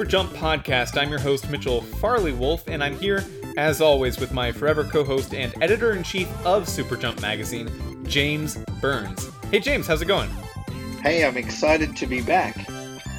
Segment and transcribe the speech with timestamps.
[0.00, 0.98] Welcome to the Super Jump Podcast.
[0.98, 3.22] I'm your host, Mitchell Farley Wolf, and I'm here,
[3.58, 7.68] as always, with my forever co host and editor in chief of Super Jump Magazine,
[8.04, 9.30] James Burns.
[9.50, 10.30] Hey, James, how's it going?
[11.02, 12.66] Hey, I'm excited to be back.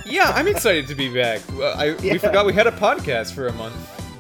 [0.07, 1.41] Yeah, I'm excited to be back.
[1.54, 2.13] Uh, I, Yeah.
[2.13, 3.76] We forgot we had a podcast for a month.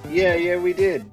[0.07, 1.09] Yeah, yeah, we did.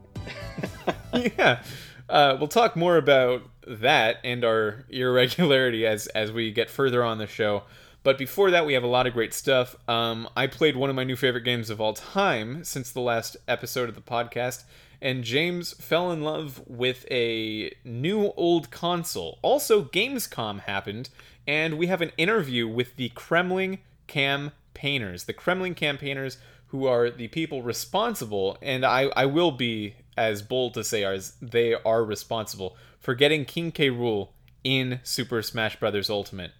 [1.38, 1.62] yeah.
[2.10, 7.16] Uh, we'll talk more about that and our irregularity as as we get further on
[7.16, 7.62] the show.
[8.02, 9.76] But before that, we have a lot of great stuff.
[9.88, 13.36] Um, I played one of my new favorite games of all time since the last
[13.46, 14.64] episode of the podcast,
[15.00, 19.38] and James fell in love with a new old console.
[19.42, 21.10] Also, Gamescom happened,
[21.46, 25.24] and we have an interview with the Kremling campaigners.
[25.24, 26.38] The Kremling campaigners,
[26.68, 31.34] who are the people responsible, and I, I will be as bold to say as
[31.40, 33.88] they are responsible for getting King K.
[33.90, 34.30] Rool
[34.64, 36.10] in Super Smash Bros.
[36.10, 36.52] Ultimate.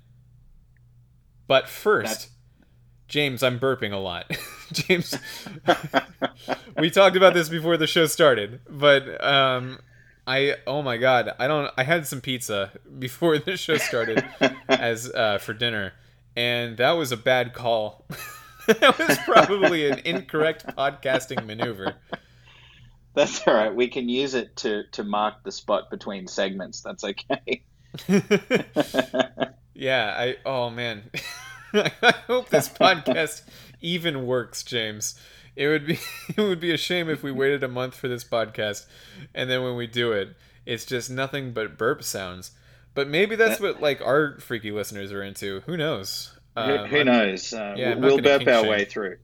[1.49, 2.31] But first, That's-
[3.09, 4.31] James, I'm burping a lot.
[4.73, 5.17] James,
[6.79, 9.79] we talked about this before the show started, but um,
[10.27, 11.73] I oh my god, I don't.
[11.79, 14.23] I had some pizza before the show started
[14.69, 15.95] as uh, for dinner,
[16.37, 18.05] and that was a bad call.
[18.67, 21.95] that was probably an incorrect podcasting maneuver.
[23.15, 23.75] That's all right.
[23.75, 26.83] We can use it to to mark the spot between segments.
[26.83, 27.63] That's okay.
[29.79, 31.11] yeah, I oh man.
[31.73, 33.43] I hope this podcast
[33.81, 35.19] even works, James.
[35.55, 35.99] It would be
[36.37, 38.87] it would be a shame if we waited a month for this podcast
[39.35, 40.35] and then when we do it,
[40.67, 42.51] it's just nothing but burp sounds.
[42.95, 45.61] But maybe that's what like our freaky listeners are into.
[45.67, 46.33] Who knows?
[46.57, 47.53] who, Um, who knows?
[47.53, 48.69] Uh, yeah, we'll burp our shame.
[48.69, 49.19] way through.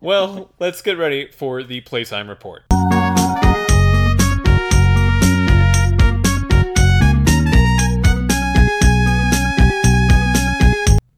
[0.00, 2.62] Well, let's get ready for the playtime report.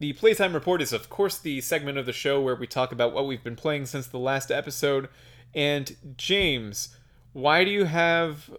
[0.00, 3.12] The Playtime Report is, of course, the segment of the show where we talk about
[3.12, 5.10] what we've been playing since the last episode.
[5.54, 6.96] And, James,
[7.34, 8.50] why do you have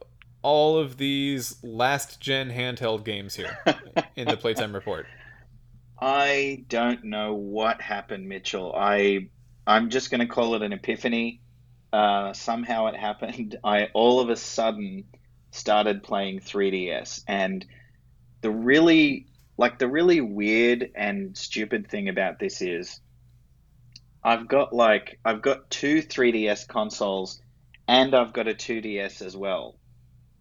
[0.43, 3.57] all of these last gen handheld games here
[4.15, 5.07] in the Playtime Report?
[5.99, 8.75] I don't know what happened, Mitchell.
[8.75, 9.29] I
[9.65, 11.41] I'm just going to call it an epiphany.
[11.91, 13.57] Uh, somehow it happened.
[13.63, 15.05] I all of a sudden
[15.49, 17.65] started playing 3DS, and
[18.41, 19.25] the really
[19.61, 22.99] like the really weird and stupid thing about this is
[24.23, 27.39] I've got like I've got two 3DS consoles
[27.87, 29.77] and I've got a 2DS as well.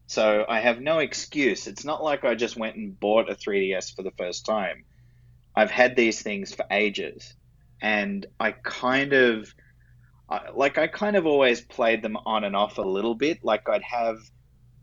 [0.07, 1.67] So I have no excuse.
[1.67, 4.87] It's not like I just went and bought a 3DS for the first time.
[5.55, 7.35] I've had these things for ages,
[7.83, 9.55] and I kind of
[10.55, 13.45] like I kind of always played them on and off a little bit.
[13.45, 14.17] Like I'd have,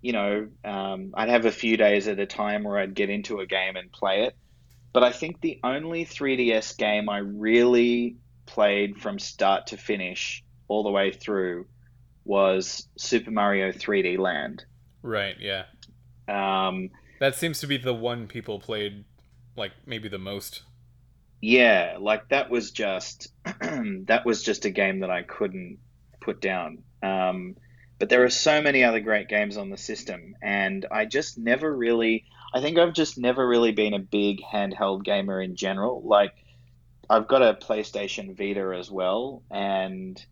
[0.08, 3.42] you know, um, I'd have a few days at a time where I'd get into
[3.42, 4.38] a game and play it.
[4.94, 10.84] But I think the only 3DS game I really played from start to finish all
[10.84, 11.68] the way through
[12.24, 14.64] was Super Mario 3D Land.
[15.02, 15.66] Right, yeah.
[16.30, 19.04] Um, That seems to be the one people played,
[19.58, 20.62] like, maybe the most.
[21.42, 25.80] Yeah, like that was just that was just a game that I couldn't
[26.22, 26.78] put down.
[27.04, 27.58] Um,
[28.00, 31.74] but there are so many other great games on the system, and I just never
[31.76, 32.26] really.
[32.54, 36.02] I think I've just never really been a big handheld gamer in general.
[36.06, 36.34] Like,
[37.10, 40.24] I've got a PlayStation Vita as well, and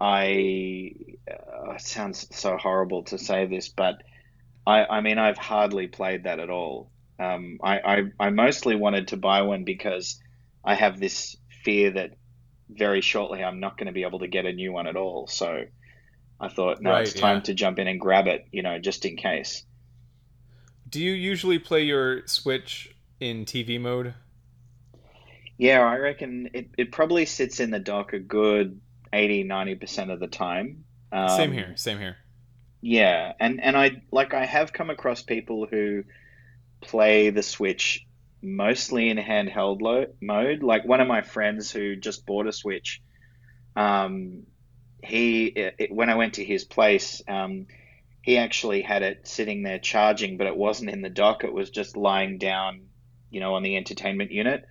[0.00, 0.92] I.
[1.30, 4.02] Uh, it sounds so horrible to say this, but
[4.66, 6.90] I, I mean, I've hardly played that at all.
[7.18, 10.20] Um, I, I, I mostly wanted to buy one because
[10.64, 12.10] I have this fear that
[12.68, 15.26] very shortly I'm not going to be able to get a new one at all.
[15.28, 15.64] So
[16.40, 17.42] I thought, no, Right, it's time yeah.
[17.42, 19.64] to jump in and grab it, you know, just in case.
[20.88, 24.14] Do you usually play your Switch in TV mode?
[25.58, 28.80] Yeah, I reckon it, it probably sits in the dock a good
[29.12, 30.84] 80, 90% of the time.
[31.12, 32.16] Um, same here, same here.
[32.82, 36.04] Yeah, and and I like I have come across people who
[36.80, 38.06] play the Switch
[38.42, 40.62] mostly in handheld lo- mode.
[40.62, 43.02] Like one of my friends who just bought a Switch,
[43.76, 44.44] um,
[45.02, 47.66] he it, when I went to his place, um,
[48.22, 51.44] he actually had it sitting there charging, but it wasn't in the dock.
[51.44, 52.88] It was just lying down,
[53.30, 54.64] you know, on the entertainment unit.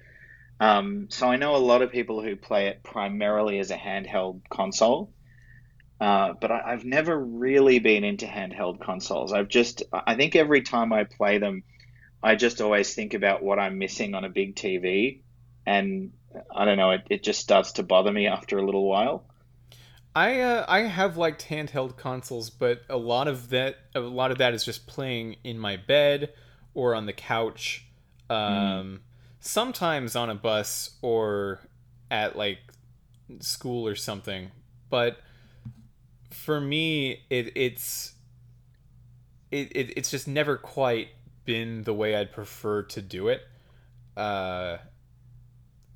[0.60, 4.42] Um, so I know a lot of people who play it primarily as a handheld
[4.50, 5.12] console.
[6.00, 9.32] Uh, but I, I've never really been into handheld consoles.
[9.32, 11.64] I've just, I think every time I play them,
[12.22, 15.22] I just always think about what I'm missing on a big TV.
[15.66, 16.12] And
[16.54, 19.26] I don't know, it, it just starts to bother me after a little while.
[20.16, 24.38] I uh, I have liked handheld consoles, but a lot of that a lot of
[24.38, 26.34] that is just playing in my bed
[26.74, 27.86] or on the couch.
[28.30, 29.02] Um,
[29.40, 31.60] Sometimes on a bus or
[32.10, 32.60] at like
[33.40, 34.52] school or something.
[34.90, 35.20] But
[36.32, 38.14] for me, it it's
[39.52, 41.10] it, it it's just never quite
[41.44, 43.42] been the way I'd prefer to do it.
[44.18, 44.78] Uh,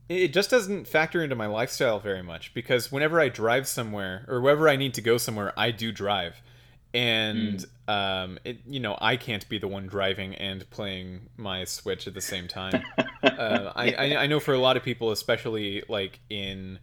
[0.10, 4.42] it just doesn't factor into my lifestyle very much because whenever I drive somewhere or
[4.42, 6.42] wherever I need to go somewhere, I do drive.
[6.92, 7.94] And mm.
[7.94, 12.16] um, it, you know, I can't be the one driving and playing my Switch at
[12.16, 12.82] the same time.
[13.24, 16.80] uh, I, I, I know for a lot of people, especially like in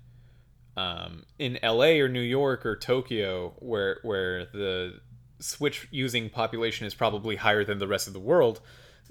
[0.76, 5.00] um, in LA or New York or Tokyo, where where the
[5.40, 8.60] Switch using population is probably higher than the rest of the world,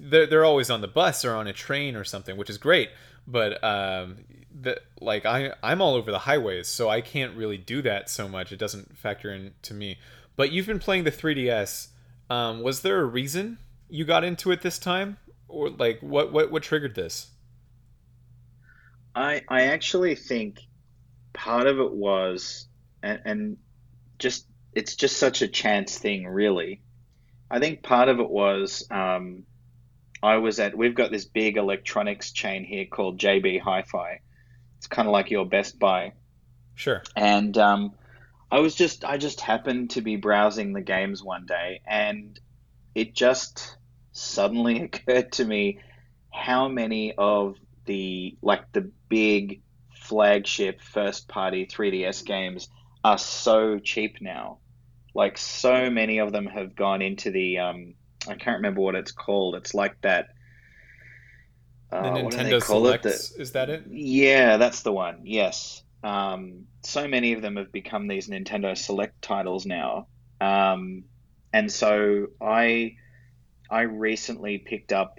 [0.00, 2.88] they're, they're always on the bus or on a train or something, which is great.
[3.26, 4.24] But um,
[4.60, 8.28] the, like I I'm all over the highways, so I can't really do that so
[8.28, 8.52] much.
[8.52, 9.98] It doesn't factor in to me.
[10.36, 11.88] But you've been playing the 3DS.
[12.28, 13.58] Um, was there a reason
[13.88, 15.18] you got into it this time,
[15.48, 17.30] or like what what what triggered this?
[19.14, 20.60] I I actually think
[21.32, 22.66] part of it was
[23.02, 23.56] and, and
[24.18, 26.82] just it's just such a chance thing, really.
[27.50, 29.44] I think part of it was um,
[30.22, 34.20] I was at, we've got this big electronics chain here called JB Hi Fi.
[34.78, 36.12] It's kind of like your Best Buy.
[36.74, 37.02] Sure.
[37.14, 37.94] And um,
[38.50, 42.38] I was just, I just happened to be browsing the games one day and
[42.94, 43.76] it just
[44.12, 45.80] suddenly occurred to me
[46.32, 49.62] how many of the, like the big
[49.94, 52.68] flagship first party 3DS games
[53.04, 54.58] are so cheap now.
[55.14, 57.94] Like so many of them have gone into the, um,
[58.28, 59.54] I can't remember what it's called.
[59.54, 60.28] It's like that.
[61.90, 63.84] Uh, the Nintendo Select the, is that it?
[63.88, 65.20] Yeah, that's the one.
[65.24, 65.82] Yes.
[66.02, 70.08] Um, so many of them have become these Nintendo Select titles now,
[70.40, 71.04] um,
[71.52, 72.96] and so I
[73.70, 75.18] I recently picked up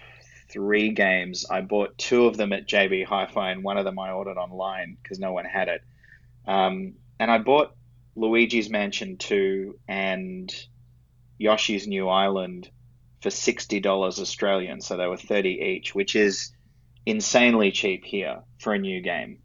[0.50, 1.45] three games.
[1.50, 4.98] I bought two of them at JB Hi-Fi, and one of them I ordered online
[5.01, 5.81] because no one had it.
[6.45, 7.75] Um, and I bought
[8.15, 10.54] Luigi's Mansion 2 and
[11.38, 12.69] Yoshi's New Island
[13.27, 16.53] for sixty dollars Australian, so they were thirty each, which is
[17.06, 19.39] insanely cheap here for a new game.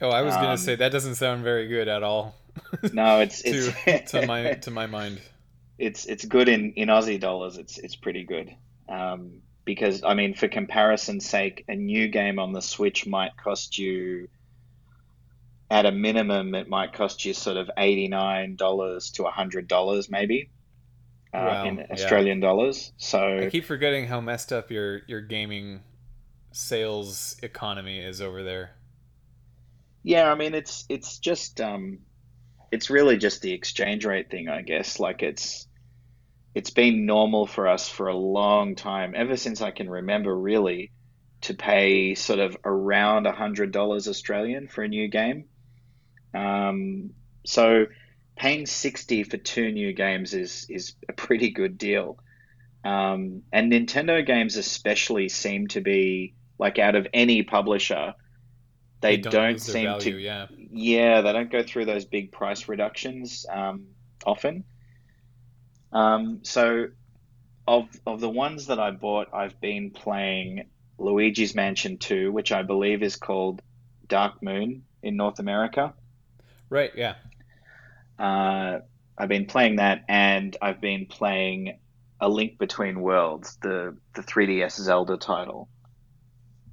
[0.00, 2.34] Oh, I was um, gonna say that doesn't sound very good at all.
[2.94, 5.20] no, it's to, it's to my to my mind.
[5.78, 7.58] It's it's good in in Aussie dollars.
[7.58, 8.56] It's it's pretty good.
[8.88, 13.76] Um, because I mean, for comparison's sake, a new game on the Switch might cost
[13.76, 14.28] you,
[15.70, 20.08] at a minimum, it might cost you sort of eighty nine dollars to hundred dollars,
[20.08, 20.48] maybe
[21.32, 21.64] uh, wow.
[21.66, 22.48] in Australian yeah.
[22.48, 22.92] dollars.
[22.96, 25.82] So I keep forgetting how messed up your your gaming
[26.52, 28.70] sales economy is over there.
[30.02, 31.98] Yeah, I mean it's it's just um,
[32.70, 35.00] it's really just the exchange rate thing, I guess.
[35.00, 35.66] Like it's
[36.54, 40.90] it's been normal for us for a long time, ever since I can remember, really,
[41.42, 45.44] to pay sort of around a hundred dollars Australian for a new game.
[46.32, 47.10] Um,
[47.44, 47.86] so
[48.36, 52.18] paying 60 for two new games is is a pretty good deal.
[52.84, 58.14] Um, and Nintendo games especially seem to be like out of any publisher,
[59.00, 60.46] they, they don't, don't seem value, to yeah.
[60.70, 63.86] yeah they don't go through those big price reductions um,
[64.24, 64.64] often.
[65.92, 66.86] Um, so
[67.66, 72.62] of of the ones that I bought, I've been playing Luigi's Mansion 2, which I
[72.62, 73.62] believe is called
[74.08, 75.94] Dark Moon in North America.
[76.70, 77.14] Right, yeah.
[78.18, 78.78] Uh,
[79.18, 81.78] I've been playing that, and I've been playing
[82.20, 85.68] A Link Between Worlds, the the 3DS Zelda title.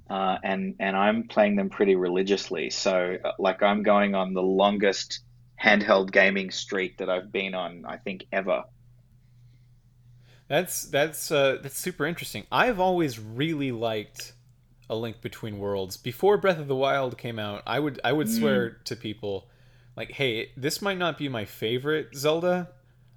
[0.10, 2.70] Uh, and and I'm playing them pretty religiously.
[2.70, 5.22] So uh, like I'm going on the longest
[5.62, 8.64] handheld gaming streak that I've been on, I think ever.
[10.48, 12.46] That's that's uh, that's super interesting.
[12.52, 14.34] I've always really liked
[14.90, 15.96] A Link Between Worlds.
[15.98, 18.38] Before Breath of the Wild came out, I would I would mm.
[18.38, 19.48] swear to people
[19.96, 22.70] like, hey, this might not be my favorite Zelda.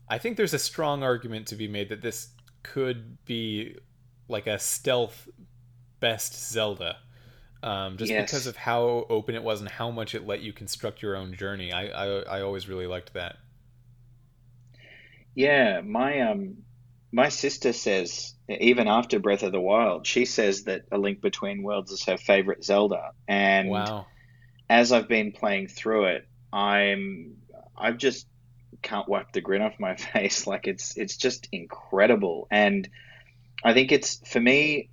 [0.08, 2.28] I think there's a strong argument to be made that this
[2.62, 3.76] could be
[4.28, 5.28] like a stealth
[6.00, 6.96] best Zelda.
[7.62, 8.30] Um, just yes.
[8.30, 11.34] because of how open it was and how much it let you construct your own
[11.34, 11.72] journey.
[11.72, 13.36] I, I, I always really liked that.
[15.34, 16.58] Yeah, my um
[17.12, 21.62] my sister says even after Breath of the Wild, she says that A Link Between
[21.62, 23.10] Worlds is her favorite Zelda.
[23.26, 24.06] And wow.
[24.68, 27.36] as I've been playing through it, I'm
[27.76, 28.26] I've just
[28.82, 30.46] can't wipe the grin off my face.
[30.46, 32.88] Like it's it's just incredible, and
[33.64, 34.90] I think it's for me,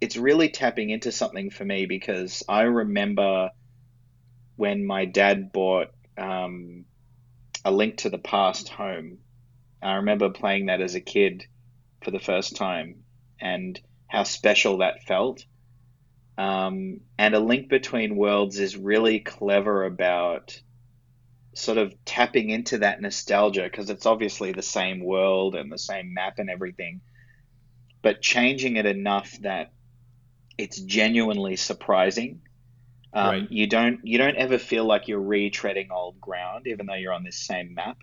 [0.00, 3.50] it's really tapping into something for me because I remember
[4.56, 6.84] when my dad bought um,
[7.64, 9.18] a Link to the Past home.
[9.82, 11.46] I remember playing that as a kid
[12.02, 13.04] for the first time
[13.40, 15.44] and how special that felt.
[16.38, 20.60] Um, and A Link Between Worlds is really clever about
[21.56, 26.12] sort of tapping into that nostalgia because it's obviously the same world and the same
[26.12, 27.00] map and everything,
[28.02, 29.72] but changing it enough that
[30.58, 32.42] it's genuinely surprising.
[33.12, 33.50] Um, Right.
[33.50, 37.24] You don't you don't ever feel like you're retreading old ground, even though you're on
[37.24, 37.96] this same map.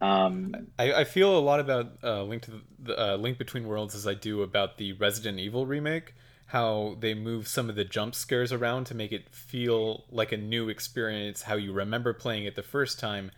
[0.00, 3.94] Um, I, I feel a lot about uh, Link to the uh, Link Between Worlds
[3.94, 6.14] as I do about the Resident Evil remake.
[6.46, 10.36] How they move some of the jump scares around to make it feel like a
[10.36, 11.42] new experience.
[11.42, 13.32] How you remember playing it the first time,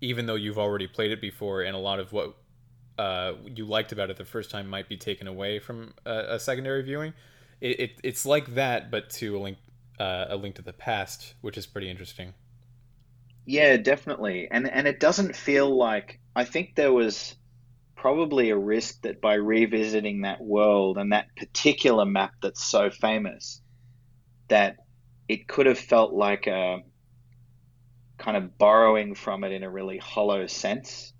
[0.00, 2.36] even though you've already played it before, and a lot of what
[2.98, 6.40] uh, you liked about it the first time might be taken away from a, a
[6.40, 7.12] secondary viewing.
[7.60, 9.58] It, it, it's like that, but to a link
[9.98, 12.34] uh, a link to the past, which is pretty interesting.
[13.46, 14.48] Yeah, definitely.
[14.50, 17.36] And and it doesn't feel like I think there was
[18.04, 23.62] probably a risk that by revisiting that world and that particular map that's so famous,
[24.48, 24.76] that
[25.26, 26.80] it could have felt like a
[28.18, 31.14] kind of borrowing from it in a really hollow sense.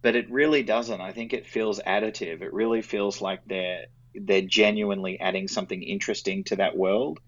[0.00, 0.98] But it really doesn't.
[0.98, 2.40] I think it feels additive.
[2.40, 3.84] It really feels like they're
[4.14, 7.20] they're genuinely adding something interesting to that world.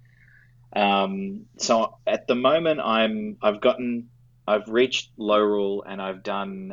[0.74, 4.08] Um, so at the moment, I'm I've gotten
[4.48, 6.72] I've reached Lorule and I've done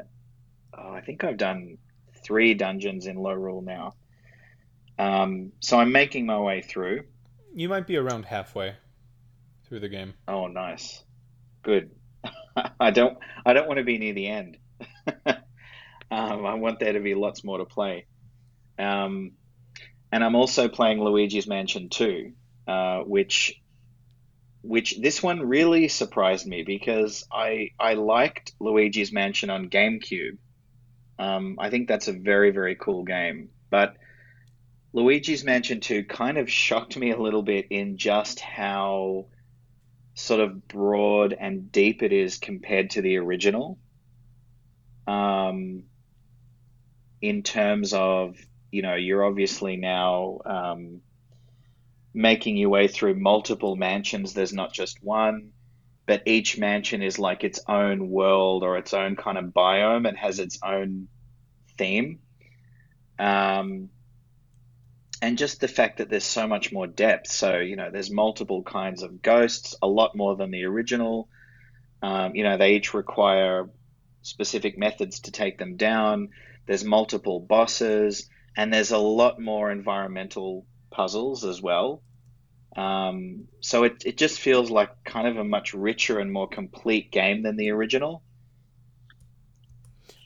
[0.73, 1.79] oh, I think I've done
[2.27, 3.95] three dungeons in Lorule now.
[4.99, 7.05] Um, so I'm making my way through.
[7.55, 8.75] You might be around halfway
[9.67, 10.13] through the game.
[10.27, 11.03] Oh, nice,
[11.63, 11.91] good.
[12.79, 14.57] I don't I don't want to be near the end.
[15.25, 15.35] um,
[16.11, 18.05] I want there to be lots more to play.
[18.77, 19.31] Um,
[20.11, 22.33] and I'm also playing Luigi's Mansion 2,
[22.67, 23.61] uh, which
[24.61, 30.37] which this one really surprised me because I I liked Luigi's Mansion on GameCube.
[31.19, 33.97] Um, I think that's a very very cool game, but
[34.93, 39.27] Luigi's Mansion 2 kind of shocked me a little bit in just how
[40.15, 43.77] sort of broad and deep it is compared to the original.
[45.05, 45.83] Um,
[47.21, 48.35] in terms of,
[48.71, 51.01] you know, you're obviously now um,
[52.13, 54.33] making your way through multiple mansions.
[54.33, 55.51] There's not just one,
[56.07, 60.17] but each mansion is like its own world or its own kind of biome and
[60.17, 61.09] has its own
[61.77, 62.19] theme.
[63.19, 63.89] Um,
[65.21, 67.29] and just the fact that there's so much more depth.
[67.29, 71.27] So, you know, there's multiple kinds of ghosts, a lot more than the original.
[72.01, 73.69] Um, you know, they each require
[74.21, 76.29] specific methods to take them down.
[76.67, 82.01] There's multiple bosses, and there's a lot more environmental puzzles as well.
[82.75, 87.11] Um, so it, it just feels like kind of a much richer and more complete
[87.11, 88.23] game than the original.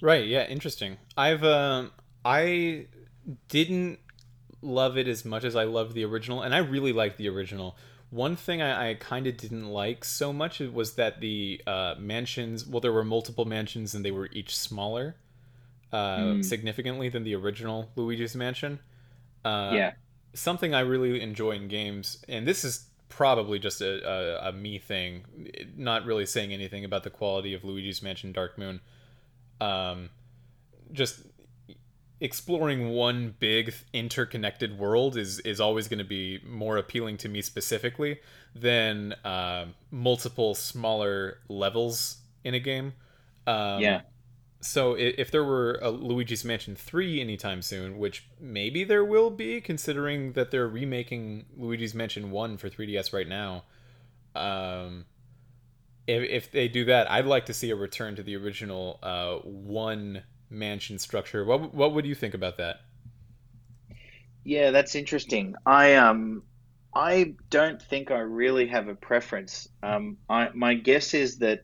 [0.02, 0.26] Right.
[0.28, 0.46] Yeah.
[0.48, 0.98] Interesting.
[1.16, 1.92] I've um
[2.26, 2.88] I
[3.50, 4.00] didn't
[4.62, 7.78] love it as much as I loved the original, and I really liked the original.
[8.12, 12.68] One thing I, I kind of didn't like so much was that the uh, mansions.
[12.68, 15.16] Well, there were multiple mansions, and they were each smaller,
[15.94, 18.80] uh, Mm, significantly than the original Luigi's Mansion.
[19.46, 19.94] Uh, yeah.
[20.34, 24.80] Something I really enjoy in games, and this is probably just a, a, a me
[24.80, 25.26] thing,
[25.76, 28.80] not really saying anything about the quality of Luigi's Mansion Dark Moon.
[29.60, 30.10] Um,
[30.92, 31.22] just
[32.20, 37.42] exploring one big interconnected world is is always going to be more appealing to me
[37.42, 38.20] specifically
[38.56, 42.94] than um multiple smaller levels in a game.
[43.48, 44.02] Um, Yeah.
[44.62, 49.60] So if there were a Luigi's Mansion 3 anytime soon, which maybe there will be
[49.60, 53.64] considering that they're remaking Luigi's Mansion 1 for 3DS right now.
[54.36, 55.06] Um
[56.08, 59.36] if, if they do that, I'd like to see a return to the original uh,
[59.38, 61.46] one mansion structure.
[61.46, 62.82] What what would you think about that?
[64.44, 65.56] Yeah, that's interesting.
[65.66, 66.44] I um
[66.94, 69.68] I don't think I really have a preference.
[69.82, 71.62] Um I my guess is that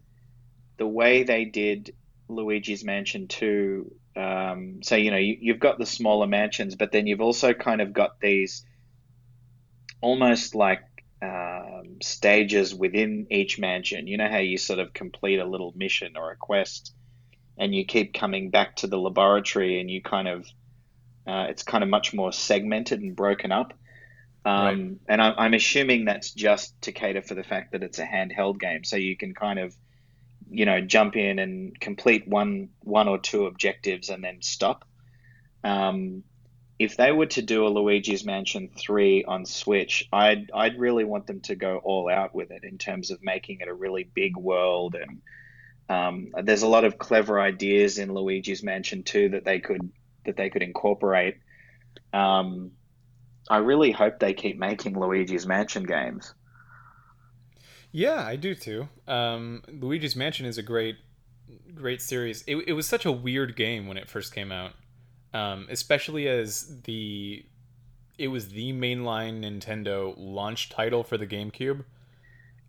[0.77, 1.95] the way they did
[2.27, 7.05] Luigi's Mansion 2 um so you know you, you've got the smaller mansions but then
[7.05, 8.65] you've also kind of got these
[10.01, 10.81] almost like
[11.21, 14.07] um, stages within each mansion.
[14.07, 16.93] You know how you sort of complete a little mission or a quest
[17.57, 20.47] and you keep coming back to the laboratory and you kind of
[21.25, 23.73] uh, it's kind of much more segmented and broken up.
[24.45, 24.71] Right.
[24.71, 28.05] Um, and I'm, I'm assuming that's just to cater for the fact that it's a
[28.05, 29.75] handheld game, so you can kind of,
[30.49, 34.85] you know, jump in and complete one one or two objectives and then stop.
[35.63, 36.23] Um,
[36.79, 41.27] if they were to do a Luigi's Mansion 3 on Switch, I'd I'd really want
[41.27, 44.37] them to go all out with it in terms of making it a really big
[44.37, 45.21] world and
[45.89, 49.89] um, there's a lot of clever ideas in Luigi's Mansion 2 that they could
[50.25, 51.37] that they could incorporate.
[52.11, 52.71] Um,
[53.49, 56.33] I really hope they keep making Luigi's Mansion games.
[57.91, 58.89] Yeah, I do too.
[59.07, 60.97] Um, Luigi's Mansion is a great,
[61.73, 62.43] great series.
[62.47, 64.73] It, it was such a weird game when it first came out,
[65.33, 67.45] um, especially as the
[68.17, 71.85] it was the mainline Nintendo launch title for the GameCube.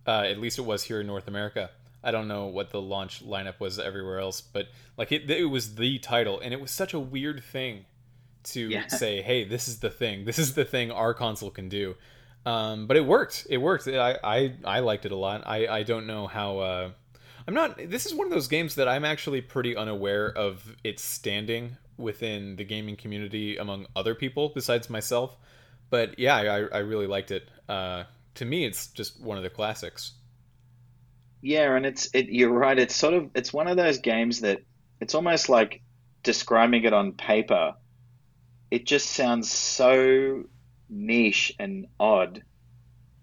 [0.07, 1.71] Uh, at least it was here in North America.
[2.03, 5.75] I don't know what the launch lineup was everywhere else, but like it, it was
[5.75, 7.87] the title, and it was such a weird thing
[8.45, 8.87] to yeah.
[8.89, 10.25] say, "Hey, this is the thing.
[10.25, 11.97] This is the thing our console can do."
[12.49, 13.47] Um, but it worked.
[13.51, 13.87] It worked.
[13.89, 15.43] I, I I liked it a lot.
[15.45, 16.59] I I don't know how.
[16.61, 16.91] Uh,
[17.47, 17.77] I'm not.
[17.77, 22.57] This is one of those games that I'm actually pretty unaware of its standing within
[22.57, 25.37] the gaming community among other people besides myself.
[25.91, 27.51] But yeah, I I really liked it.
[27.69, 28.05] Uh,
[28.37, 30.13] to me, it's just one of the classics.
[31.43, 32.31] Yeah, and it's it.
[32.31, 32.79] You're right.
[32.79, 34.63] It's sort of it's one of those games that
[35.03, 35.83] it's almost like
[36.23, 37.75] describing it on paper.
[38.71, 40.45] It just sounds so
[40.89, 42.43] niche and odd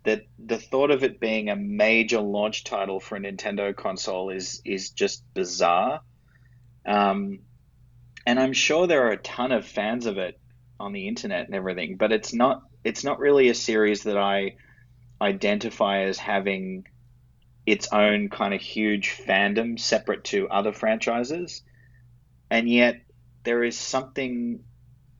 [0.03, 4.61] that the thought of it being a major launch title for a Nintendo console is
[4.63, 6.01] is just bizarre.
[6.85, 7.39] Um,
[8.25, 10.39] and I'm sure there are a ton of fans of it
[10.79, 14.55] on the internet and everything, but it's not it's not really a series that I
[15.19, 16.85] identify as having
[17.65, 21.63] its own kind of huge fandom separate to other franchises.
[22.51, 23.01] And yet
[23.43, 24.63] there is something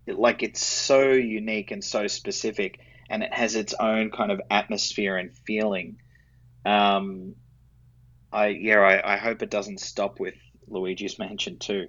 [0.08, 5.18] like it's so unique and so specific and it has its own kind of atmosphere
[5.18, 5.98] and feeling.
[6.66, 7.36] Um,
[8.32, 10.36] I yeah, I, I hope it doesn't stop with
[10.68, 11.88] Luigi's Mansion too.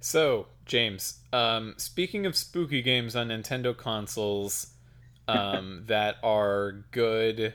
[0.00, 4.68] So, James, um, speaking of spooky games on Nintendo consoles
[5.28, 7.54] um, that are good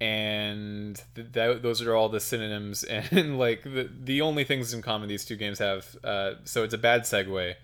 [0.00, 4.82] and th- th- those are all the synonyms and like the the only things in
[4.82, 5.96] common these two games have.
[6.02, 7.54] Uh, so it's a bad segue.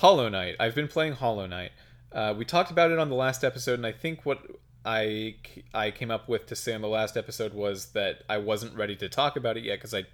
[0.00, 0.56] Hollow Knight.
[0.58, 1.72] I've been playing Hollow Knight.
[2.10, 4.40] Uh, we talked about it on the last episode, and I think what
[4.82, 5.34] I
[5.74, 8.96] I came up with to say on the last episode was that I wasn't ready
[8.96, 10.04] to talk about it yet because I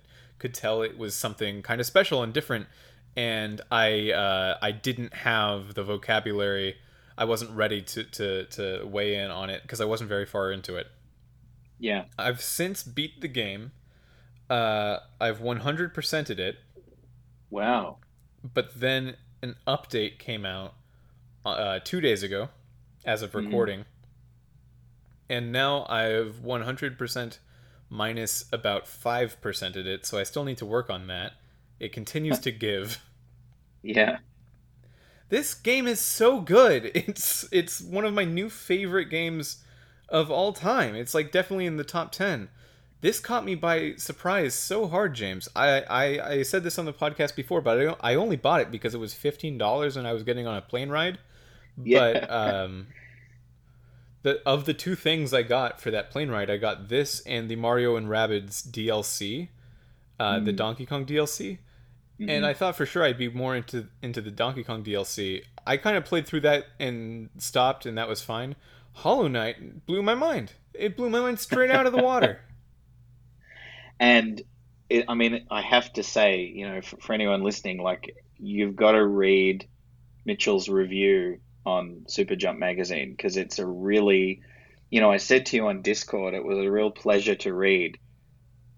[0.41, 2.67] could tell it was something kind of special and different,
[3.15, 6.75] and I uh, I didn't have the vocabulary.
[7.17, 10.51] I wasn't ready to to, to weigh in on it because I wasn't very far
[10.51, 10.89] into it.
[11.79, 12.07] Yeah.
[12.19, 13.71] I've since beat the game.
[14.51, 16.57] Uh, I've 100%ed it.
[17.51, 17.99] Wow.
[18.43, 19.17] But then
[19.47, 20.75] an update came out
[21.45, 22.49] uh, two days ago,
[23.05, 23.47] as of mm-hmm.
[23.47, 23.81] recording.
[23.81, 23.85] Mm.
[25.29, 27.39] And now I've 100%
[27.89, 31.33] minus about 5%ed it, so I still need to work on that.
[31.79, 33.03] It continues to give.
[33.83, 34.19] Yeah.
[35.29, 36.87] This game is so good.
[36.95, 39.63] It's it's one of my new favorite games
[40.09, 40.97] of all time.
[40.97, 42.49] It's like definitely in the top 10.
[43.03, 45.49] This caught me by surprise so hard, James.
[45.55, 48.71] I, I, I said this on the podcast before, but I, I only bought it
[48.71, 51.19] because it was $15 and I was getting on a plane ride.
[51.83, 51.99] Yeah.
[51.99, 52.87] But um,
[54.23, 57.49] the of the two things I got for that plane ride, I got this and
[57.49, 59.49] the Mario and Rabbids DLC,
[60.19, 60.45] uh, mm.
[60.45, 61.59] the Donkey Kong DLC.
[62.19, 62.31] Mm-hmm.
[62.31, 65.45] And I thought for sure I'd be more into into the Donkey Kong DLC.
[65.67, 68.57] I kind of played through that and stopped, and that was fine.
[68.95, 70.55] Hollow Knight blew my mind.
[70.73, 72.41] It blew my mind straight out of the water.
[73.99, 74.43] and
[74.89, 78.77] it, I mean, I have to say, you know, for, for anyone listening, like you've
[78.77, 79.67] got to read
[80.25, 84.43] Mitchell's review on Super Jump magazine because it's a really,
[84.91, 87.99] you know, I said to you on Discord, it was a real pleasure to read.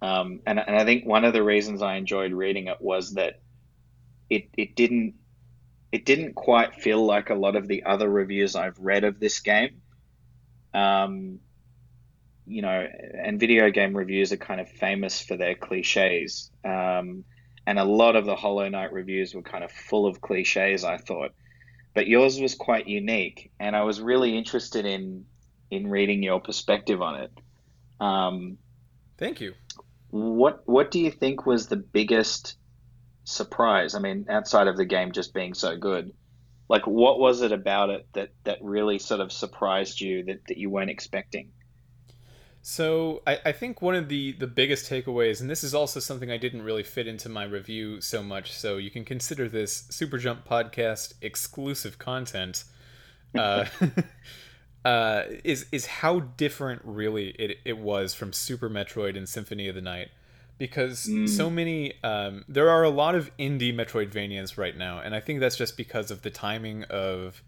[0.00, 3.40] Um, and, and I think one of the reasons I enjoyed reading it was that
[4.30, 5.14] it, it didn't
[5.90, 9.40] it didn't quite feel like a lot of the other reviews I've read of this
[9.40, 9.80] game
[10.74, 11.40] um,
[12.48, 12.86] you know,
[13.22, 16.50] and video game reviews are kind of famous for their cliches.
[16.64, 17.24] Um,
[17.66, 20.96] and a lot of the Hollow Knight reviews were kind of full of cliches, I
[20.96, 21.32] thought.
[21.94, 25.26] But yours was quite unique, and I was really interested in
[25.70, 27.32] in reading your perspective on it.
[28.00, 28.58] Um,
[29.18, 29.54] Thank you.
[30.10, 32.56] What What do you think was the biggest
[33.24, 33.94] surprise?
[33.94, 36.12] I mean, outside of the game just being so good,
[36.68, 40.56] like what was it about it that that really sort of surprised you that, that
[40.56, 41.50] you weren't expecting
[42.68, 46.30] so I, I think one of the the biggest takeaways and this is also something
[46.30, 50.18] i didn't really fit into my review so much so you can consider this super
[50.18, 52.64] jump podcast exclusive content
[53.38, 53.64] uh,
[54.84, 59.74] uh, is is how different really it, it was from super metroid and symphony of
[59.74, 60.10] the night
[60.58, 61.26] because mm.
[61.26, 65.40] so many um, there are a lot of indie metroidvanias right now and i think
[65.40, 67.42] that's just because of the timing of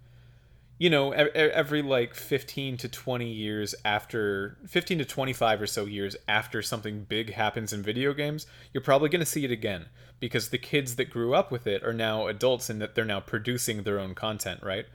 [0.81, 6.17] you know every like 15 to 20 years after 15 to 25 or so years
[6.27, 9.87] after something big happens in video games you're probably going to see it again
[10.19, 13.21] because the kids that grew up with it are now adults and that they're now
[13.21, 14.87] producing their own content right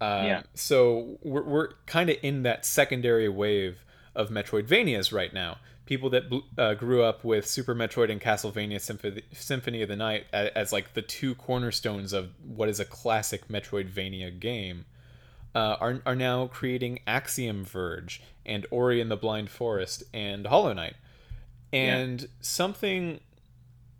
[0.00, 0.42] Um, Yeah.
[0.54, 5.58] So we're, we're kind of in that secondary wave of Metroidvanias right now.
[5.86, 6.24] People that
[6.58, 10.72] uh, grew up with Super Metroid and Castlevania Symphony, Symphony of the Night as, as
[10.72, 14.84] like the two cornerstones of what is a classic Metroidvania game
[15.56, 20.74] uh, are, are now creating Axiom Verge and Ori and the Blind Forest and Hollow
[20.74, 20.96] Knight.
[21.72, 23.20] And something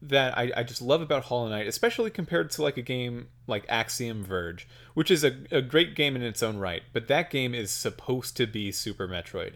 [0.02, 3.64] that I, I just love about Hollow Knight, especially compared to like a game like
[3.70, 7.54] Axiom Verge, which is a, a great game in its own right, but that game
[7.54, 9.54] is supposed to be Super Metroid.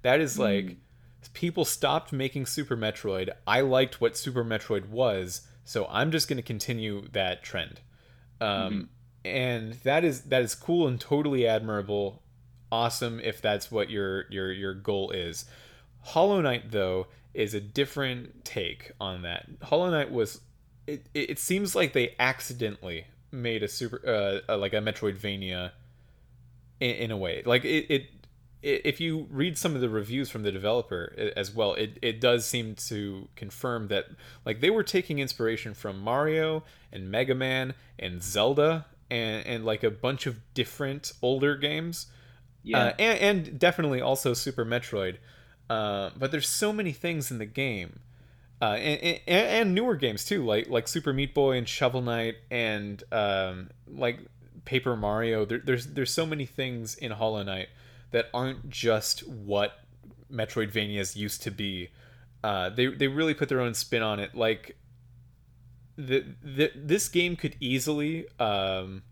[0.00, 0.78] That is like
[1.34, 3.28] people stopped making Super Metroid.
[3.46, 7.80] I liked what Super Metroid was, so I'm just going to continue that trend.
[8.40, 8.88] Um,
[9.24, 12.22] And that is that is cool and totally admirable,
[12.70, 15.44] awesome if that's what your your your goal is.
[16.00, 19.46] Hollow Knight though is a different take on that.
[19.62, 20.40] Hollow Knight was
[20.86, 25.70] it, it, seems like they accidentally made a super uh, like a Metroidvania
[26.80, 27.42] in, in a way.
[27.46, 28.06] Like it, it
[28.62, 32.46] if you read some of the reviews from the developer as well, it, it does
[32.46, 34.06] seem to confirm that
[34.44, 39.84] like they were taking inspiration from Mario and Mega Man and Zelda and, and like
[39.84, 42.06] a bunch of different older games.
[42.62, 42.78] Yeah.
[42.78, 45.16] Uh, and, and definitely also Super Metroid.
[45.68, 48.00] Uh, but there's so many things in the game,
[48.60, 52.36] uh, and, and, and newer games too, like like Super Meat Boy and Shovel Knight,
[52.50, 54.18] and um, like
[54.64, 55.44] Paper Mario.
[55.46, 57.68] There, there's there's so many things in Hollow Knight
[58.10, 59.78] that aren't just what
[60.30, 61.88] Metroidvanias used to be.
[62.44, 64.34] Uh, they they really put their own spin on it.
[64.34, 64.76] Like
[65.96, 69.02] the, the this game could easily um,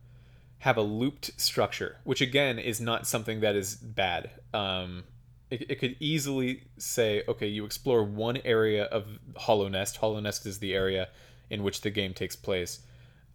[0.58, 4.30] have a looped structure, which again is not something that is bad.
[4.54, 5.04] Um,
[5.50, 9.96] it, it could easily say, okay, you explore one area of Hallownest.
[9.96, 11.08] Hollow Nest is the area
[11.50, 12.80] in which the game takes place.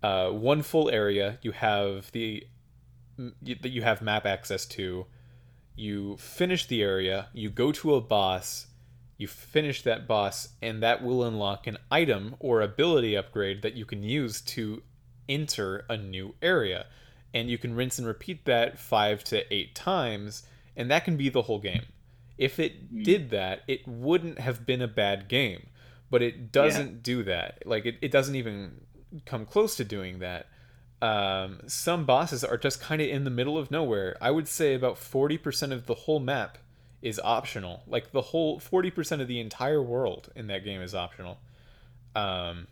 [0.02, 2.46] Uh, one full area you have the
[3.18, 5.06] that you have map access to.
[5.76, 7.28] You finish the area.
[7.34, 8.68] You go to a boss.
[9.18, 13.86] You finish that boss, and that will unlock an item or ability upgrade that you
[13.86, 14.84] can use to
[15.30, 16.88] enter a new area.
[17.34, 20.44] And you can rinse and repeat that five to eight times,
[20.76, 21.86] and that can be the whole game.
[22.38, 25.68] If it did that, it wouldn't have been a bad game.
[26.10, 27.64] But it doesn't do that.
[27.66, 28.82] Like, it, it doesn't even
[29.26, 30.48] come close to doing that.
[31.02, 34.18] Um, some bosses are just kind of in the middle of nowhere.
[34.22, 36.58] I would say about 40% of the whole map
[37.02, 37.84] is optional.
[37.88, 41.38] Like the whole 40% of the entire world in that game is optional.
[42.16, 42.68] Um,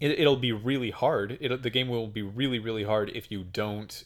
[0.00, 1.38] it, it'll be really hard.
[1.40, 4.04] It, the game will be really, really hard if you don't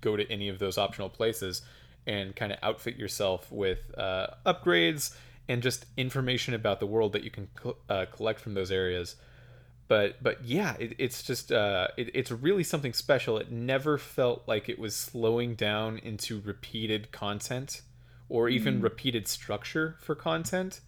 [0.00, 1.62] go to any of those optional places
[2.06, 5.14] and kind of outfit yourself with uh, upgrades
[5.48, 9.16] and just information about the world that you can co- uh, collect from those areas
[9.88, 14.42] but but yeah it, it's just uh it, it's really something special it never felt
[14.46, 17.82] like it was slowing down into repeated content
[18.28, 20.80] or even repeated structure for content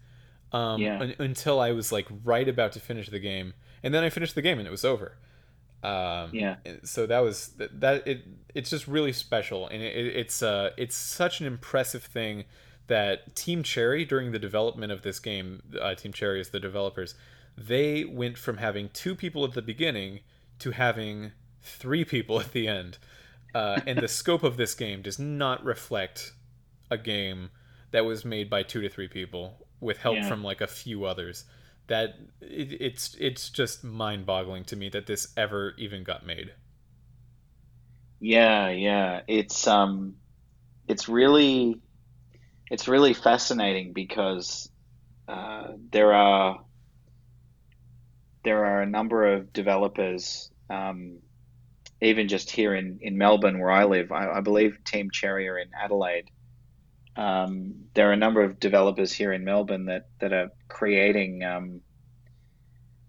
[0.53, 1.01] um Yeah.
[1.01, 4.35] un- until i was like right about to finish the game and then i finished
[4.35, 5.19] the game and it was over
[5.83, 6.57] um Yeah.
[6.83, 8.23] so that was that, that it
[8.55, 12.45] it's just really special and it, it, it's uh it's such an impressive thing
[12.87, 17.15] that team cherry during the development of this game uh, team cherry is the developers
[17.57, 20.21] they went from having two people at the beginning
[20.59, 22.99] to having three people at the end
[23.55, 26.33] uh, and the scope of this game does not reflect
[26.91, 27.51] a game
[27.91, 30.25] that was made by two to three people with help Yeah.
[30.25, 31.45] from like a few others
[31.89, 36.53] that it, it's it's just mind-boggling to me that this ever even got made
[38.21, 39.23] Yeah, yeah.
[39.29, 40.17] It's um
[40.89, 41.81] it's really
[42.71, 44.71] it's really fascinating because
[45.29, 46.65] uh, there are
[48.47, 51.19] there are a number of developers um,
[52.01, 54.13] even just here in, in Melbourne where I live.
[54.13, 56.31] I, I believe Team Cherry are in Adelaide.
[57.17, 61.81] Um, there are a number of developers here in Melbourne that, that are creating um,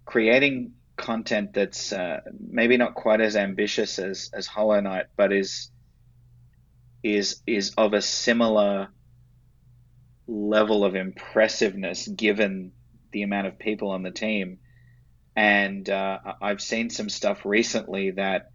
[0.06, 5.70] creating content that's uh, maybe not quite as ambitious as, as Hollow Knight, but is
[7.04, 8.88] is is of a similar
[10.26, 12.72] level of impressiveness given
[13.12, 14.58] the amount of people on the team.
[15.38, 18.50] And uh, I've seen some stuff recently that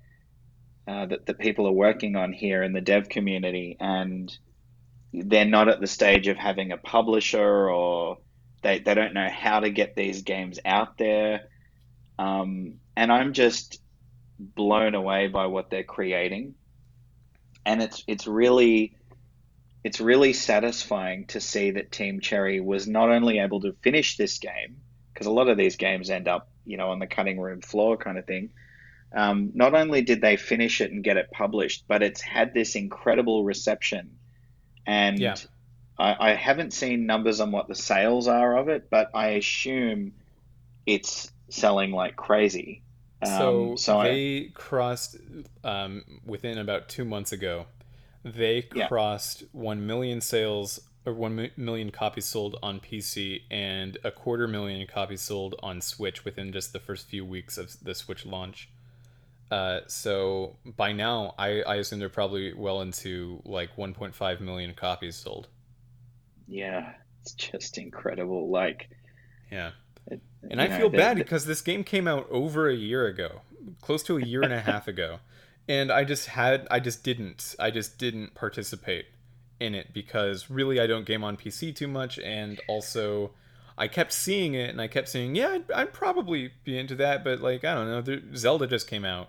[0.89, 4.37] uh, that the people are working on here in the dev community, and
[5.13, 8.19] they're not at the stage of having a publisher or
[8.63, 11.43] they, they don't know how to get these games out there.
[12.19, 13.81] Um, and I'm just
[14.39, 16.55] blown away by what they're creating.
[17.65, 18.97] And it's it's really
[19.85, 24.39] it's really satisfying to see that Team Cherry was not only able to finish this
[24.39, 24.79] game,
[25.13, 27.97] because a lot of these games end up, you know, on the cutting room floor
[27.97, 28.51] kind of thing,
[29.15, 32.77] Um, not only did they finish it and get it published, but it's had this
[32.77, 34.19] incredible reception.
[34.87, 35.37] And Yeah.
[35.99, 40.15] I, I haven't seen numbers on what the sales are of it, but I assume
[40.87, 42.85] it's selling like crazy.
[43.23, 45.17] So, Um, so I, they crossed
[45.65, 47.67] um, within about two months ago.
[48.25, 48.89] They Yeah.
[48.89, 51.15] crossed one million sales or
[51.57, 56.73] million copies sold on PC and a quarter million copies sold on Switch within just
[56.73, 58.69] the first few weeks of the Switch launch.
[59.51, 65.17] Uh, so by now, I, I assume they're probably well into like 1.5 million copies
[65.17, 65.49] sold.
[66.49, 68.51] yeah, it's just incredible.
[68.51, 68.89] Like,
[69.51, 69.73] Yeah.
[70.07, 73.07] it, And I know, feel bad the- because this game came out over a year
[73.07, 73.43] ago,
[73.81, 75.19] close to a year and a half ago.
[75.69, 79.07] And I just had I just didn't I just didn't participate
[79.63, 83.31] in it because really I don't game on PC too much and also
[83.79, 87.25] I kept seeing it and I kept saying, yeah, I'd, I'd probably be into that,
[87.25, 89.29] but like I don't know, there, Zelda just came out.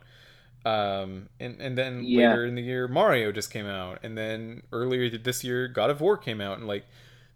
[0.66, 2.30] Um, and and then Yeah.
[2.30, 6.00] later in the year Mario just came out and then earlier this year God of
[6.00, 6.86] War came out and like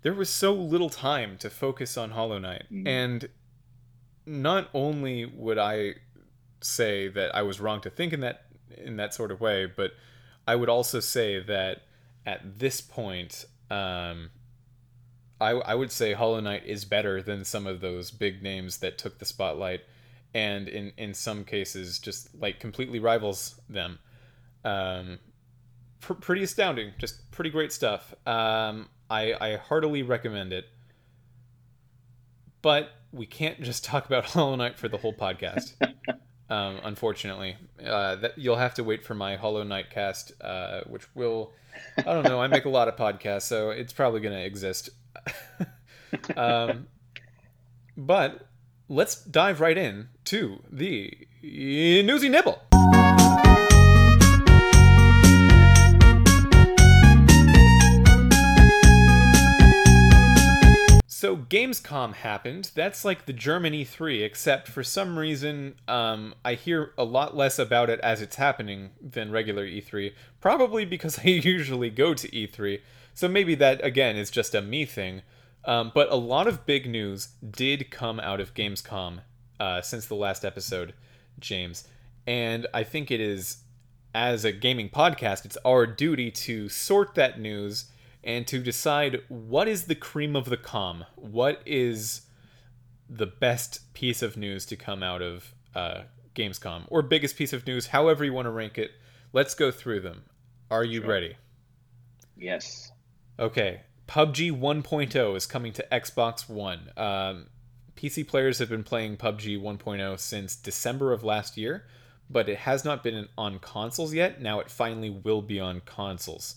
[0.01, 2.63] there was so little time to focus on Hollow Knight.
[2.71, 2.87] Mm.
[2.87, 3.29] And
[4.25, 5.95] not only would I
[6.61, 8.45] say that I was wrong to think in that
[8.77, 9.91] in that sort of way, but
[10.47, 11.81] I would also say that
[12.27, 14.29] at this point, um,
[15.41, 18.99] I I would say Hollow Knight is better than some of those big names that
[18.99, 19.81] took the spotlight,
[20.35, 23.97] and in in some cases just like completely rivals them.
[24.63, 25.17] Um,
[26.01, 28.13] pr- pretty astounding, just pretty great stuff.
[28.27, 30.65] Um, I I heartily recommend it
[32.61, 35.73] but we can't just talk about Hollow Knight for the whole podcast.
[36.49, 41.03] um, unfortunately, uh, that you'll have to wait for my Hollow Knight cast, uh, which
[41.15, 41.53] will
[41.97, 42.41] I don't know.
[42.41, 44.89] I make a lot of podcasts, so it's probably going to exist.
[46.37, 46.87] um,
[47.95, 48.47] but
[48.89, 52.61] let's dive right in to the newsy nibble.
[61.27, 62.71] So Gamescom happened.
[62.73, 67.59] That's like the German E3, except for some reason, um, I hear a lot less
[67.59, 70.13] about it as it's happening than regular E3.
[70.39, 72.79] Probably because I usually go to E3,
[73.13, 75.21] so maybe that again is just a me thing.
[75.65, 79.19] Um, but a lot of big news did come out of Gamescom
[79.59, 80.93] uh, since the last episode,
[81.41, 81.89] James,
[82.25, 83.63] and I think it is
[84.15, 87.91] as a gaming podcast, it's our duty to sort that news
[88.27, 91.05] and to decide what is the cream of the com.
[91.15, 92.21] What is
[93.09, 96.01] the best piece of news to come out of uh,
[96.35, 98.91] Gamescom or biggest piece of news, however you want to rank it.
[99.33, 100.23] Let's go through them.
[100.69, 101.09] Are you Sure.
[101.09, 101.35] ready?
[102.37, 102.91] yes,
[103.39, 106.89] Okay, PUBG 1.0 is coming to Xbox One.
[106.97, 107.47] Um,
[107.95, 111.85] PC players have been playing PUBG 1.0 since December of last year,
[112.29, 114.41] but it has not been on consoles yet.
[114.41, 116.55] Now it finally will be on consoles.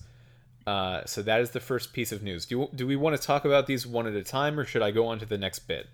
[0.71, 2.47] Uh, so that is the first piece of news.
[2.47, 4.93] Do, do we want to talk about these one at a time, or should I
[4.93, 5.89] go on to the next bit?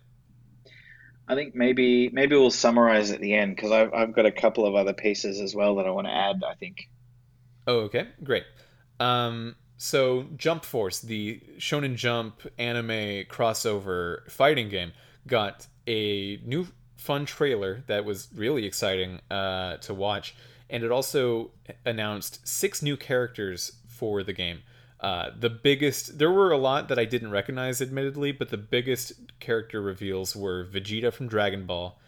[1.27, 4.67] I think maybe maybe we'll summarize at the end because I've I've got a couple
[4.67, 6.43] of other pieces as well that I want to add.
[6.47, 6.91] I think.
[7.67, 8.45] Oh, okay, great.
[9.01, 14.93] Um, so Jump Force, the Shonen Jump anime crossover fighting game,
[15.27, 20.37] got a new fun trailer that was really exciting uh, to watch,
[20.69, 21.51] and it also
[21.87, 24.61] announced six new characters for the game.
[25.01, 29.13] Uh, the biggest, there were a lot that I didn't recognize, admittedly, but the biggest
[29.41, 31.99] character reveals were Vegeta from Dragon Ball,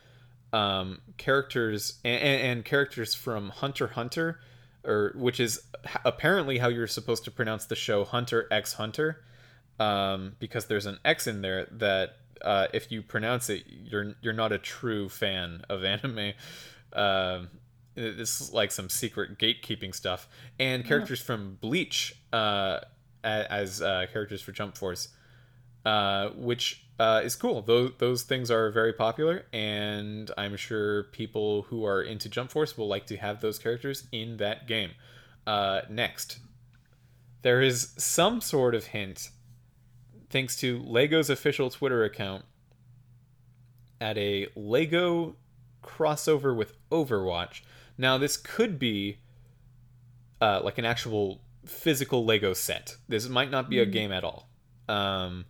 [0.52, 4.40] um, characters and, and characters from Hunter Hunter,
[4.84, 5.60] or which is
[6.04, 9.22] apparently how you're supposed to pronounce the show Hunter x Hunter,
[9.78, 14.32] um, because there's an X in there that uh, if you pronounce it, you're you're
[14.32, 16.32] not a true fan of anime.
[16.90, 17.50] Um,
[17.98, 22.80] this is like some secret gatekeeping stuff, and characters from Bleach uh,
[23.24, 25.08] as uh, characters for Jump Force
[25.88, 27.62] uh, which uh, is cool.
[27.62, 32.76] Those those things are very popular, and I'm sure people who are into Jump Force
[32.76, 34.90] will like to have those characters in that game.
[35.46, 36.40] Uh, next,
[37.42, 39.30] there is some sort of hint,
[40.28, 42.44] thanks to Lego's official Twitter account,
[44.00, 45.36] at a Lego
[45.82, 47.62] crossover with Overwatch.
[47.98, 49.18] Now, this could be
[50.40, 52.96] uh, like an actual physical Lego set.
[53.08, 54.48] This might not be a game at all.
[54.88, 55.44] Um,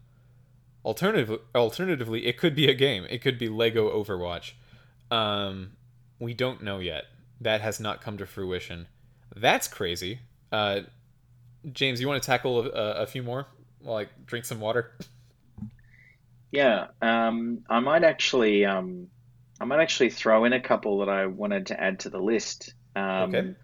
[0.85, 3.07] alternative, alternatively, it could be a game.
[3.11, 4.53] It could be Lego Overwatch.
[5.11, 5.73] Um,
[6.19, 7.05] we don't know yet.
[7.41, 8.89] That has not come to fruition.
[9.37, 10.21] That's crazy.
[10.51, 10.81] Uh,
[11.71, 13.47] James, you want to tackle a, a few more
[13.81, 14.93] while I drink some water?
[16.51, 19.09] Yeah, um, I might actually um,
[19.61, 22.75] I might actually throw in a couple that I wanted to add to the list.
[22.95, 23.55] Um, Okay.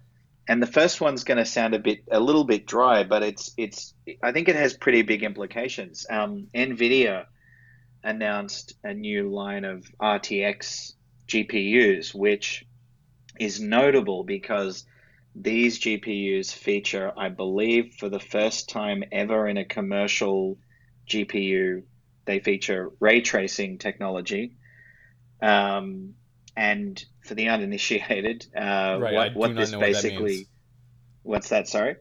[0.46, 3.54] And the first one's going to sound a bit, a little bit dry, but it's,
[3.56, 3.94] it's.
[4.22, 6.04] I think it has pretty big implications.
[6.10, 7.24] Um, Nvidia
[8.02, 10.92] announced a new line of RTX
[11.26, 12.66] GPUs, which
[13.40, 14.84] is notable because
[15.34, 20.58] these GPUs feature, I believe, for the first time ever in a commercial
[21.08, 21.82] GPU,
[22.26, 24.52] they feature ray tracing technology.
[25.42, 26.14] Um,
[26.56, 31.68] and for the uninitiated, uh, Right, what, what this know what that basically—what's that?
[31.68, 31.96] Sorry.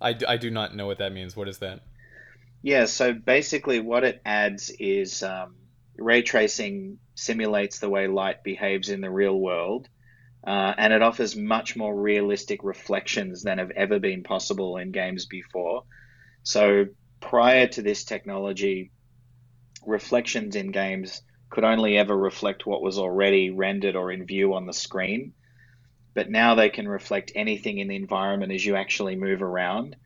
[0.00, 1.36] I, I do not know what that means.
[1.36, 1.80] What is that?
[2.62, 5.56] Yeah, so basically, what it adds is um,
[5.96, 9.88] ray tracing simulates the way light behaves in the real world,
[10.46, 15.26] uh, and it offers much more realistic reflections than have ever been possible in games
[15.26, 15.82] before.
[16.44, 16.86] So,
[17.20, 18.92] prior to this technology,
[19.84, 24.66] reflections in games could only ever reflect what was already rendered or in view on
[24.66, 25.32] the screen.
[26.14, 29.96] But now they can reflect anything in the environment as you actually move around.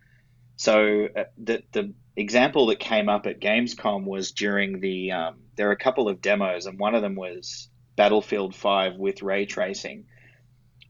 [0.57, 5.69] So uh, the the example that came up at Gamescom was during the um, there
[5.69, 10.05] are a couple of demos, and one of them was Battlefield Five with ray tracing,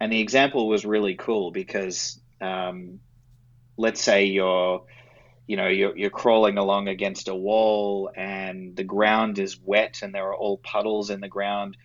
[0.01, 2.99] and the example was really cool because um,
[3.77, 4.85] let's say you're
[5.47, 10.15] you know you're, you're crawling along against a wall and the ground is wet and
[10.15, 11.77] there are all puddles in the ground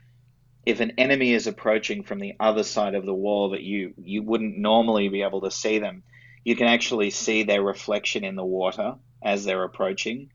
[0.66, 4.22] if an enemy is approaching from the other side of the wall that you you
[4.22, 6.04] wouldn't normally be able to see them
[6.44, 10.32] you can actually see their reflection in the water as they're approaching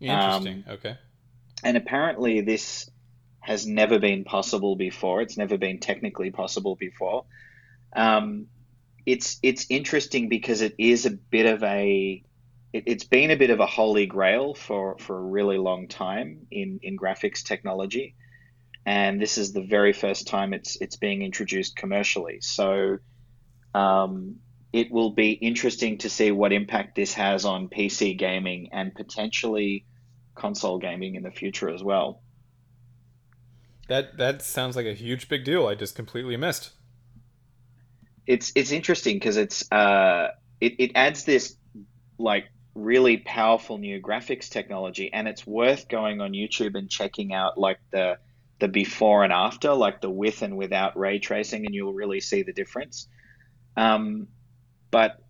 [0.00, 0.64] Interesting.
[0.66, 0.96] Um, okay.
[1.64, 2.90] and apparently this
[3.40, 7.24] has never been possible before it's never been technically possible before
[7.94, 8.46] um,
[9.06, 12.22] it's it's interesting because it is a bit of a
[12.72, 16.80] it's been a bit of a holy grail for for a really long time in
[16.82, 18.14] in graphics technology
[18.86, 22.98] and this is the very first time it's it's being introduced commercially so
[23.74, 24.36] um,
[24.72, 29.86] it will be interesting to see what impact this has on PC gaming and potentially
[30.34, 32.22] console gaming in the future as well
[33.88, 35.66] That that sounds like a huge big deal.
[35.66, 36.72] I just completely missed.
[38.26, 40.28] it's it's interesting because it's uh
[40.60, 41.56] it, it adds this
[42.18, 42.46] like
[42.78, 47.78] really powerful new graphics technology and it's worth going on YouTube and checking out like
[47.90, 48.18] the
[48.60, 52.42] the before and after like the with and without ray tracing and you'll really see
[52.42, 53.08] the difference.
[53.76, 54.28] Um,
[54.90, 55.22] but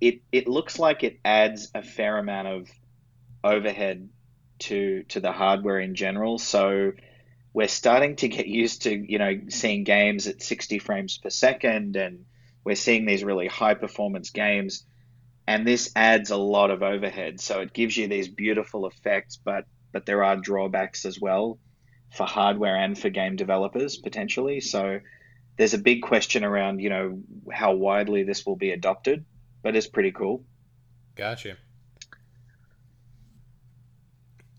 [0.00, 2.68] it it looks like it adds a fair amount of
[3.42, 4.08] overhead
[4.60, 6.38] to to the hardware in general.
[6.38, 6.92] So
[7.52, 11.96] we're starting to get used to you know seeing games at 60 frames per second
[11.96, 12.24] and
[12.64, 14.84] we're seeing these really high performance games
[15.48, 19.64] and this adds a lot of overhead so it gives you these beautiful effects but
[19.92, 21.58] but there are drawbacks as well
[22.14, 25.00] for hardware and for game developers potentially so
[25.56, 27.18] there's a big question around you know
[27.50, 29.24] how widely this will be adopted
[29.62, 30.44] but it's pretty cool
[31.16, 31.56] Gotcha.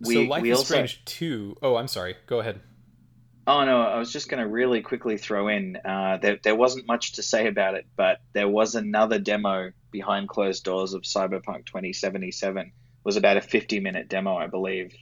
[0.03, 1.55] so Life we is also Strange 2.
[1.61, 2.17] Oh, I'm sorry.
[2.27, 2.59] Go ahead.
[3.49, 5.75] Oh no, I was just going to really quickly throw in.
[5.83, 10.29] Uh, there, there wasn't much to say about it, but there was another demo behind
[10.29, 12.61] closed doors of Cyberpunk 2077.
[12.61, 12.71] It
[13.03, 14.93] was about a 50 minute demo, I believe.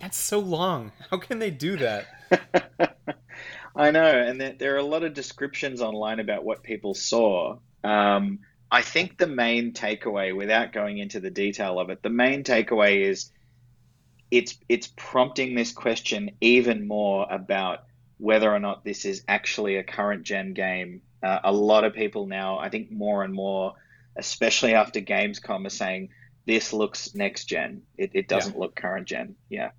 [0.00, 0.92] That's so long.
[1.10, 2.06] How can they do that?
[3.76, 7.58] I know, and there, there are a lot of descriptions online about what people saw.
[7.84, 8.38] Um,
[8.70, 13.02] I think the main takeaway, without going into the detail of it, the main takeaway
[13.02, 13.30] is
[14.30, 17.84] it's it's prompting this question even more about
[18.18, 21.02] whether or not this is actually a current gen game.
[21.22, 23.74] Uh, a lot of people now, I think more and more,
[24.16, 26.10] especially after Gamescom, are saying
[26.46, 27.82] this looks next gen.
[27.98, 29.36] It, it doesn't look current gen.
[29.48, 29.70] Yeah.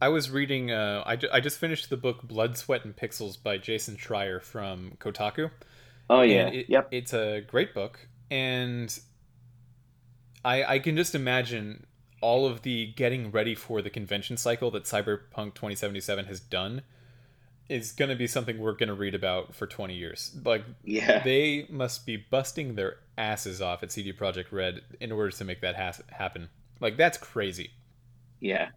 [0.00, 0.70] I was reading.
[0.70, 4.42] Uh, I, ju- I just finished the book Blood, Sweat, and Pixels by Jason Schreier
[4.42, 5.50] from Kotaku.
[6.10, 6.48] Oh yeah.
[6.48, 6.88] It, yep.
[6.90, 8.96] It's a great book, and
[10.44, 11.86] I I can just imagine
[12.24, 16.80] all of the getting ready for the convention cycle that Cyberpunk 2077 has done
[17.68, 20.34] is going to be something we're going to read about for 20 years.
[20.42, 21.22] Like Yeah.
[21.22, 25.60] they must be busting their asses off at CD Projekt Red in order to make
[25.60, 26.48] that has- happen.
[26.80, 27.70] Like that's crazy.
[28.40, 28.68] Yeah.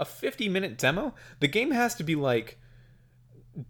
[0.00, 1.14] A 50 minute demo?
[1.38, 2.58] The game has to be like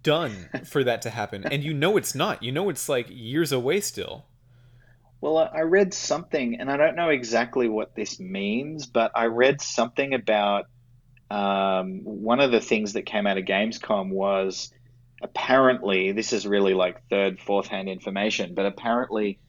[0.03, 1.45] done for that to happen.
[1.45, 2.43] And you know it's not.
[2.43, 4.25] You know it's like years away still.
[5.21, 9.61] Well, I read something, and I don't know exactly what this means, but I read
[9.61, 10.67] something about
[11.31, 14.73] um, one of the things that came out of Gamescom was
[15.23, 19.41] apparently, this is really like third, fourth hand information, but apparently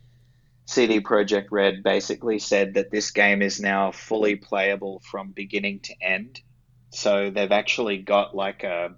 [0.66, 5.94] CD Projekt Red basically said that this game is now fully playable from beginning to
[6.02, 6.42] end.
[6.90, 8.96] So they've actually got like a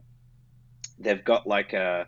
[0.99, 2.07] they've got like a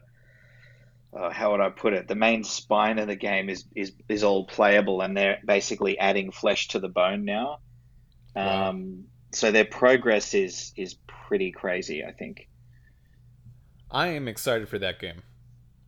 [1.14, 2.08] uh, how would I put it?
[2.08, 6.32] The main spine of the game is is is all playable, and they're basically adding
[6.32, 7.60] flesh to the bone now.
[8.36, 8.70] Wow.
[8.70, 10.96] Um, so their progress is is
[11.28, 12.04] pretty crazy.
[12.04, 12.48] I think.
[13.90, 15.24] I am excited for that game.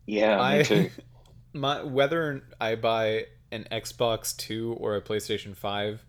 [0.06, 0.90] Yeah, me too.
[1.54, 6.06] my whether I buy an Xbox Two or a PlayStation Five,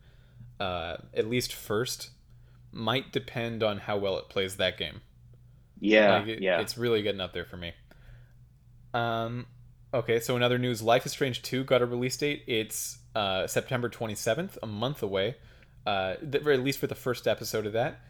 [0.59, 2.11] uh, at least first,
[2.73, 5.03] might depend on how well it plays that game.
[5.79, 6.61] Yeah, Like it, yeah.
[6.61, 7.75] it's really getting up there for me.
[8.95, 9.47] Um,
[9.93, 12.45] okay, so in other news, Life is Strange Two got a release date.
[12.47, 15.37] It's uh, September twenty seventh, a month away.
[15.87, 18.01] Uh, at least for the first episode of that,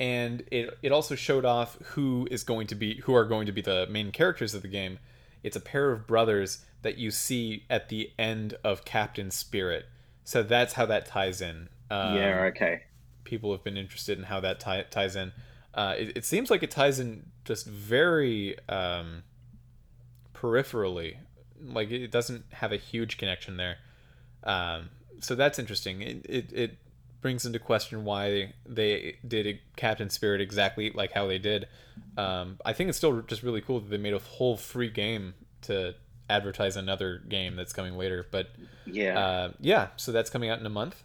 [0.00, 3.52] and it it also showed off who is going to be who are going to
[3.52, 4.98] be the main characters of the game.
[5.42, 9.84] It's a pair of brothers that you see at the end of Captain Spirit.
[10.24, 11.68] So that's how that ties in.
[11.90, 12.82] Um, yeah, okay.
[13.24, 15.32] people have been interested in how that tie, ties in.
[15.74, 19.22] Uh, it, it seems like it ties in just very um,
[20.40, 21.16] peripherally.
[21.60, 23.78] Like it doesn't have a huge connection there.
[24.44, 26.02] Um, so that's interesting.
[26.02, 26.78] It, it, it
[27.20, 31.66] brings into question why they did Captain Spirit exactly like how they did.
[32.16, 35.34] Um, I think it's still just really cool that they made a whole free game
[35.62, 35.94] to
[36.30, 38.24] advertise another game that's coming later.
[38.30, 38.50] But
[38.86, 39.18] Yeah.
[39.18, 41.02] uh, yeah, so that's coming out in a month.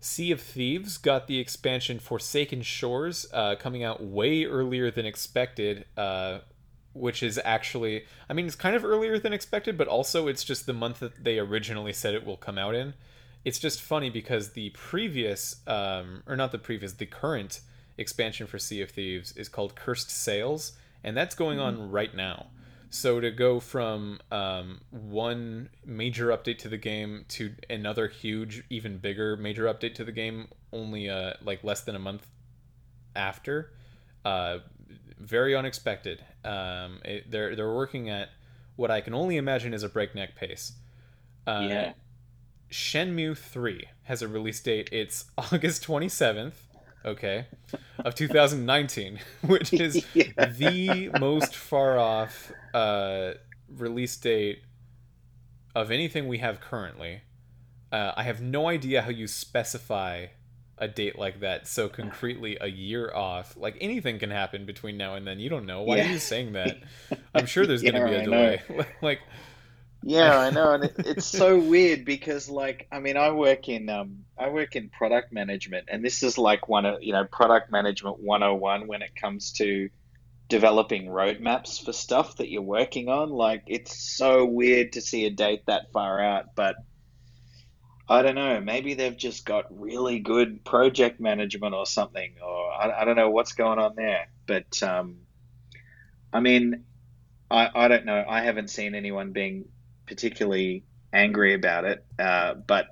[0.00, 5.84] Sea of Thieves got the expansion Forsaken Shores uh, coming out way earlier than expected,
[5.96, 6.38] uh,
[6.94, 10.66] which is actually, I mean, it's kind of earlier than expected, but also it's just
[10.66, 12.94] the month that they originally said it will come out in.
[13.44, 17.60] It's just funny because the previous, um, or not the previous, the current
[17.98, 20.72] expansion for Sea of Thieves is called Cursed Sails,
[21.02, 22.46] and that's going on right now.
[22.90, 28.98] So to go from um, one major update to the game to another huge, even
[28.98, 32.26] bigger major update to the game, only uh, like less than a month
[33.16, 33.72] after,
[34.26, 34.58] uh,
[35.22, 36.24] very unexpected.
[36.44, 38.28] Um, it, they're they're working at
[38.76, 40.72] what I can only imagine is a breakneck pace.
[41.46, 41.92] Uh, yeah.
[42.70, 44.88] Shenmue 3 has a release date.
[44.92, 46.54] It's August 27th,
[47.04, 47.46] okay,
[47.98, 50.46] of 2019, which is Yeah.
[50.46, 53.32] the most far off uh,
[53.68, 54.62] release date
[55.74, 57.20] of anything we have currently.
[57.90, 60.26] Uh, I have no idea how you specify
[60.82, 63.56] a date like that so concretely a year off.
[63.56, 65.40] Like anything can happen between now and then.
[65.40, 65.82] You don't know.
[65.82, 66.00] Why Yeah.
[66.00, 66.78] are you saying that?
[67.34, 68.62] I'm sure there's going to be a I delay.
[69.02, 69.20] like,
[70.04, 73.88] Yeah, I know, and it, it's so weird because, like, I mean, I work in
[73.88, 77.70] um, I work in product management, and this is like one of you know product
[77.70, 79.90] management 101 when it comes to
[80.48, 83.30] developing roadmaps for stuff that you're working on.
[83.30, 86.76] Like, it's so weird to see a date that far out, but
[88.08, 88.60] I don't know.
[88.60, 93.30] Maybe they've just got really good project management or something, or I, I don't know
[93.30, 94.28] what's going on there.
[94.46, 95.18] But um,
[96.32, 96.84] I mean,
[97.50, 98.24] I, I don't know.
[98.28, 99.66] I haven't seen anyone being
[100.06, 102.86] particularly angry about it, uh, but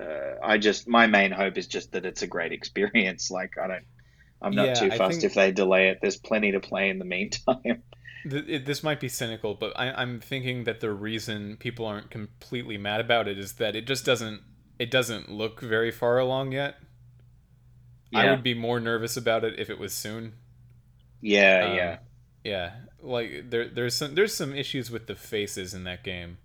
[0.00, 3.30] uh, I just my main hope is just that it's a great experience.
[3.30, 3.84] Like I don't,
[4.40, 5.98] I'm not Yeah, too fussed think- if they delay it.
[6.00, 7.82] There's plenty to play in the meantime.
[8.28, 13.00] This might be cynical, but I, I'm thinking that the reason people aren't completely mad
[13.00, 14.42] about it is that it just doesn't
[14.78, 16.76] it doesn't look very far along yet.
[18.14, 20.34] I would be more nervous about it if it was soon.
[21.20, 21.98] yeah, Um, yeah,
[22.44, 22.72] Yeah,
[23.02, 26.38] like there there's some there's some issues with the faces in that game.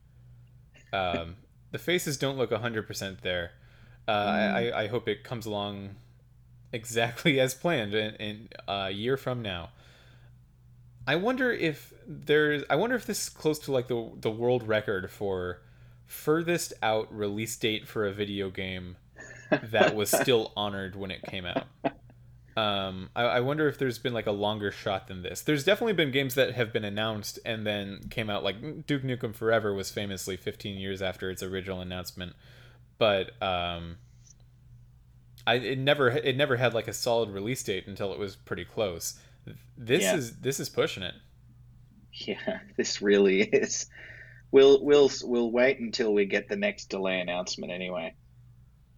[0.92, 1.38] Um,
[1.72, 3.52] the faces don't look hundred percent there.
[4.08, 5.96] Uh, I, I I hope it comes along
[6.74, 9.70] exactly as planned in, in a year from now.
[11.08, 12.64] I wonder if there's.
[12.70, 15.62] I wonder if this is close to like the the world record for
[16.06, 18.96] furthest out release date for a video game
[19.50, 21.66] that was still honored when it came out.
[22.56, 25.42] Um, I, I wonder if there's been like a longer shot than this.
[25.42, 28.44] There's definitely been games that have been announced and then came out.
[28.44, 32.34] Like Duke Nukem Forever was famously 15 years after its original announcement,
[32.98, 33.98] but um,
[35.46, 38.66] I it never it never had like a solid release date until it was pretty
[38.66, 39.20] close.
[39.78, 40.16] This Yeah.
[40.16, 41.16] is this is pushing it.
[42.14, 42.60] yeah.
[42.78, 43.88] This really is.
[44.52, 48.14] We'll we'll we'll wait until we get the next delay announcement anyway.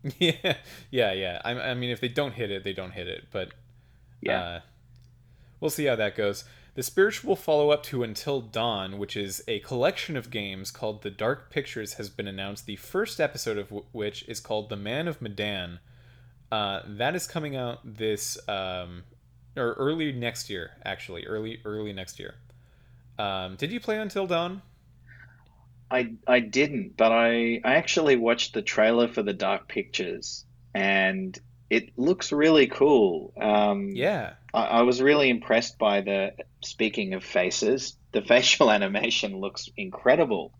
[0.19, 0.57] yeah,
[0.91, 1.41] yeah, yeah.
[1.43, 3.25] I, I mean, if they don't hit it, they don't hit it.
[3.31, 3.49] But
[4.21, 4.39] Yeah.
[4.41, 4.59] uh,
[5.59, 6.43] we'll see how that goes.
[6.75, 11.09] The spiritual follow up to Until Dawn, which is a collection of games called The
[11.09, 12.65] Dark Pictures, has been announced.
[12.65, 15.79] The first episode of w- which is called The Man of Medan.
[16.51, 19.03] Uh, that is coming out this um,
[19.55, 22.35] or early next year, actually, early early next year.
[23.17, 24.61] Um, did you play Until Dawn?
[25.89, 31.37] I I didn't, but I I actually watched the trailer for the Dark Pictures, and
[31.69, 33.33] it looks really cool.
[33.39, 34.33] Um, Yeah.
[34.53, 36.33] I, I was really impressed by the,
[36.63, 40.53] speaking of faces, the facial animation looks incredible.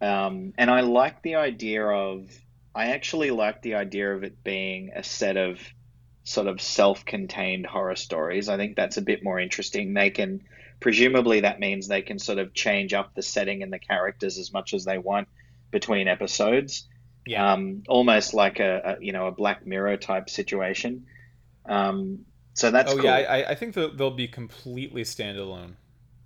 [0.00, 2.28] Um, and I like the idea of,
[2.74, 5.58] I actually like the idea of it being a set of
[6.24, 8.48] sort of self-contained horror stories.
[8.48, 9.94] I think that's a bit more interesting.
[9.94, 10.42] They can,
[10.80, 14.52] presumably, that means they can sort of change up the setting and the characters as
[14.52, 15.28] much as they want
[15.70, 16.88] between episodes.
[17.26, 17.52] Yeah.
[17.52, 21.06] Um, almost like a, a you know a Black Mirror type situation.
[21.66, 23.04] Um, so that's oh cool.
[23.06, 25.76] yeah, I, I think they'll, they'll be completely standalone.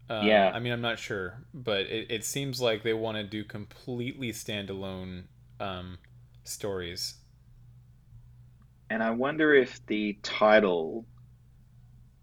[0.08, 0.50] Um, Yeah.
[0.54, 4.32] I mean, I'm not sure, but it, it seems like they want to do completely
[4.32, 5.24] standalone
[5.60, 5.98] um,
[6.44, 7.14] stories.
[8.90, 11.06] And I wonder if the title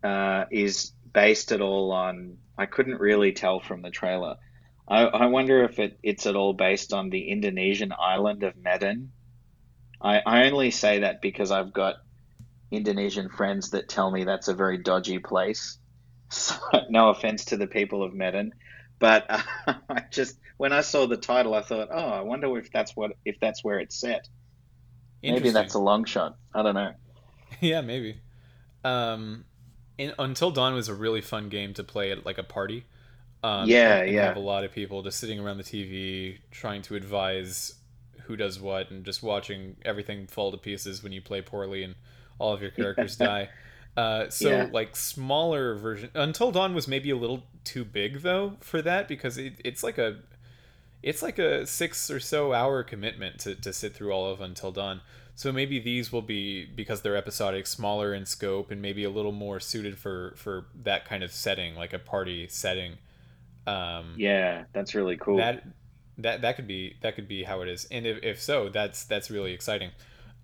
[0.04, 2.38] uh, is based at all on.
[2.58, 4.36] I couldn't really tell from the trailer.
[4.88, 9.12] I, I wonder if it, it's at all based on the Indonesian island of Medan.
[10.02, 11.96] I, I only say that because I've got
[12.72, 15.78] Indonesian friends that tell me that's a very dodgy place.
[16.28, 16.56] So,
[16.90, 18.52] no offense to the people of Medan,
[18.98, 19.42] but uh,
[19.90, 23.12] I just when I saw the title, I thought, oh, I wonder if that's what
[23.24, 24.28] if that's where it's set.
[25.34, 26.38] Maybe that's a long shot.
[26.54, 26.94] I don't know.
[27.62, 28.18] yeah, maybe.
[28.84, 29.46] Um,
[29.98, 32.86] in, Until Dawn was a really fun game to play at like a party.
[33.44, 34.26] Um, Yeah, and, and yeah.
[34.26, 37.76] Have a lot of people just sitting around the TV trying to advise
[38.24, 41.96] who does what and just watching everything fall to pieces when you play poorly and
[42.40, 43.50] all of your characters die.
[43.96, 44.68] Uh, so Yeah.
[44.72, 46.10] like smaller version.
[46.16, 49.98] Until Dawn was maybe a little too big though for that because it, it's like
[49.98, 50.18] a
[51.06, 54.72] it's like a six or so hour commitment to, to sit through all of Until
[54.72, 55.02] Dawn.
[55.36, 59.32] So maybe these will be because they're episodic, smaller in scope, and maybe a little
[59.32, 62.94] more suited for for that kind of setting, like a party setting.
[63.68, 65.38] Um, Yeah, that's really cool.
[65.38, 65.64] that
[66.18, 69.04] that that could be that could be how it is, and if, if so, that's
[69.04, 69.92] that's really exciting.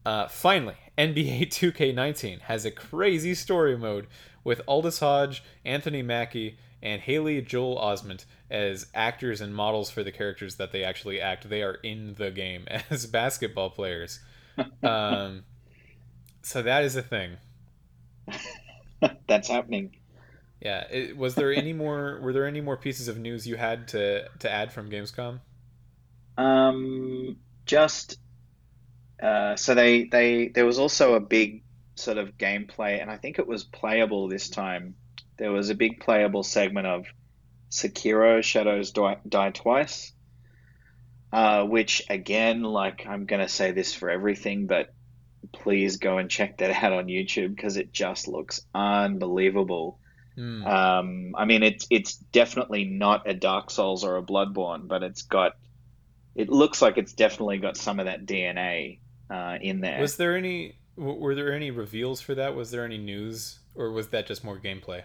[0.06, 4.08] Uh, finally, NBA 2K19 has a crazy story mode
[4.44, 10.12] with Aldis Hodge, Anthony Mackie, and Haley Joel Osment as actors and models for the
[10.12, 11.50] characters that they actually act.
[11.50, 14.20] They are in the game as basketball players.
[14.84, 15.44] Um,
[16.42, 17.38] so that is a thing.
[19.28, 19.96] That's happening.
[20.60, 20.86] Yeah.
[20.92, 22.20] It, was there any more?
[22.22, 25.40] Were there any more pieces of news you had to to add from Gamescom?
[26.38, 28.18] Um, just
[29.22, 31.64] uh, so they they there was also a big
[31.96, 34.96] sort of gameplay, and I think it was playable this time.
[35.42, 37.08] There was a big playable segment of
[37.72, 40.14] Sekiro: Shadows Die, Die Twice,
[41.34, 44.94] uh, which again, like I'm gonna say this for everything, but
[45.52, 50.00] please go and check that out on YouTube because it just looks unbelievable.
[50.36, 50.64] Hmm.
[50.64, 55.24] Um, I mean, it's it's definitely not a Dark Souls or a Bloodborne, but it's
[55.24, 55.54] got.
[56.36, 59.00] It looks like it's definitely got some of that DNA
[59.32, 60.02] uh, in there.
[60.02, 60.76] Was there any?
[60.96, 62.56] Were there any reveals for that?
[62.56, 65.02] Was there any news, or was that just more gameplay?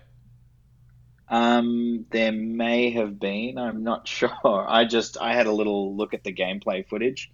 [1.29, 3.59] Um, there may have been.
[3.59, 4.31] I'm not sure.
[4.45, 7.31] I just I had a little look at the gameplay footage,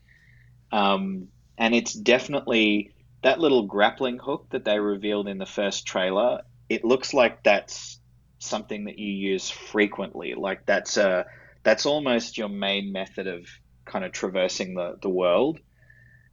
[0.70, 1.28] um,
[1.58, 6.42] and it's definitely that little grappling hook that they revealed in the first trailer.
[6.68, 8.00] It looks like that's
[8.38, 10.34] something that you use frequently.
[10.34, 11.26] Like that's a
[11.62, 13.46] that's almost your main method of
[13.84, 15.60] kind of traversing the the world.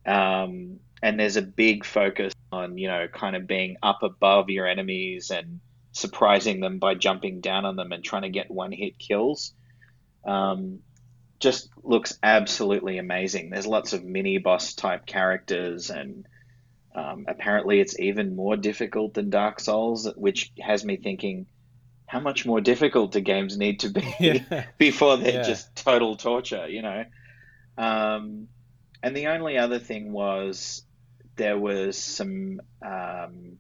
[0.06, 4.66] Um, and there's a big focus on you know kind of being up above your
[4.66, 5.60] enemies and
[5.92, 9.54] surprising them by jumping down on them and trying to get one hit kills.
[10.26, 10.80] Um,
[11.40, 13.50] just looks absolutely amazing.
[13.50, 16.26] There's lots of mini boss type characters, and
[16.94, 21.48] um, apparently it's even more difficult than Dark Souls, which has me thinking,
[22.08, 24.66] how much more difficult do games need to be Yeah.
[24.78, 25.44] before they're Yeah.
[25.44, 27.06] just total torture, you know?
[27.78, 28.48] Um,
[29.02, 30.84] and the only other thing was
[31.38, 33.60] there was some um,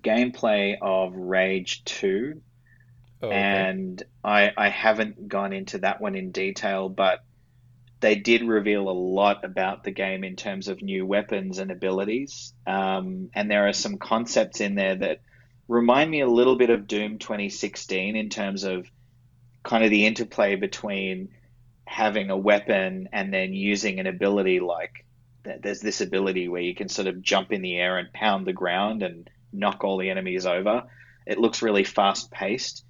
[0.00, 2.40] gameplay of Rage 2
[3.22, 3.36] Oh, okay.
[3.36, 7.24] and I I haven't gone into that one in detail, but
[8.00, 12.52] they did reveal a lot about the game in terms of new weapons and abilities.
[12.66, 15.20] Um, and there are some concepts in there that
[15.68, 18.90] remind me a little bit of Doom 2016 in terms of
[19.62, 21.28] kind of the interplay between
[21.86, 25.04] having a weapon and then using an ability like
[25.60, 28.52] there's this ability where you can sort of jump in the air and pound the
[28.52, 30.84] ground and knock all the enemies over.
[31.26, 32.84] It looks really fast paced.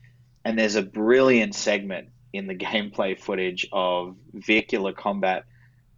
[0.44, 5.44] And there's a brilliant segment in the gameplay footage of vehicular combat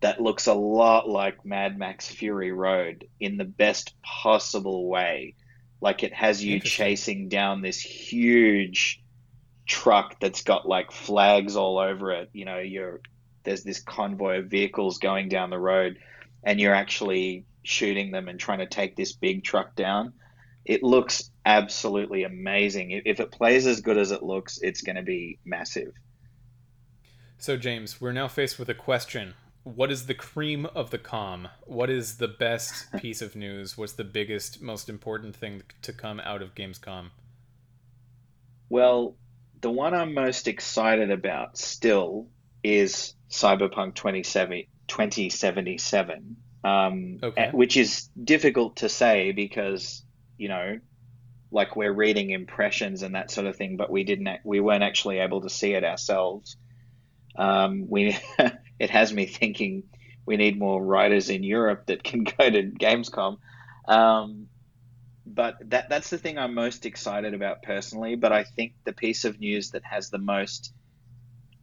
[0.01, 5.35] that looks a lot like Mad Max Fury Road in the best possible way.
[5.81, 9.03] Like it has you chasing down this huge
[9.67, 12.31] truck that's got like flags all over it.
[12.33, 13.01] You know, you're
[13.45, 15.99] there's this convoy of vehicles going down the road,
[16.43, 20.13] and you're actually shooting them and trying to take this big truck down.
[20.65, 23.03] It looks absolutely amazing.
[23.05, 25.93] If it plays as good as it looks, it's going to be massive.
[27.39, 29.35] So, James, we're now faced with a question.
[29.65, 31.49] What is the cream of the com?
[31.63, 33.77] What is the best piece of news?
[33.77, 37.11] What's the biggest, most important thing to come out of Gamescom?
[38.69, 39.17] Well,
[39.61, 42.29] the one I'm most excited about still
[42.63, 47.51] is Cyberpunk 2077, um, okay.
[47.53, 50.04] which is difficult to say because,
[50.37, 50.79] you know,
[51.51, 55.19] like we're reading impressions and that sort of thing, but we didn't, we weren't actually
[55.19, 56.57] able to see it ourselves.
[57.37, 58.17] Um, we,
[58.79, 59.85] it has me thinking
[60.27, 63.39] we need more writers in Europe that can go to Gamescom.
[63.87, 64.49] Um,
[65.27, 68.15] but that that's the thing I'm most excited about personally.
[68.15, 70.73] But I think the piece of news that has the most,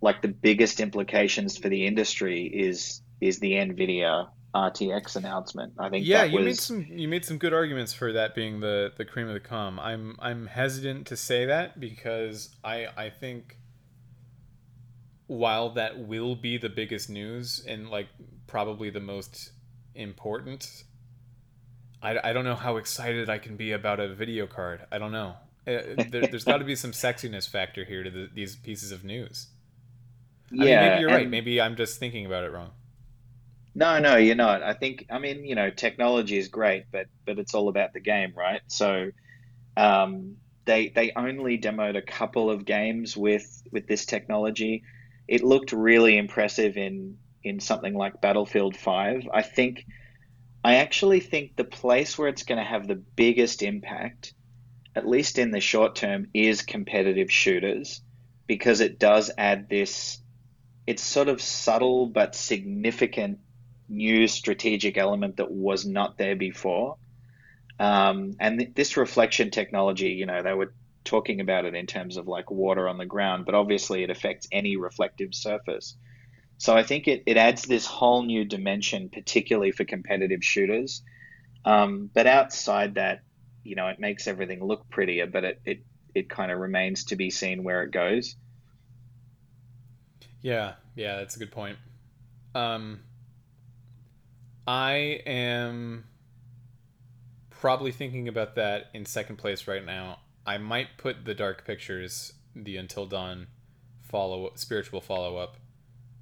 [0.01, 5.73] like the biggest implications for the industry is is the Nvidia RTX announcement.
[5.79, 6.05] I think.
[6.05, 6.45] Yeah, you was...
[6.45, 9.39] made some you made some good arguments for that being the the cream of the
[9.39, 9.79] com.
[9.79, 13.57] I'm I'm hesitant to say that because I I think
[15.27, 18.07] while that will be the biggest news and like
[18.47, 19.51] probably the most
[19.95, 20.83] important
[22.01, 24.81] I, I don't know how excited I can be about a video card.
[24.91, 25.35] I don't know.
[25.67, 29.03] Uh, there, has got to be some sexiness factor here to the, these pieces of
[29.03, 29.47] news.
[30.51, 31.29] I yeah, mean, maybe you're right.
[31.29, 32.71] Maybe I'm just thinking about it wrong.
[33.73, 34.63] No, no, you're not.
[34.63, 38.01] I think I mean, you know, technology is great, but but it's all about the
[38.01, 38.61] game, right?
[38.67, 39.11] So,
[39.77, 44.83] um, they they only demoed a couple of games with with this technology.
[45.27, 49.27] It looked really impressive in in something like Battlefield Five.
[49.33, 49.85] I think
[50.63, 54.33] I actually think the place where it's going to have the biggest impact,
[54.95, 58.01] at least in the short term, is competitive shooters
[58.47, 60.19] because it does add this,
[60.85, 63.39] it's sort of subtle but significant
[63.91, 66.97] new strategic element that was not there before.
[67.79, 70.73] Um, and th- this reflection technology, you know, they were
[71.03, 74.47] talking about it in terms of like water on the ground, but obviously it affects
[74.51, 75.97] any reflective surface.
[76.57, 81.01] So I think it, it adds this whole new dimension, particularly for competitive shooters.
[81.65, 83.21] Um, but outside that,
[83.63, 87.15] you know, it makes everything look prettier, but it, it, it kind of remains to
[87.15, 88.35] be seen where it goes.
[90.41, 91.77] Yeah, yeah, that's a good point.
[92.53, 93.01] Um,
[94.67, 96.05] I am
[97.49, 100.19] probably thinking about that in second place right now.
[100.45, 103.47] I might put the Dark Pictures, the Until Dawn
[104.01, 105.57] follow spiritual follow up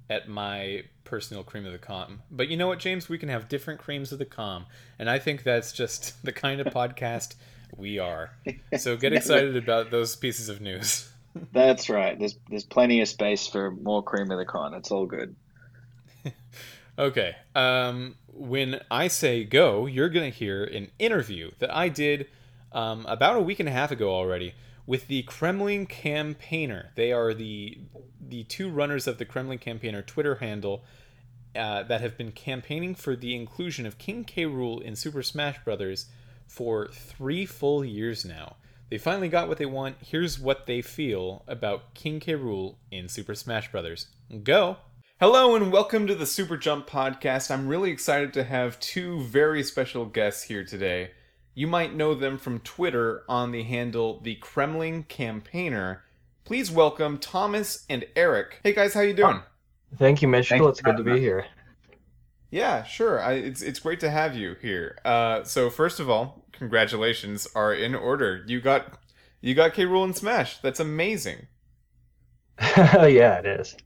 [0.08, 2.22] at my personal cream of the com.
[2.30, 3.08] But you know what, James?
[3.08, 4.66] We can have different creams of the com.
[4.98, 7.34] And I think that's just the kind of podcast
[7.76, 8.30] we are.
[8.78, 11.10] So get excited about those pieces of news.
[11.52, 12.18] that's right.
[12.18, 14.74] There's there's plenty of space for more cream of the con.
[14.74, 15.36] It's all good.
[17.00, 17.34] Okay.
[17.54, 22.26] Um, when I say go, you're going to hear an interview that I did
[22.72, 24.54] um, about a week and a half ago already
[24.86, 26.90] with the Kremling Campaigner.
[26.96, 27.78] They are the
[28.20, 30.84] the two runners of the Kremling Campaigner Twitter handle
[31.56, 34.44] uh, that have been campaigning for the inclusion of King K.
[34.44, 36.06] Rool in Super Smash Bros.
[36.46, 38.56] for three full years now.
[38.90, 39.96] They finally got what they want.
[40.04, 42.34] Here's what they feel about King K.
[42.34, 44.06] Rool in Super Smash Bros.
[44.44, 44.76] Go!
[45.20, 47.50] Hello and welcome to the Super Jump podcast.
[47.50, 51.10] I'm really excited to have two very special guests here today.
[51.52, 56.04] You might know them from Twitter on the handle the Kremling Campaigner.
[56.44, 58.60] Please welcome Thomas and Eric.
[58.64, 59.42] Hey guys, how you doing?
[59.98, 60.66] Thank you, Mitchell.
[60.70, 61.44] It's good to be here.
[62.50, 63.20] Yeah, sure.
[63.20, 64.96] I, it's it's great to have you here.
[65.04, 68.42] Uh, so first of all, congratulations are in order.
[68.46, 68.98] You got
[69.42, 69.84] you got K.
[69.84, 70.56] Rool and Smash.
[70.62, 71.46] That's amazing.
[72.58, 73.76] yeah, it is.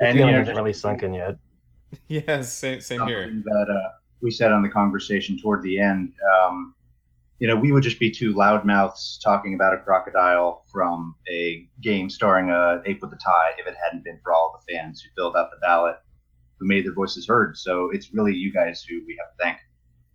[0.00, 1.36] And feeling hasn't really sunk in yet.
[2.08, 3.32] Yeah, same same here.
[3.44, 3.88] That uh,
[4.20, 6.12] we said on the conversation toward the end.
[6.34, 6.74] Um,
[7.38, 12.10] you know, we would just be two loudmouths talking about a crocodile from a game
[12.10, 15.08] starring a ape with a tie if it hadn't been for all the fans who
[15.16, 15.96] filled out the ballot,
[16.58, 17.56] who made their voices heard.
[17.56, 19.58] So it's really you guys who we have to thank.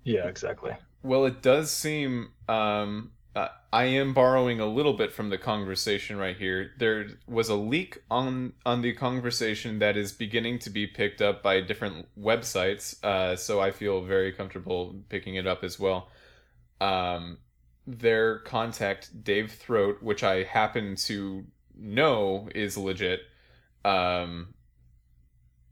[0.03, 0.75] Yeah, exactly.
[1.01, 6.17] Well, it does seem um, uh, I am borrowing a little bit from the conversation
[6.17, 6.71] right here.
[6.77, 11.41] There was a leak on on the conversation that is beginning to be picked up
[11.41, 13.03] by different websites.
[13.03, 16.09] Uh, so I feel very comfortable picking it up as well
[16.83, 17.37] um,
[17.87, 23.21] their contact Dave Throat, which I happen to know is legit.
[23.85, 24.52] Um,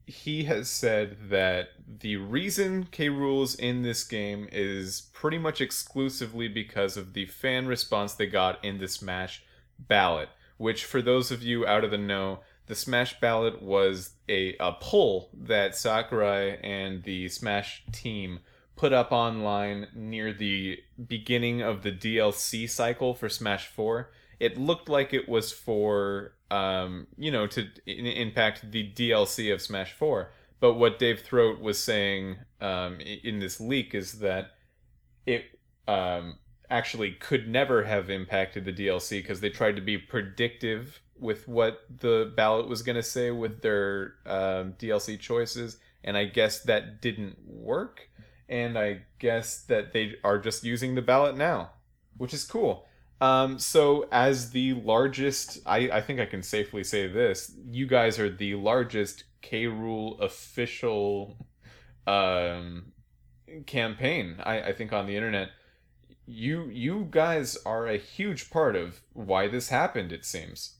[0.05, 3.09] he has said that the reason K.
[3.09, 8.63] Rool's in this game is pretty much exclusively because of the fan response they got
[8.63, 9.43] in the Smash
[9.79, 10.29] ballot.
[10.57, 14.73] Which, for those of you out of the know, the Smash ballot was a, a
[14.73, 18.39] poll that Sakurai and the Smash team
[18.75, 24.11] put up online near the beginning of the DLC cycle for Smash 4.
[24.39, 29.61] It looked like it was for, um, you know, to in- impact the DLC of
[29.61, 30.31] Smash 4.
[30.59, 34.51] But what Dave Throat was saying um, in this leak is that
[35.25, 35.45] it
[35.87, 36.37] um,
[36.69, 41.81] actually could never have impacted the DLC because they tried to be predictive with what
[41.99, 47.01] the ballot was going to say with their um, DLC choices, and I guess that
[47.01, 48.09] didn't work.
[48.49, 51.71] And I guess that they are just using the ballot now,
[52.17, 52.85] which is cool.
[53.21, 58.19] Um, so, as the largest, I, I think I can safely say this: you guys
[58.19, 61.37] are the largest K Rool official
[62.07, 62.91] um,
[63.67, 64.37] campaign.
[64.43, 65.49] I, I think on the internet.
[66.27, 70.11] You you guys are a huge part of why this happened.
[70.11, 70.77] It seems.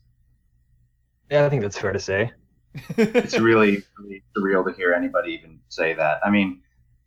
[1.29, 2.31] Yeah, I think that's fair to say.
[2.97, 6.19] it's really, really surreal to hear anybody even say that.
[6.23, 6.61] I mean,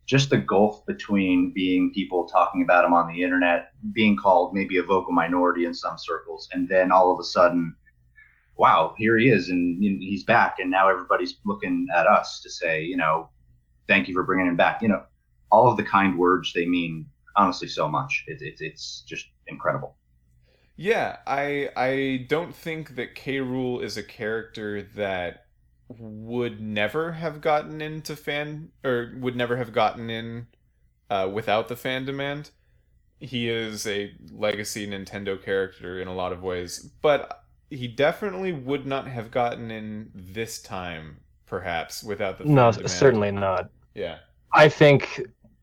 [0.05, 4.77] just the gulf between being people talking about him on the internet, being called maybe
[4.77, 7.75] a vocal minority in some circles, and then all of a sudden,
[8.55, 12.83] wow, here he is, and he's back, and now everybody's looking at us to say,
[12.83, 13.29] you know,
[13.87, 14.81] thank you for bringing him back.
[14.81, 15.03] You know,
[15.51, 18.23] all of the kind words they mean honestly so much.
[18.27, 19.95] It, it, it's just incredible.
[20.77, 25.44] Yeah, I I don't think that K Rool is a character that
[25.87, 30.47] would never have gotten into fan or would never have gotten in
[31.09, 32.51] uh, without the fan demand.
[33.19, 38.85] He is a legacy Nintendo character in a lot of ways, but he definitely would
[38.85, 42.91] not have gotten in this time, perhaps, without the fan no, demand.
[42.91, 43.69] certainly not.
[43.93, 44.17] Yeah,
[44.53, 45.21] I think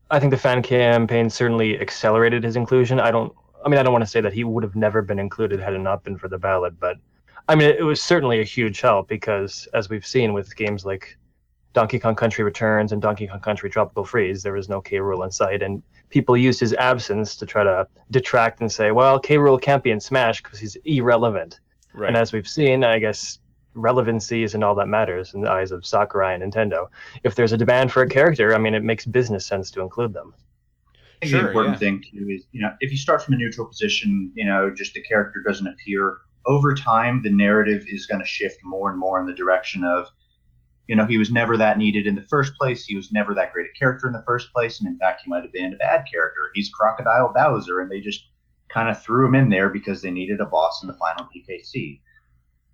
[0.09, 2.99] I think the fan campaign certainly accelerated his inclusion.
[2.99, 3.33] I don't.
[3.65, 5.73] I mean, I don't want to say that he would have never been included had
[5.73, 6.97] it not been for the ballot, but
[7.49, 11.17] I mean, it was certainly a huge help because, as we've seen with games like
[11.73, 15.25] Donkey Kong Country Returns and Donkey Kong Country Tropical Freeze, there was no K Rool
[15.25, 19.35] in sight, and people used his absence to try to detract and say, "Well, K
[19.37, 21.59] Rool can't be in Smash because he's irrelevant."
[21.93, 22.07] right.
[22.07, 23.39] And as we've seen, I guess
[23.75, 26.87] relevancy isn't all that matters in the eyes of Sakurai and Nintendo.
[27.23, 30.13] If there's a demand for a character, I mean, it makes business sense to include
[30.13, 30.33] them.
[31.23, 31.79] Sure, the important yeah.
[31.79, 34.93] thing too is, you know, if you start from a neutral position, you know, just
[34.93, 36.17] the character doesn't appear.
[36.45, 40.07] Over time, the narrative is going to shift more and more in the direction of,
[40.87, 42.85] you know, he was never that needed in the first place.
[42.85, 45.29] He was never that great a character in the first place, and in fact, he
[45.29, 46.51] might have been a bad character.
[46.53, 48.27] He's Crocodile Bowser, and they just
[48.69, 52.01] kind of threw him in there because they needed a boss in the final DKC.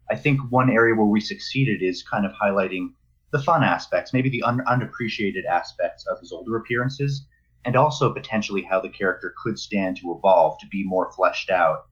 [0.09, 2.93] I think one area where we succeeded is kind of highlighting
[3.31, 7.27] the fun aspects, maybe the un- unappreciated aspects of his older appearances,
[7.65, 11.88] and also potentially how the character could stand to evolve to be more fleshed out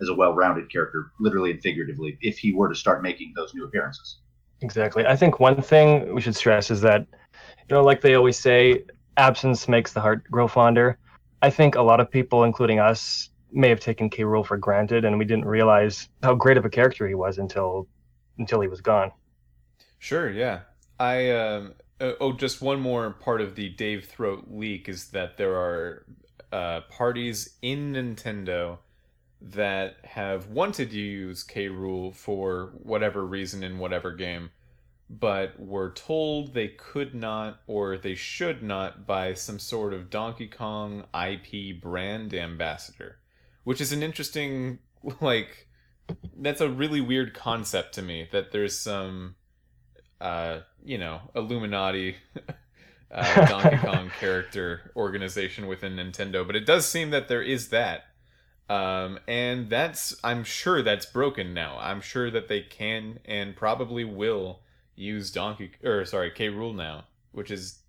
[0.00, 3.64] as a well-rounded character, literally and figuratively, if he were to start making those new
[3.64, 4.18] appearances.
[4.62, 5.06] Exactly.
[5.06, 8.84] I think one thing we should stress is that, you know, like they always say,
[9.16, 10.98] absence makes the heart grow fonder.
[11.42, 14.24] I think a lot of people, including us, may have taken K.
[14.24, 17.88] Rool for granted, and we didn't realize how great of a character he was until
[18.38, 19.10] until he was gone.
[19.98, 20.60] Sure, yeah.
[20.98, 25.36] I um uh, oh, just one more part of the Dave Throat leak is that
[25.36, 26.06] there are
[26.52, 28.78] uh, parties in Nintendo
[29.40, 34.50] that have wanted to use K Rool for whatever reason in whatever game,
[35.08, 40.48] but were told they could not or they should not by some sort of Donkey
[40.48, 43.18] Kong IP brand ambassador,
[43.64, 44.78] which is an interesting
[45.20, 45.68] like
[46.38, 49.36] that's a really weird concept to me that there's some
[50.20, 52.16] uh, you know, Illuminati
[53.10, 58.04] uh, Donkey Kong character organization within Nintendo, but it does seem that there is that.
[58.70, 61.76] Um, and that's, I'm sure that's broken now.
[61.80, 64.60] I'm sure that they can and probably will
[64.94, 66.50] use Donkey, or sorry, K.
[66.50, 67.80] Rool now, which is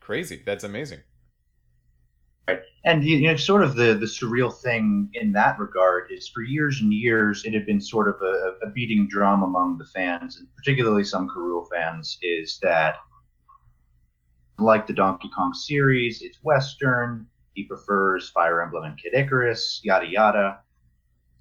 [0.00, 0.42] crazy.
[0.46, 1.00] That's amazing.
[2.48, 2.60] Right.
[2.82, 6.80] And you know, sort of the the surreal thing in that regard is, for years
[6.80, 10.48] and years, it had been sort of a, a beating drum among the fans, and
[10.56, 11.34] particularly some K.
[11.36, 12.96] Rool fans, is that
[14.58, 17.26] like the Donkey Kong series, it's Western.
[17.54, 20.60] He prefers Fire Emblem and Kid Icarus, yada yada.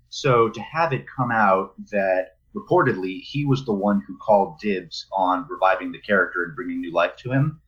[0.09, 5.07] So to have it come out that reportedly he was the one who called dibs
[5.14, 7.62] on reviving the character and bringing new life to him,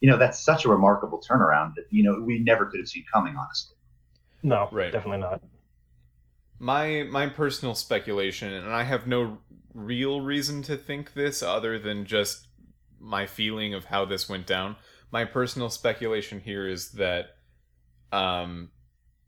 [0.00, 3.04] you know, that's such a remarkable turnaround that you know we never could have seen
[3.12, 3.76] coming, honestly.
[4.42, 4.92] No, Right.
[4.92, 5.42] definitely not.
[6.58, 9.38] My my personal speculation, and I have no
[9.74, 12.46] real reason to think this other than just
[13.00, 14.76] my feeling of how this went down.
[15.10, 17.33] My personal speculation here is that
[18.12, 18.70] um,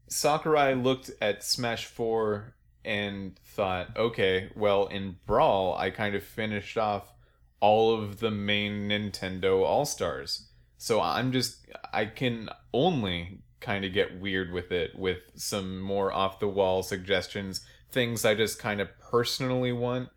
[0.08, 2.54] Sakurai looked at Smash 4
[2.84, 7.12] and thought, okay, well, in Brawl, I kind of finished off
[7.60, 10.48] all of the main Nintendo All Stars.
[10.78, 16.12] So I'm just I can only kind of get weird with it with some more
[16.12, 20.10] off the wall suggestions, things I just kind of personally want.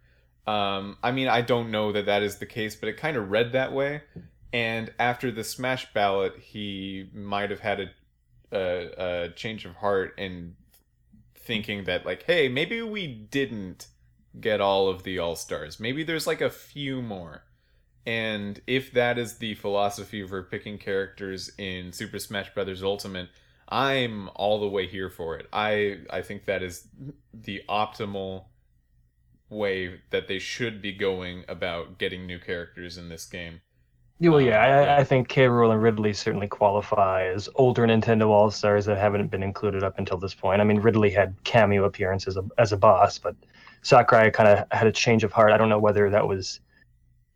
[0.46, 3.32] Um, I mean, I don't know that that is the case, but it kind of
[3.32, 4.02] read that way.
[4.52, 7.86] And after the Smash ballot, he might have had a,
[8.52, 10.56] a, a change of heart and
[11.36, 13.88] thinking that like, hey, maybe we didn't
[14.40, 15.80] get all of the all stars.
[15.80, 17.44] Maybe there's like a few more.
[18.06, 22.82] And if that is the philosophy for picking characters in Super Smash Bros.
[22.82, 23.30] Ultimate,
[23.68, 25.48] I'm all the way here for it.
[25.54, 26.88] I I think that is
[27.34, 28.46] the optimal
[29.50, 33.62] way that they should be going about getting new characters in this game.
[34.22, 35.46] Well, yeah, I, I think K.
[35.46, 39.98] Rool and Ridley certainly qualify as older Nintendo All Stars that haven't been included up
[39.98, 40.60] until this point.
[40.60, 43.36] I mean, Ridley had cameo appearances as a, as a boss, but
[43.82, 45.54] Sakurai kind of had a change of heart.
[45.54, 46.60] I don't know whether that was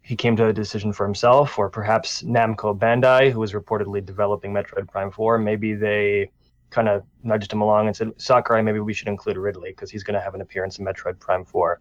[0.02, 4.52] he came to a decision for himself, or perhaps Namco Bandai, who was reportedly developing
[4.52, 6.30] Metroid Prime 4, maybe they
[6.70, 10.04] kind of nudged him along and said, Sakurai, maybe we should include Ridley because he's
[10.04, 11.80] going to have an appearance in Metroid Prime 4.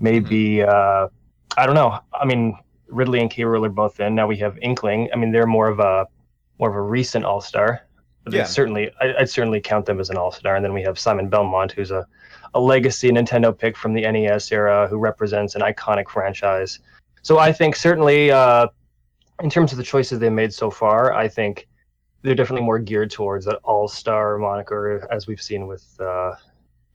[0.00, 0.68] Maybe, mm-hmm.
[0.68, 1.08] uh,
[1.56, 2.00] I don't know.
[2.12, 2.58] I mean,
[2.90, 3.42] Ridley and K.
[3.42, 4.14] Rool are both in.
[4.14, 5.08] Now we have Inkling.
[5.12, 6.06] I mean, they're more of a
[6.58, 7.86] more of a recent All Star.
[8.28, 8.44] Yeah.
[8.44, 10.56] Certainly, I, would certainly count them as an All Star.
[10.56, 12.06] And then we have Simon Belmont, who's a,
[12.54, 16.80] a legacy Nintendo pick from the NES era, who represents an iconic franchise.
[17.22, 18.68] So I think certainly, uh,
[19.42, 21.66] in terms of the choices they made so far, I think
[22.22, 26.32] they're definitely more geared towards that All Star moniker, as we've seen with uh,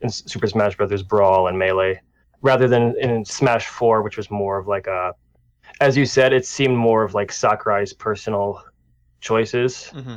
[0.02, 2.00] in Super Smash Brothers Brawl and Melee,
[2.42, 5.14] rather than in Smash Four, which was more of like a
[5.82, 8.64] as you said, it seemed more of like Sakurai's personal
[9.22, 9.92] choices.
[9.94, 10.16] Mm-hmm.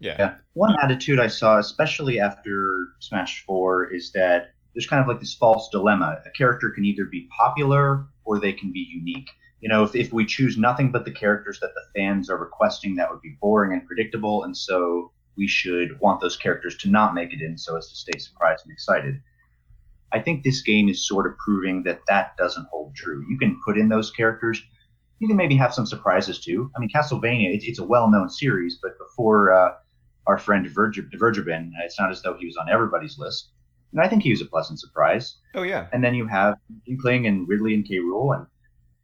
[0.00, 0.16] Yeah.
[0.18, 0.34] yeah.
[0.52, 5.34] One attitude I saw, especially after Smash 4, is that there's kind of like this
[5.34, 6.18] false dilemma.
[6.24, 9.28] A character can either be popular or they can be unique.
[9.60, 12.94] You know, if, if we choose nothing but the characters that the fans are requesting,
[12.96, 14.44] that would be boring and predictable.
[14.44, 17.96] And so we should want those characters to not make it in so as to
[17.96, 19.20] stay surprised and excited.
[20.12, 23.24] I think this game is sort of proving that that doesn't hold true.
[23.28, 24.62] You can put in those characters.
[25.18, 26.70] You can maybe have some surprises too.
[26.76, 29.74] I mean, Castlevania, it, it's a well-known series, but before uh,
[30.26, 33.50] our friend Divergibin, it's not as though he was on everybody's list.
[33.92, 35.36] And I think he was a pleasant surprise.
[35.54, 35.88] Oh yeah.
[35.92, 36.56] And then you have
[36.86, 37.98] Inkling and Ridley and K.
[37.98, 38.46] Rool, and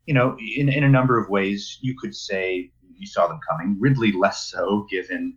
[0.06, 3.76] you know, in in a number of ways, you could say you saw them coming.
[3.80, 5.36] Ridley less so, given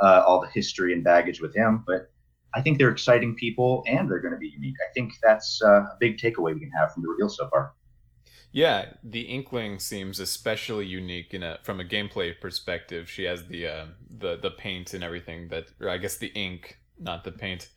[0.00, 2.10] uh, all the history and baggage with him, but
[2.54, 4.76] I think they're exciting people and they're going to be unique.
[4.88, 7.74] I think that's uh, a big takeaway we can have from the reveal so far.
[8.50, 13.10] Yeah, the Inkling seems especially unique in a from a gameplay perspective.
[13.10, 16.78] She has the uh, the the paint and everything that, or I guess the ink,
[16.98, 17.68] not the paint,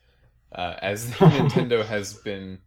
[0.54, 2.60] uh, as Nintendo has been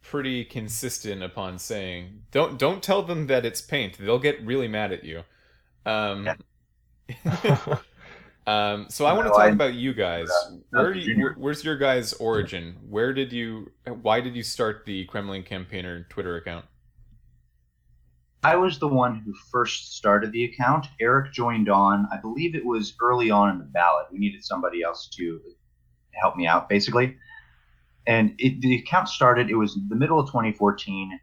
[0.00, 2.22] pretty consistent upon saying.
[2.30, 5.22] Don't don't tell them that it's paint; they'll get really mad at you.
[5.84, 6.26] Um,
[7.24, 7.76] yeah.
[8.46, 10.28] Um, so I want to talk I, about you guys.
[10.70, 12.76] Where you, where, where's your guys' origin?
[12.88, 13.70] Where did you?
[13.86, 16.64] Why did you start the Kremling Campaigner Twitter account?
[18.44, 20.86] I was the one who first started the account.
[21.00, 22.08] Eric joined on.
[22.10, 24.06] I believe it was early on in the ballot.
[24.10, 25.40] We needed somebody else to
[26.20, 27.16] help me out, basically.
[28.08, 29.48] And it, the account started.
[29.48, 31.20] It was the middle of 2014.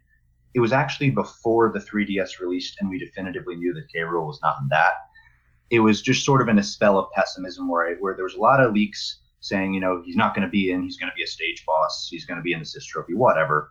[0.54, 4.00] It was actually before the 3DS released, and we definitively knew that K.
[4.00, 4.94] Rool was not in that
[5.70, 8.34] it was just sort of in a spell of pessimism where I, where there was
[8.34, 11.10] a lot of leaks saying, you know, he's not going to be in, he's going
[11.10, 13.70] to be a stage boss, he's going to be in the Assist Trophy, whatever.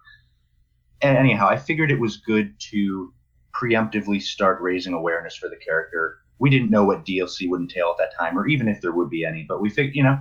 [1.01, 3.13] And anyhow, I figured it was good to
[3.53, 6.19] preemptively start raising awareness for the character.
[6.39, 9.09] We didn't know what DLC would entail at that time, or even if there would
[9.09, 10.19] be any, but we figured, you know,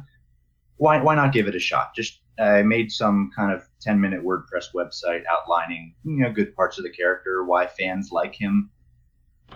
[0.77, 1.95] why why not give it a shot?
[1.95, 6.79] Just I made some kind of 10 minute WordPress website outlining, you know, good parts
[6.79, 8.71] of the character, why fans like him,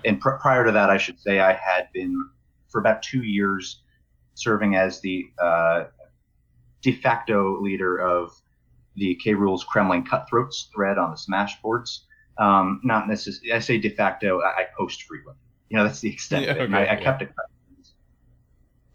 [0.04, 2.28] and pr- prior to that, I should say I had been
[2.68, 3.82] for about two years
[4.34, 5.84] serving as the uh,
[6.80, 8.32] de facto leader of
[8.96, 12.06] the K Rool's Kremling Cutthroats thread on the Smash boards.
[12.38, 15.40] Um, not necessarily, I say de facto, I, I post frequently.
[15.68, 16.60] You know, that's the extent yeah, of it.
[16.62, 17.28] Okay, I, I kept a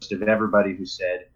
[0.02, 1.28] list of everybody who said,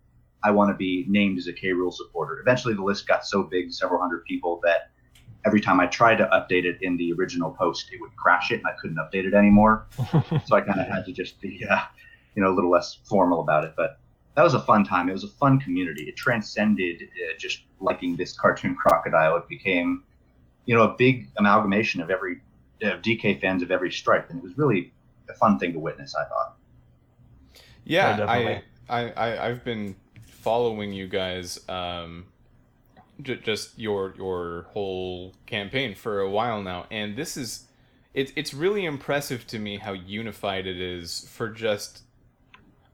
[0.44, 2.40] I want to be named as a K Rool supporter.
[2.40, 4.91] Eventually, the list got so big, several hundred people, that
[5.46, 8.56] every time I tried to update it in the original post, it would crash it
[8.56, 9.88] and I couldn't update it anymore.
[10.46, 11.80] so I kind of had to just be, uh,
[12.36, 13.74] you know, a little less formal about it.
[13.76, 14.00] But
[14.36, 15.10] that was a fun time.
[15.10, 16.04] It was a fun community.
[16.04, 19.38] It transcended uh, just liking this cartoon crocodile.
[19.38, 20.04] It became,
[20.66, 22.42] you know, a big amalgamation of every
[22.82, 24.92] of DK fans of every stripe, and it was really
[25.30, 26.16] a fun thing to witness.
[26.16, 26.58] I thought.
[27.84, 32.26] Yeah, yeah I, I, I've been following you guys um,
[33.22, 37.68] j- just your your whole campaign for a while now, and this is
[38.14, 42.04] it's it's really impressive to me how unified it is for just.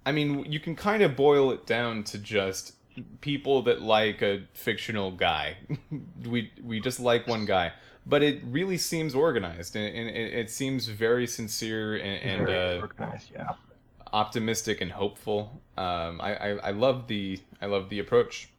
[0.05, 2.73] I mean, you can kind of boil it down to just
[3.21, 5.57] people that like a fictional guy.
[6.25, 7.73] we we just like one guy,
[8.05, 12.81] but it really seems organized and, and it, it, seems very sincere and, and uh,
[12.81, 13.51] organized, yeah.
[14.13, 15.61] optimistic and hopeful.
[15.77, 18.49] Um, I, I I love the I love the approach.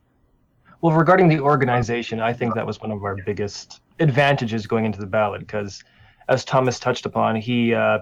[0.81, 5.01] Well, regarding the organization, I think that was one of our biggest advantages going into
[5.01, 5.83] the ballot because,
[6.29, 8.01] as Thomas touched upon, he uh,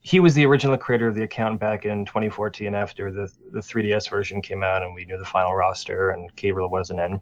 [0.00, 4.10] he was the original creator of the account back in 2014 after the the 3DS
[4.10, 7.20] version came out and we knew the final roster and Gabriel wasn't in.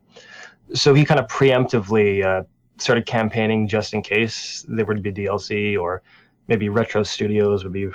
[0.75, 2.45] So he kind of preemptively uh,
[2.79, 6.03] started campaigning just in case there would be DLC or
[6.49, 7.91] maybe Retro Studios would be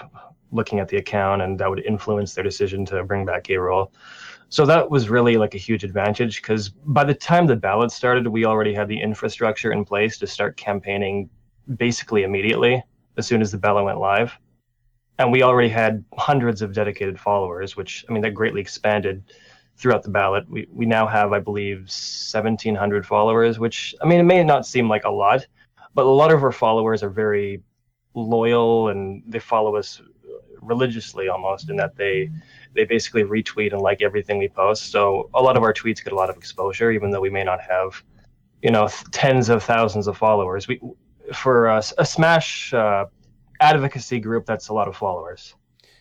[0.52, 3.92] looking at the account and that would influence their decision to bring back Gabriel.
[4.50, 8.28] So that was really like a huge advantage because by the time the ballot started,
[8.28, 11.30] we already had the infrastructure in place to start campaigning
[11.78, 12.84] basically immediately
[13.18, 14.38] as soon as the ballot went live.
[15.18, 19.24] And we already had hundreds of dedicated followers, which I mean, that greatly expanded
[19.78, 20.50] throughout the ballot.
[20.50, 24.88] We, we now have, I believe, 1,700 followers, which I mean, it may not seem
[24.90, 25.46] like a lot,
[25.94, 27.62] but a lot of our followers are very
[28.14, 30.02] loyal and they follow us
[30.62, 32.30] religiously almost in that they
[32.76, 34.92] they basically retweet and like everything we post.
[34.92, 37.44] So a lot of our tweets get a lot of exposure, even though we may
[37.44, 38.04] not have,
[38.62, 40.68] you know, tens of thousands of followers.
[40.68, 40.80] We
[41.34, 43.06] for a Smash uh,
[43.60, 45.56] advocacy group, that's a lot of followers.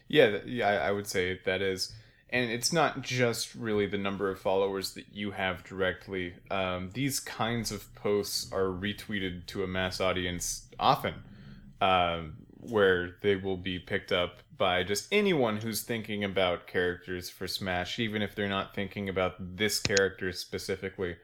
[0.09, 1.95] Yeah, yeah, I would say that is,
[2.29, 6.35] and it's not just really the number of followers that you have directly.
[6.51, 11.14] Um, these kinds of posts are retweeted to a mass audience often.
[11.81, 17.46] Um, where they will be picked up by just anyone who's thinking about characters for
[17.46, 21.16] Smash, even if they're not thinking about this character specifically.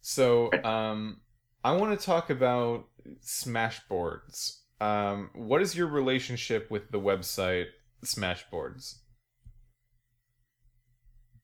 [0.00, 1.20] So, um,
[1.64, 2.86] I want to talk about
[3.24, 4.58] Smashboards.
[4.80, 7.66] Um, what is your relationship with the website
[8.04, 8.96] Smashboards?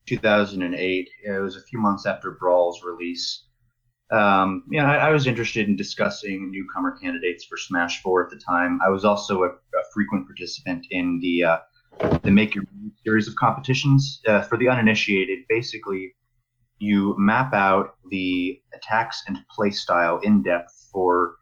[0.07, 1.09] 2008.
[1.25, 3.45] It was a few months after Brawl's release
[4.11, 8.37] um, yeah, I, I, was interested in discussing newcomer candidates for Smash 4 at the
[8.37, 8.79] time.
[8.85, 11.57] I was also a, a frequent participant in the uh,
[12.23, 12.65] the Make Your
[13.03, 14.21] series of competitions.
[14.27, 16.15] Uh, for the uninitiated, basically,
[16.79, 21.35] you map out the attacks and play style in depth for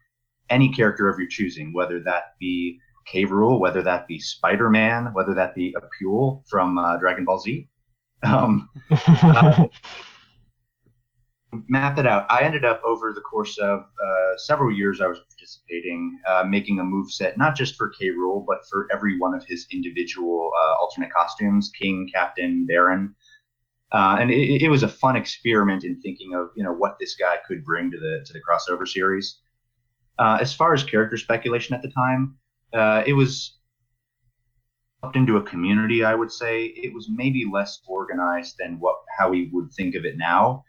[0.48, 3.24] any character of your choosing, whether that be K.
[3.24, 7.68] Rool, whether that be Spider Man, whether that be Appule from uh, Dragon Ball Z.
[8.22, 9.66] Um, uh,
[11.68, 12.26] map it out.
[12.30, 16.80] I ended up over the course of uh, several years I was participating, uh, making
[16.80, 18.08] a move set not just for K.
[18.08, 23.14] Rool, but for every one of his individual uh, alternate costumes: King, Captain, Baron.
[23.92, 27.14] Uh, and it, it, was a fun experiment in thinking of you know what this
[27.14, 29.40] guy could bring to the to the crossover series.
[30.18, 32.36] Uh, as far as character speculation at the time,
[32.72, 33.58] uh, it was
[35.02, 36.04] up into a community.
[36.04, 40.06] I would say it was maybe less organized than what how we would think of
[40.06, 40.64] it now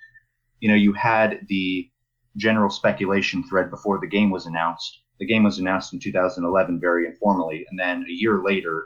[0.64, 1.92] you know, you had the
[2.38, 5.02] general speculation thread before the game was announced.
[5.20, 8.86] The game was announced in 2011 very informally, and then a year later,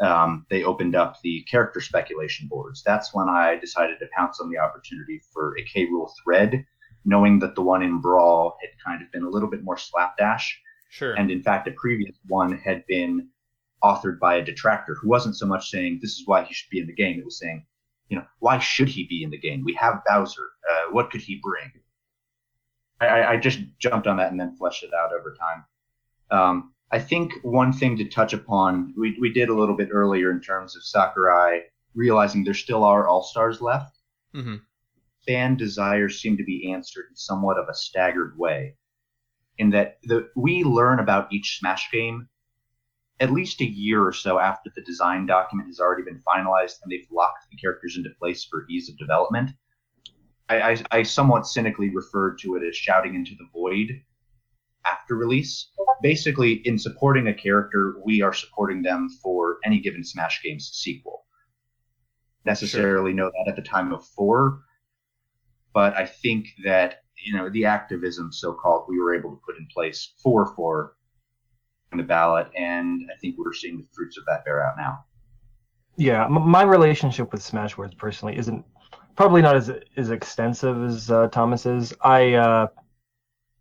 [0.00, 2.82] um, they opened up the character speculation boards.
[2.82, 6.64] That's when I decided to pounce on the opportunity for a K Rool thread,
[7.04, 10.58] knowing that the one in Brawl had kind of been a little bit more slapdash.
[10.88, 11.12] Sure.
[11.12, 13.28] And in fact, a previous one had been
[13.84, 16.80] authored by a detractor who wasn't so much saying this is why he should be
[16.80, 17.18] in the game.
[17.18, 17.66] It was saying
[18.10, 19.62] you know, why should he be in the game?
[19.64, 20.50] We have Bowser.
[20.70, 21.70] Uh, what could he bring?
[23.00, 25.64] I, I, just jumped on that and then fleshed it out over time.
[26.30, 30.30] Um, I think one thing to touch upon, we, we did a little bit earlier
[30.30, 31.62] in terms of Sakurai
[31.94, 33.96] realizing there still are all stars left.
[34.34, 34.56] Mm-hmm.
[35.26, 38.76] Fan desires seem to be answered in somewhat of a staggered way.
[39.58, 42.28] In that the, we learn about each Smash game
[43.20, 46.90] at least a year or so after the design document has already been finalized and
[46.90, 49.50] they've locked the characters into place for ease of development.
[50.48, 54.02] I, I, I somewhat cynically referred to it as shouting into the void
[54.86, 55.70] after release.
[56.02, 61.26] Basically, in supporting a character, we are supporting them for any given Smash Games sequel.
[62.46, 63.16] Necessarily sure.
[63.16, 64.62] know that at the time of four,
[65.74, 69.58] but I think that you know the activism, so called, we were able to put
[69.58, 70.94] in place for four
[71.98, 75.04] the ballot, and I think we're seeing the fruits of that bear out now.
[75.96, 78.64] Yeah, my relationship with Smashboards personally isn't
[79.16, 81.92] probably not as as extensive as uh, Thomas's.
[82.00, 82.68] I uh,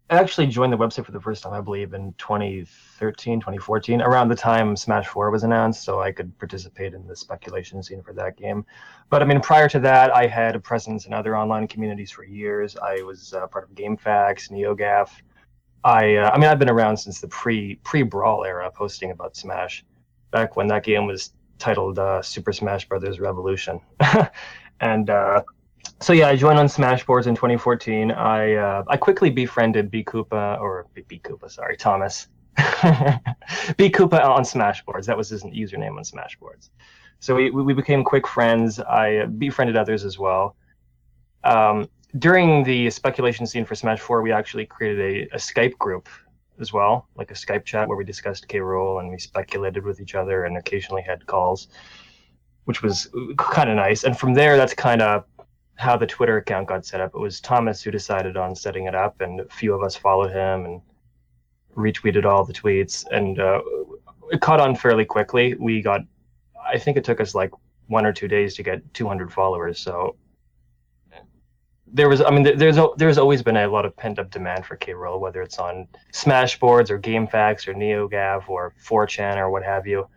[0.09, 4.36] actually joined the website for the first time, I believe, in 2013, 2014, around the
[4.36, 8.38] time Smash 4 was announced, so I could participate in the speculation scene for that
[8.38, 8.65] game.
[9.09, 12.23] But I mean, prior to that, I had a presence in other online communities for
[12.23, 12.75] years.
[12.77, 15.09] I was uh, part of GameFAQs, NeoGAF,
[15.84, 19.36] I uh, I mean I've been around since the pre pre brawl era, posting about
[19.36, 19.86] Smash,
[20.32, 23.80] back when that game was titled uh, Super Smash Brothers Revolution,
[24.82, 25.43] and uh,
[26.01, 28.11] so yeah, I joined on Smashboards in 2014.
[28.11, 32.27] I uh, I quickly befriended B Koopa or B, Koopa, sorry, Thomas.
[33.77, 35.05] B Koopa on Smashboards.
[35.05, 36.69] That was his username on Smashboards.
[37.19, 38.80] So we we became quick friends.
[38.80, 40.55] I befriended others as well.
[41.43, 46.10] Um, during the speculation scene for Smash 4, we actually created a, a Skype group
[46.60, 48.60] as well, like a Skype chat where we discussed K.
[48.60, 51.68] Rool and we speculated with each other and occasionally had calls,
[52.66, 54.03] which was kind of nice.
[54.03, 55.26] And from there, that's kind of
[55.76, 57.12] how the Twitter account got set up.
[57.14, 60.32] It was Thomas who decided on setting it up, and a few of us followed
[60.32, 60.82] him and
[61.78, 63.05] retweeted all the tweets.
[63.12, 63.62] And uh,
[64.32, 65.53] it caught on fairly quickly.
[65.53, 66.01] We got,
[66.68, 67.51] I think it took us like
[67.88, 69.80] one or two days to get 200 followers.
[69.80, 70.16] So
[71.92, 74.76] there was, I mean, there's there's always been a lot of pent up demand for
[74.76, 74.94] K.
[74.94, 80.08] Rool, whether it's on Smashboards or GameFAQs or NeoGAF or 4chan or what have you.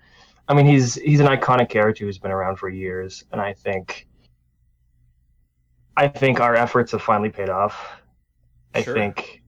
[0.49, 4.07] I mean, he's he's an iconic character who's been around for years, and I think
[5.97, 7.89] I think our efforts have finally paid off.
[8.75, 8.95] I sure.
[8.95, 9.43] think,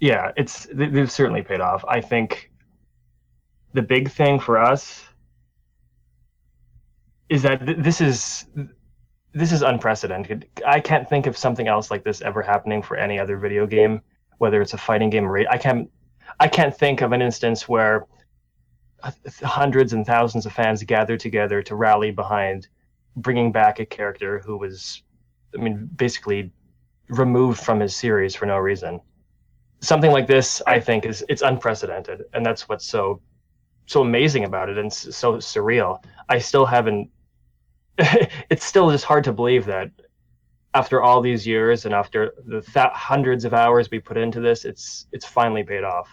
[0.00, 1.84] yeah, it's they've certainly paid off.
[1.88, 2.50] I think
[3.72, 5.04] the big thing for us
[7.28, 8.46] is that th- this is
[9.32, 10.48] this is unprecedented.
[10.66, 14.00] I can't think of something else like this ever happening for any other video game,
[14.38, 15.90] whether it's a fighting game or I can't
[16.40, 18.06] I can't think of an instance where
[19.42, 22.68] hundreds and thousands of fans gathered together to rally behind
[23.16, 25.02] bringing back a character who was
[25.54, 26.52] I mean basically
[27.08, 29.00] removed from his series for no reason.
[29.80, 33.20] Something like this I think is it's unprecedented and that's what's so
[33.86, 36.02] so amazing about it and so surreal.
[36.28, 37.10] I still haven't
[38.50, 39.90] it's still just hard to believe that
[40.74, 44.64] after all these years and after the th- hundreds of hours we put into this,
[44.64, 46.08] it's it's finally paid off.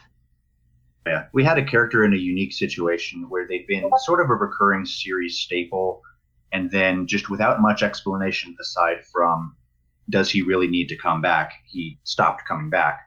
[1.06, 4.34] Yeah, we had a character in a unique situation where they've been sort of a
[4.34, 6.02] recurring series staple,
[6.52, 9.56] and then just without much explanation aside from
[10.10, 13.02] does he really need to come back, he stopped coming back.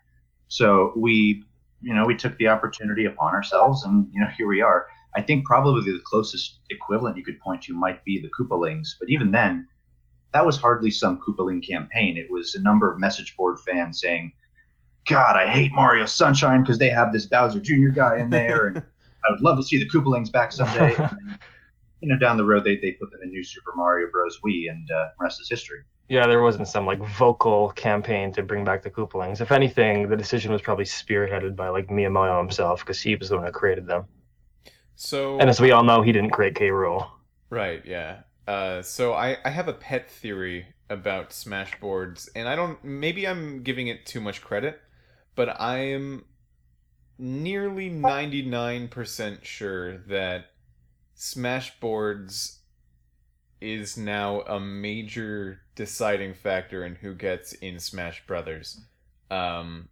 [0.48, 1.44] So we,
[1.80, 4.86] you know, we took the opportunity upon ourselves, and you know, here we are.
[5.18, 9.10] I think probably the closest equivalent you could point to might be the Koopalings, but
[9.10, 9.66] even then,
[10.32, 12.16] that was hardly some Koopaling campaign.
[12.16, 14.32] It was a number of message board fans saying,
[15.08, 17.88] "God, I hate Mario Sunshine because they have this Bowser Jr.
[17.88, 18.78] guy in there, and
[19.28, 21.38] I would love to see the Koopalings back someday." Then,
[22.00, 24.38] you know, down the road, they they put them in New Super Mario Bros.
[24.46, 25.80] Wii, and uh, rest is history.
[26.08, 29.40] Yeah, there wasn't some like vocal campaign to bring back the Koopalings.
[29.40, 33.36] If anything, the decision was probably spearheaded by like Miyamoto himself because he was the
[33.36, 34.04] one who created them.
[35.00, 36.70] So and as we all know, he didn't create K.
[36.70, 37.08] Rool.
[37.50, 37.86] Right.
[37.86, 38.22] Yeah.
[38.48, 42.82] Uh, so I I have a pet theory about Smashboards, and I don't.
[42.82, 44.80] Maybe I'm giving it too much credit,
[45.36, 46.24] but I am
[47.16, 50.46] nearly ninety nine percent sure that
[51.16, 52.58] Smashboards
[53.60, 58.80] is now a major deciding factor in who gets in Smash Brothers.
[59.30, 59.90] Um,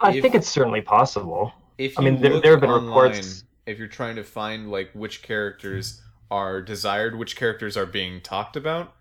[0.00, 1.52] I if, think it's certainly possible.
[1.78, 4.90] If I mean, there, there have been online, reports if you're trying to find like
[4.94, 6.00] which characters
[6.30, 8.94] are desired, which characters are being talked about,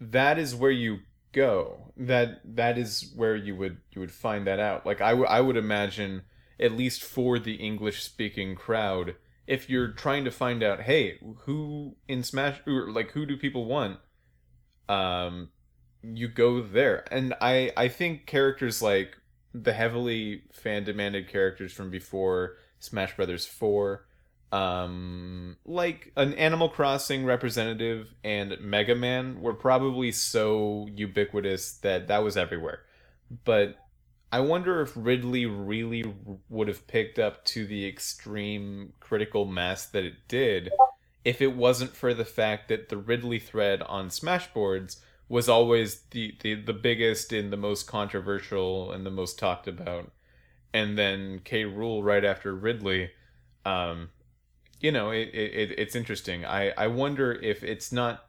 [0.00, 1.00] that is where you
[1.32, 1.92] go.
[1.96, 4.86] That that is where you would you would find that out.
[4.86, 6.22] Like I, w- I would imagine
[6.58, 9.16] at least for the English speaking crowd,
[9.46, 13.64] if you're trying to find out, hey, who in Smash or like who do people
[13.64, 13.98] want,
[14.88, 15.50] um,
[16.02, 17.04] you go there.
[17.10, 19.16] And I I think characters like
[19.52, 24.04] the heavily fan demanded characters from before Smash Brothers 4,
[24.52, 32.22] um, like an Animal Crossing representative and Mega Man were probably so ubiquitous that that
[32.22, 32.80] was everywhere.
[33.44, 33.76] But
[34.32, 36.04] I wonder if Ridley really
[36.48, 40.70] would have picked up to the extreme critical mass that it did
[41.26, 44.98] if it wasn't for the fact that the Ridley thread on Smashboards
[45.28, 50.12] was always the, the, the biggest and the most controversial and the most talked about
[50.72, 51.64] and then K.
[51.64, 53.10] Rool right after Ridley.
[53.64, 54.10] Um,
[54.80, 56.44] you know, it, it, it's interesting.
[56.44, 58.26] I, I wonder if it's not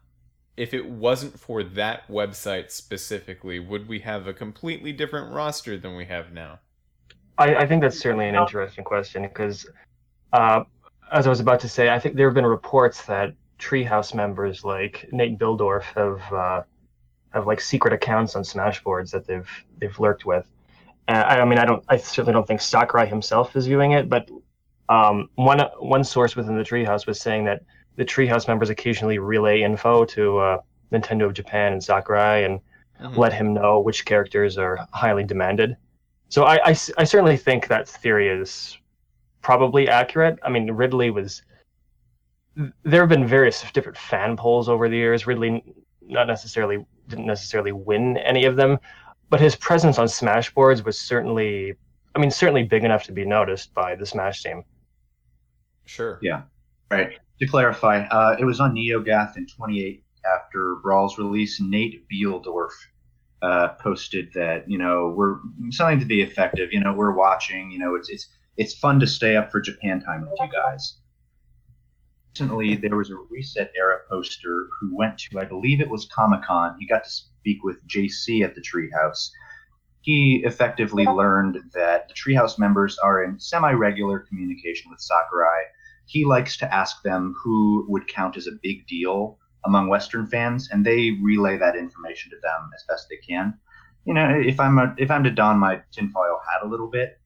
[0.57, 5.95] if it wasn't for that website specifically, would we have a completely different roster than
[5.95, 6.59] we have now?
[7.37, 9.69] I, I think that's certainly an interesting question because,
[10.33, 10.63] uh,
[11.11, 14.63] as I was about to say, I think there have been reports that Treehouse members
[14.63, 16.63] like Nate Bihldorff have uh,
[17.33, 20.45] have like secret accounts on Smashboards that they've they've lurked with.
[21.07, 21.83] Uh, I, I mean, I don't.
[21.87, 24.29] I certainly don't think Sakurai himself is viewing it, but
[24.89, 27.63] um, one one source within the Treehouse was saying that
[27.95, 30.57] the Treehouse members occasionally relay info to uh,
[30.91, 32.59] Nintendo of Japan and Sakurai and
[33.01, 33.19] mm-hmm.
[33.19, 35.75] let him know which characters are highly demanded.
[36.29, 38.77] So I, I, I certainly think that theory is
[39.41, 40.39] probably accurate.
[40.43, 41.41] I mean, Ridley was.
[42.83, 45.27] There have been various different fan polls over the years.
[45.27, 45.63] Ridley
[46.01, 48.79] not necessarily didn't necessarily win any of them,
[49.29, 51.73] but his presence on Smash boards was certainly,
[52.15, 54.63] I mean, certainly big enough to be noticed by the Smash team.
[55.85, 56.19] Sure.
[56.21, 56.43] Yeah.
[56.89, 57.17] Right.
[57.39, 61.59] To clarify, uh, it was on NeoGAF in 28 after Brawl's release.
[61.61, 62.71] Nate Bihldorff
[63.41, 65.37] uh, posted that you know we're
[65.69, 66.69] something to be effective.
[66.71, 67.71] You know we're watching.
[67.71, 68.27] You know it's it's
[68.57, 70.97] it's fun to stay up for Japan time with you guys.
[72.33, 76.43] Recently, there was a Reset Era poster who went to, I believe it was Comic
[76.43, 76.75] Con.
[76.79, 77.09] He got to
[77.47, 79.29] speak with JC at the Treehouse.
[80.01, 85.63] He effectively learned that the Treehouse members are in semi regular communication with Sakurai.
[86.05, 90.69] He likes to ask them who would count as a big deal among Western fans,
[90.71, 93.53] and they relay that information to them as best they can.
[94.05, 97.19] You know, if I'm a, if I'm to don my tinfoil hat a little bit,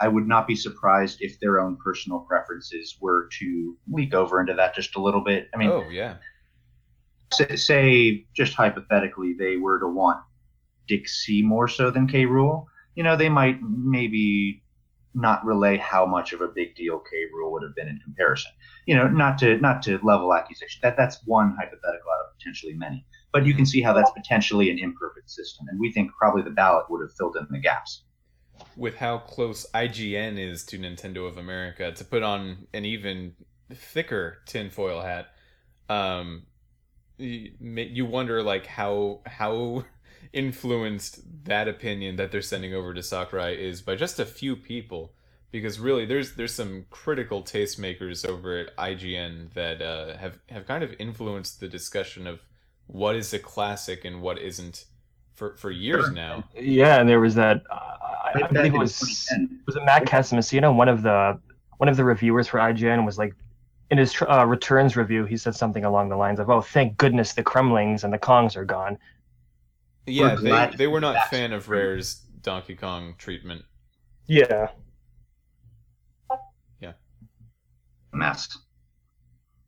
[0.00, 4.54] I would not be surprised if their own personal preferences were to leak over into
[4.54, 5.48] that just a little bit.
[5.54, 6.16] I mean, oh yeah.
[7.32, 10.20] Say, just hypothetically they were to want
[10.86, 12.24] Dixie more so than K.
[12.24, 14.62] Rool, You know, they might maybe
[15.14, 17.24] not relay how much of a big deal K.
[17.34, 18.52] Rool would have been in comparison.
[18.86, 20.80] You know, not to not to level accusation.
[20.82, 23.04] That that's one hypothetical out of potentially many.
[23.32, 26.50] But you can see how that's potentially an imperfect system, and we think probably the
[26.50, 28.02] ballot would have filled in the gaps.
[28.76, 33.34] With how close IGN is to Nintendo of America, to put on an even
[33.74, 35.26] thicker tinfoil hat,
[35.88, 36.44] um,
[37.18, 39.84] you wonder like how how
[40.32, 45.12] influenced that opinion that they're sending over to Sakurai is by just a few people.
[45.52, 50.84] Because really there's there's some critical tastemakers over at IGN that uh, have have kind
[50.84, 52.40] of influenced the discussion of
[52.88, 54.84] what is a classic and what isn't
[55.34, 56.44] for for years now.
[56.54, 57.96] Yeah, and there was that uh,
[58.34, 59.00] I, I believe it was
[59.66, 61.38] was it Matt Casamassina, one of the
[61.78, 63.34] one of the reviewers for IGN was like
[63.90, 67.34] in his uh, returns review, he said something along the lines of, "Oh, thank goodness
[67.34, 68.98] the Kremlings and the Kongs are gone."
[70.06, 73.62] Yeah, they, they were not fan of Rare's Donkey Kong treatment.
[74.26, 74.68] Yeah.
[76.80, 76.92] Yeah.
[78.12, 78.56] Mess.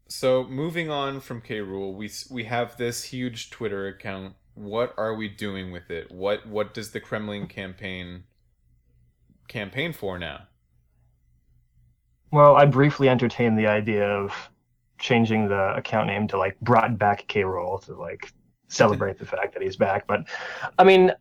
[0.08, 1.58] So moving on from K.
[1.58, 4.34] Rool, we we have this huge Twitter account.
[4.54, 6.10] What are we doing with it?
[6.10, 8.24] What what does the Kremling campaign
[9.48, 10.48] campaign for now?
[12.30, 14.32] Well, I briefly entertained the idea of
[14.98, 17.42] changing the account name to like brought back K.
[17.42, 18.32] Rool to like
[18.68, 20.06] celebrate the fact that he's back.
[20.06, 20.24] But
[20.78, 21.12] I mean,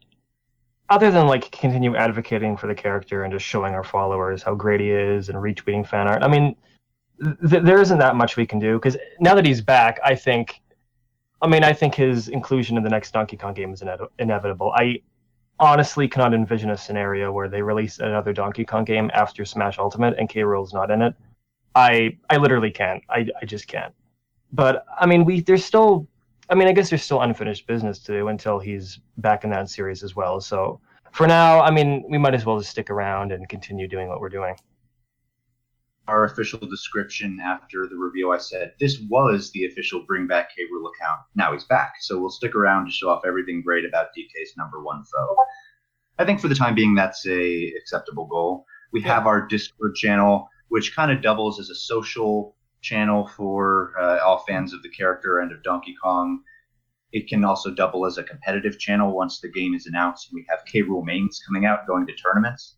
[0.90, 4.80] other than like continue advocating for the character and just showing our followers how great
[4.80, 6.56] he is and retweeting fan art, I mean,
[7.22, 10.62] th- there isn't that much we can do because now that he's back, I think,
[11.42, 14.72] I mean, I think his inclusion in the next Donkey Kong game is ine- inevitable.
[14.76, 15.02] I
[15.60, 20.16] honestly cannot envision a scenario where they release another Donkey Kong game after Smash Ultimate
[20.18, 20.44] and K.
[20.44, 21.16] Rool's not in it.
[21.76, 23.04] I I literally can't.
[23.10, 23.94] I I just can't.
[24.54, 26.08] But I mean, we there's still
[26.50, 29.70] I mean, I guess there's still unfinished business to do until he's back in that
[29.70, 30.40] series as well.
[30.40, 30.80] So
[31.12, 34.22] for now, I mean, we might as well just stick around and continue doing what
[34.22, 34.56] we're doing.
[36.08, 40.64] Our official description after the review, I said this was the official Bring Back K.
[40.64, 41.22] Account.
[41.36, 44.82] Now he's back, so we'll stick around to show off everything great about DK's number
[44.82, 45.36] one foe.
[46.18, 48.66] I think for the time being, that's a acceptable goal.
[48.94, 49.16] We yeah.
[49.16, 54.46] have our Discord channel, which kind of doubles as a social channel for uh, all
[54.48, 56.42] fans of the character and of Donkey Kong.
[57.12, 60.30] It can also double as a competitive channel once the game is announced.
[60.34, 60.84] We have K.
[60.84, 62.78] Rool mains coming out, going to tournaments.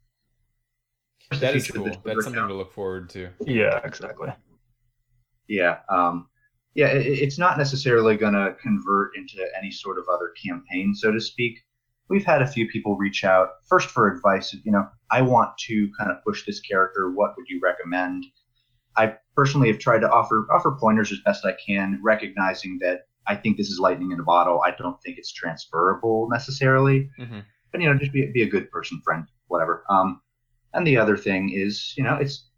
[1.31, 1.85] That is cool.
[1.85, 2.49] That's something account.
[2.49, 3.29] to look forward to.
[3.45, 4.29] Yeah, exactly.
[5.47, 6.27] Yeah, um,
[6.73, 6.87] yeah.
[6.87, 11.21] It, it's not necessarily going to convert into any sort of other campaign, so to
[11.21, 11.59] speak.
[12.09, 14.55] We've had a few people reach out first for advice.
[14.63, 17.11] You know, I want to kind of push this character.
[17.11, 18.25] What would you recommend?
[18.97, 23.35] I personally have tried to offer offer pointers as best I can, recognizing that I
[23.35, 24.61] think this is lightning in a bottle.
[24.65, 27.09] I don't think it's transferable necessarily.
[27.19, 27.39] Mm-hmm.
[27.71, 29.83] But you know, just be be a good person, friend, whatever.
[29.89, 30.21] Um,
[30.73, 32.49] and the other thing is, you know, it's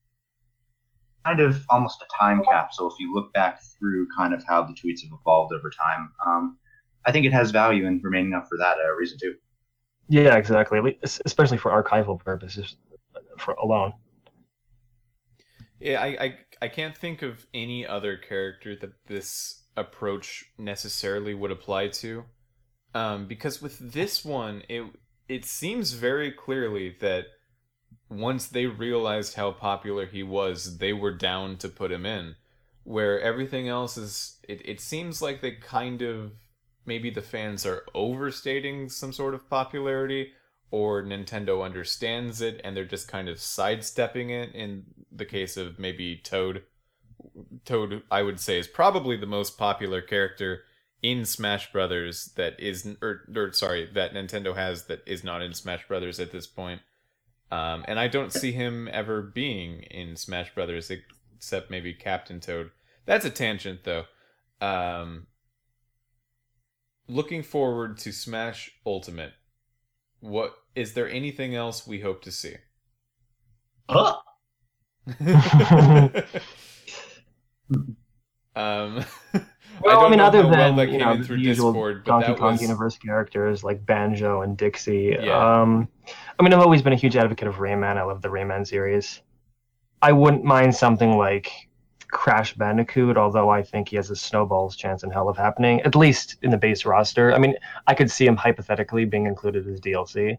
[1.26, 4.74] kind of almost a time capsule if you look back through kind of how the
[4.74, 6.12] tweets have evolved over time.
[6.26, 6.58] Um,
[7.06, 9.36] I think it has value in remaining up for that uh, reason too.
[10.10, 10.98] Yeah, exactly.
[11.04, 12.76] Especially for archival purposes,
[13.38, 13.94] for alone.
[15.80, 21.50] Yeah, I, I I can't think of any other character that this approach necessarily would
[21.50, 22.26] apply to.
[22.94, 24.84] Um, because with this one, it
[25.28, 27.26] it seems very clearly that
[28.12, 32.36] once they realized how popular he was, they were down to put him in.
[32.84, 36.34] Where everything else is, it, it seems like they kind of
[36.86, 40.34] maybe the fans are overstating some sort of popularity,
[40.72, 45.80] or Nintendo understands it and they're just kind of sidestepping it in the case of
[45.80, 46.64] maybe Toad.
[47.66, 50.64] Toad, I would say, is probably the most popular character
[51.02, 55.54] in Smash Brothers that is, or, or sorry, that Nintendo has that is not in
[55.54, 56.82] Smash Brothers at this point.
[57.52, 62.72] Um, and I don't see him ever being in Smash Brothers except maybe Captain Toad.
[63.06, 64.06] That's a tangent, though.
[64.62, 65.28] Um,
[67.08, 69.34] looking forward to Smash Ultimate.
[70.22, 72.56] What is there anything else we hope to see?
[73.90, 74.18] Huh?
[78.56, 79.04] um,
[79.80, 82.36] Well, I, don't mean, know other well than that you know the usual Discord, Donkey
[82.36, 85.18] Kong was universe characters like Banjo and Dixie.
[85.20, 85.62] Yeah.
[85.62, 85.88] Um,
[86.40, 87.98] I mean, I've always been a huge advocate of Rayman.
[87.98, 89.22] I love the Rayman series.
[90.02, 91.52] I wouldn't mind something like
[92.12, 95.96] Crash Bandicoot, although I think he has a snowball's chance in hell of happening, at
[95.96, 97.34] least in the base roster.
[97.34, 97.56] I mean,
[97.88, 100.38] I could see him hypothetically being included as DLC.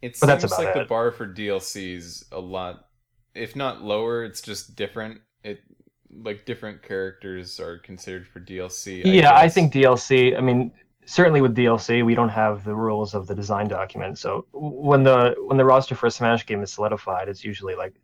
[0.00, 2.86] It But that's seems like the bar for DLCs a lot,
[3.34, 5.20] if not lower, it's just different.
[5.42, 5.60] It
[6.10, 9.02] like different characters are considered for DLC.
[9.04, 10.36] yeah, I think DLC.
[10.36, 10.72] I mean,
[11.04, 14.18] certainly with DLC, we don't have the rules of the design document.
[14.18, 17.94] So when the when the roster for a Smash game is solidified, it's usually like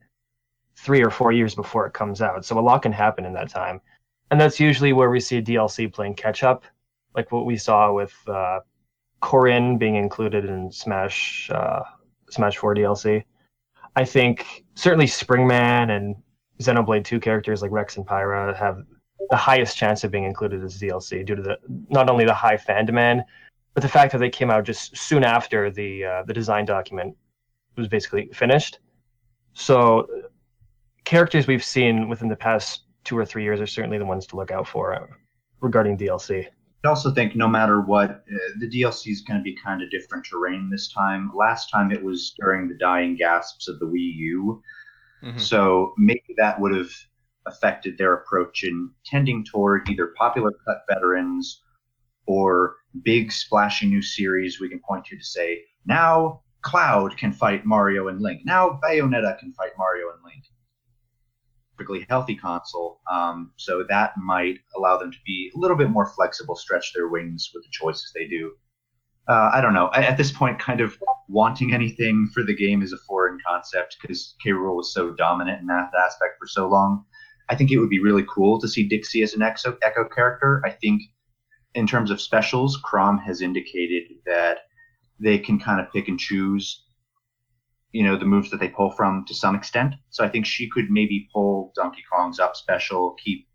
[0.76, 2.44] three or four years before it comes out.
[2.44, 3.81] So a lot can happen in that time,
[4.31, 6.64] and that's usually where we see DLC playing catch up,
[7.14, 8.60] like what we saw with uh,
[9.22, 11.82] Corrin being included in Smash uh,
[12.31, 13.24] Smash Four DLC.
[13.97, 16.16] I think certainly Springman and
[16.60, 18.82] Xenoblade 2 characters like Rex and Pyra have
[19.31, 21.59] the highest chance of being included as DLC due to the
[21.89, 23.24] not only the high fan demand,
[23.74, 27.16] but the fact that they came out just soon after the uh, the design document
[27.76, 28.78] was basically finished.
[29.55, 30.09] So
[31.05, 34.36] characters we've seen within the past two or three years are certainly the ones to
[34.36, 35.06] look out for uh,
[35.60, 36.47] regarding DLC.
[36.85, 39.90] I also think no matter what, uh, the DLC is going to be kind of
[39.90, 41.31] different terrain this time.
[41.35, 44.62] Last time it was during the dying gasps of the Wii U,
[45.24, 45.40] Mhm.
[45.40, 46.90] so maybe that would have
[47.46, 51.62] affected their approach in tending toward either popular cut veterans
[52.26, 57.66] or big splashy new series we can point to to say now Cloud can fight
[57.66, 58.40] Mario and Link.
[58.44, 60.44] Now Bayonetta can fight Mario and Link.
[61.76, 66.06] Perfectly healthy console, um, so that might allow them to be a little bit more
[66.06, 68.52] flexible, stretch their wings with the choices they do.
[69.28, 69.86] Uh, I don't know.
[69.88, 70.96] I, at this point, kind of
[71.28, 74.51] wanting anything for the game is a foreign concept because K.
[74.51, 77.05] Rool was so dominant in that aspect for so long.
[77.49, 80.62] I think it would be really cool to see Dixie as an Echo, Echo character.
[80.65, 81.03] I think,
[81.75, 84.59] in terms of specials, Crom has indicated that
[85.21, 86.85] they can kind of pick and choose,
[87.93, 89.95] you know, the moves that they pull from to some extent.
[90.11, 93.47] So I think she could maybe pull Donkey Kong's up special, keep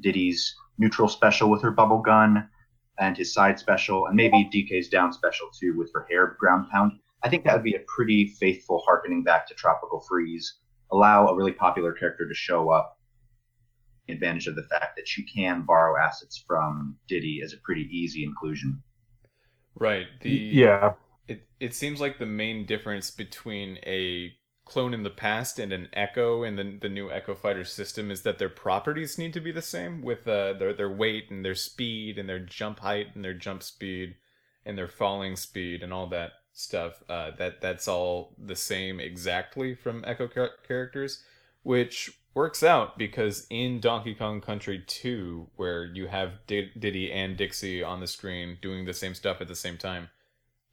[0.00, 2.48] Diddy's neutral special with her bubble gun,
[2.98, 6.92] and his side special, and maybe DK's down special too with her hair ground pound.
[7.22, 10.58] I think that would be a pretty faithful harkening back to Tropical Freeze.
[10.92, 12.98] Allow a really popular character to show up.
[14.08, 18.22] Advantage of the fact that she can borrow assets from Diddy as a pretty easy
[18.22, 18.82] inclusion.
[19.74, 20.06] Right.
[20.22, 20.92] The yeah,
[21.26, 24.32] it it seems like the main difference between a
[24.64, 28.22] clone in the past and an Echo in the the new Echo Fighter system is
[28.22, 31.54] that their properties need to be the same with uh, their their weight and their
[31.54, 34.16] speed and their jump height and their jump speed
[34.64, 37.02] and their falling speed and all that stuff.
[37.08, 41.22] Uh, that that's all the same exactly from Echo char- characters,
[41.62, 47.36] which works out because in Donkey Kong Country 2, where you have Did- Diddy and
[47.36, 50.08] Dixie on the screen doing the same stuff at the same time,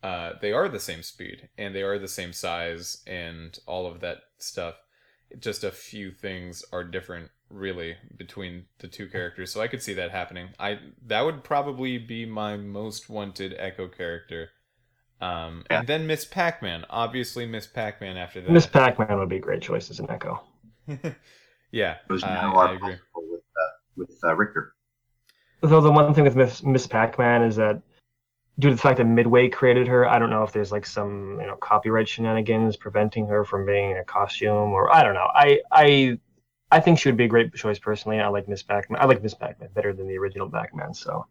[0.01, 4.01] uh, they are the same speed and they are the same size and all of
[4.01, 4.75] that stuff.
[5.39, 9.51] Just a few things are different, really, between the two characters.
[9.51, 10.49] So I could see that happening.
[10.59, 14.49] I that would probably be my most wanted Echo character.
[15.23, 15.79] Um, Yeah.
[15.79, 18.51] And then Miss Pac-Man, obviously Miss Pac-Man after that.
[18.51, 20.41] Miss Pac-Man would be a great choice as an Echo.
[21.71, 22.95] yeah, Those I, now I are agree.
[23.15, 24.73] with uh, with uh, Richter.
[25.61, 27.81] Though the one thing with Miss, Miss Pac-Man is that
[28.59, 31.37] due to the fact that Midway created her, I don't know if there's like some
[31.39, 35.29] you know copyright shenanigans preventing her from being in a costume, or I don't know.
[35.33, 36.19] I I
[36.69, 38.19] I think she would be a great choice personally.
[38.19, 39.01] I like Miss Pac-Man.
[39.01, 40.93] I like Miss Pac-Man better than the original Pac-Man.
[40.93, 41.25] So,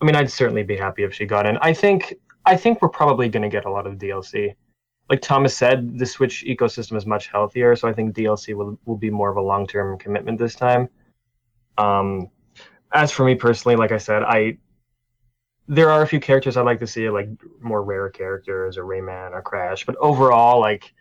[0.00, 1.56] I mean, I'd certainly be happy if she got in.
[1.58, 2.14] I think
[2.44, 4.54] I think we're probably going to get a lot of DLC.
[5.08, 8.96] Like Thomas said, the Switch ecosystem is much healthier, so I think DLC will will
[8.96, 10.88] be more of a long-term commitment this time.
[11.78, 12.30] Um,
[12.92, 14.58] as for me personally, like I said, I
[15.68, 17.28] there are a few characters I'd like to see, like
[17.60, 19.86] more rare characters or Rayman or Crash.
[19.86, 20.92] But overall, like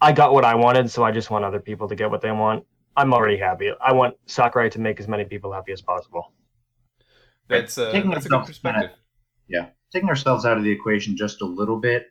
[0.00, 2.32] I got what I wanted, so I just want other people to get what they
[2.32, 2.64] want.
[2.96, 3.72] I'm already happy.
[3.80, 6.32] I want Sakurai to make as many people happy as possible.
[7.48, 8.90] That's uh, Taking that's a good ourselves perspective.
[9.50, 12.06] Yeah, taking ourselves out of the equation just a little bit,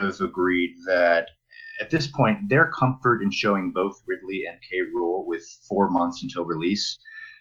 [0.00, 1.28] both agreed that
[1.80, 4.78] at this point, their comfort in showing both Ridley and K.
[4.94, 6.98] Rool with four months until release,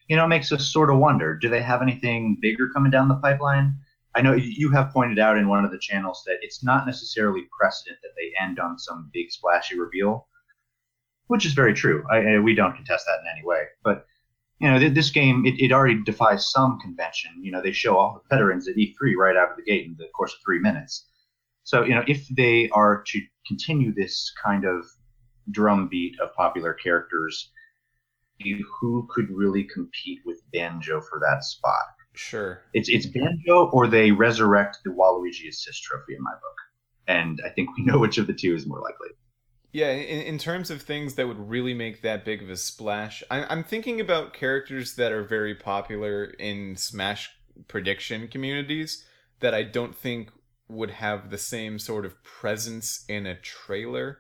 [0.10, 3.15] you know, makes us sort of wonder: Do they have anything bigger coming down the
[3.15, 3.76] pipeline?
[4.15, 7.47] I know you have pointed out in one of the channels that it's not necessarily
[7.57, 10.27] precedent that they end on some big splashy reveal,
[11.27, 12.03] which is very true.
[12.11, 13.64] I, we don't contest that in any way.
[13.81, 14.05] But
[14.64, 17.31] you know, this game it, it already defies some convention.
[17.41, 19.95] You know, they show all the veterans at E3 right out of the gate in
[19.98, 21.06] the course of three minutes.
[21.64, 24.85] So you know, if they are to continue this kind of
[25.52, 27.52] drumbeat of popular characters,
[28.80, 31.84] who could really compete with Banjo for that spot?
[32.14, 32.61] Sure.
[32.73, 36.57] It's it's Banjo or they resurrect the Waluigi Assist Trophy in my book,
[37.07, 39.10] and I think we know which of the two is more likely.
[39.73, 43.23] Yeah, in, in terms of things that would really make that big of a splash,
[43.31, 47.31] I, I'm thinking about characters that are very popular in Smash
[47.67, 49.03] prediction communities
[49.39, 50.29] that I don't think
[50.69, 54.19] would have the same sort of presence in a trailer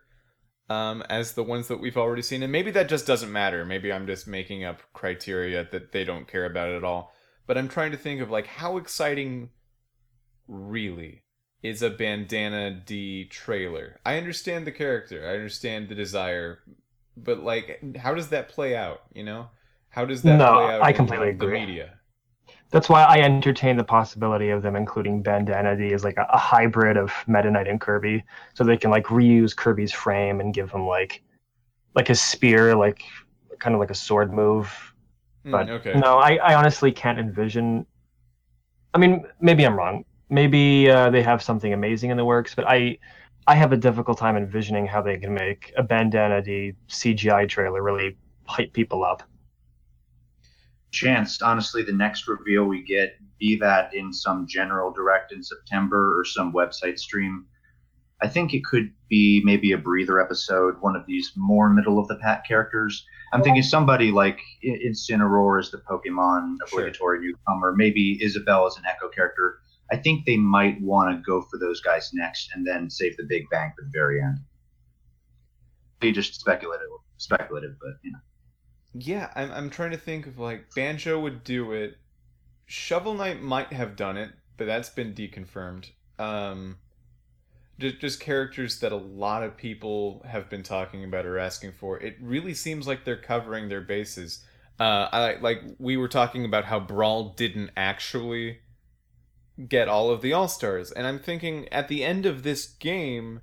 [0.69, 2.41] um, as the ones that we've already seen.
[2.41, 3.63] And maybe that just doesn't matter.
[3.63, 7.13] Maybe I'm just making up criteria that they don't care about at all.
[7.45, 9.49] But I'm trying to think of like how exciting
[10.47, 11.22] really
[11.63, 13.99] is a Bandana D trailer.
[14.05, 16.59] I understand the character, I understand the desire,
[17.17, 19.49] but like how does that play out, you know?
[19.89, 21.49] How does that no, play out I in completely the agree.
[21.49, 21.99] media?
[22.71, 26.37] That's why I entertain the possibility of them including Bandana D as like a, a
[26.37, 28.23] hybrid of Meta Knight and Kirby,
[28.53, 31.23] so they can like reuse Kirby's frame and give him like
[31.95, 33.03] like a spear, like
[33.59, 34.93] kind of like a sword move.
[35.43, 36.01] Hmm, But okay.
[36.01, 37.85] no, I, I honestly can't envision.
[38.93, 40.05] I mean, maybe I'm wrong.
[40.33, 42.97] Maybe uh, they have something amazing in the works, but I
[43.45, 47.83] I have a difficult time envisioning how they can make a Bandana D CGI trailer
[47.83, 49.21] really hype people up.
[50.91, 56.19] chance, honestly, the next reveal we get, be that in some general direct in September
[56.19, 57.45] or some website stream,
[58.21, 62.07] I think it could be maybe a breather episode, one of these more middle of
[62.07, 63.05] the pack characters.
[63.33, 66.79] I'm thinking somebody like Incineroar is the Pokemon Sure.
[66.79, 69.59] obligatory newcomer, maybe Isabelle is an Echo character.
[69.91, 73.23] I think they might want to go for those guys next and then save the
[73.23, 74.39] big bang for the very end.
[75.99, 76.87] Be just speculative,
[77.17, 78.19] speculative, but you know.
[78.93, 81.97] Yeah, I'm I'm trying to think of like Banjo would do it.
[82.65, 85.89] Shovel Knight might have done it, but that's been deconfirmed.
[86.19, 86.77] Um,
[87.79, 91.99] just just characters that a lot of people have been talking about or asking for.
[91.99, 94.43] It really seems like they're covering their bases.
[94.79, 98.59] Uh, I like we were talking about how Brawl didn't actually
[99.67, 103.41] get all of the All Stars, and I'm thinking at the end of this game,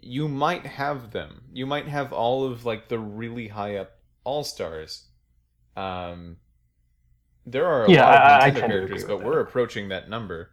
[0.00, 1.42] you might have them.
[1.52, 3.92] You might have all of like the really high up
[4.24, 5.08] All Stars.
[5.76, 6.38] Um,
[7.44, 9.88] there are a Yeah, lot of I- I Nintendo tend to characters, but we're approaching
[9.90, 10.50] that number.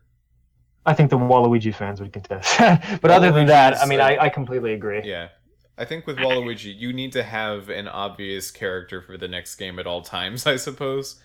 [0.86, 2.60] I think the Waluigi fans would contest.
[3.02, 5.02] but other than that, I mean, I, I completely agree.
[5.04, 5.30] Yeah.
[5.78, 9.80] I think with Waluigi, you need to have an obvious character for the next game
[9.80, 11.22] at all times, I suppose.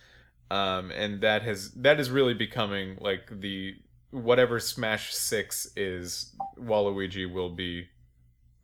[0.51, 3.75] Um, and that has that is really becoming like the
[4.11, 7.89] whatever Smash Six is, Waluigi will be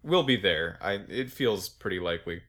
[0.02, 0.78] will be there.
[0.81, 2.43] I it feels pretty likely.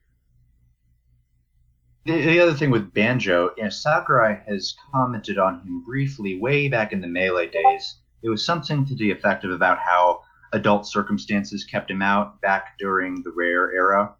[2.06, 6.68] The, the other thing with Banjo, you know, Sakurai has commented on him briefly way
[6.68, 7.96] back in the Melee days.
[8.22, 10.22] It was something to the effect of about how
[10.52, 14.14] adult circumstances kept him out back during the Rare era.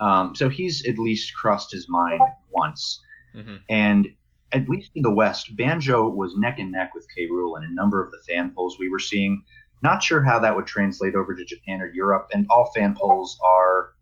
[0.00, 2.20] Um, so he's at least crossed his mind
[2.50, 3.00] once.
[3.32, 4.08] Hmm And
[4.52, 7.26] at least in the West, Banjo was neck and neck with K.
[7.28, 9.42] Rool in a number of the fan polls we were seeing.
[9.82, 13.38] Not sure how that would translate over to Japan or Europe, and all fan polls
[13.44, 13.94] are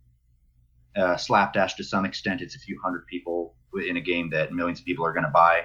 [0.97, 2.43] uh, slapdash to some extent.
[2.43, 3.55] It's a few hundred people
[3.89, 5.63] in a game that millions of people are going to buy.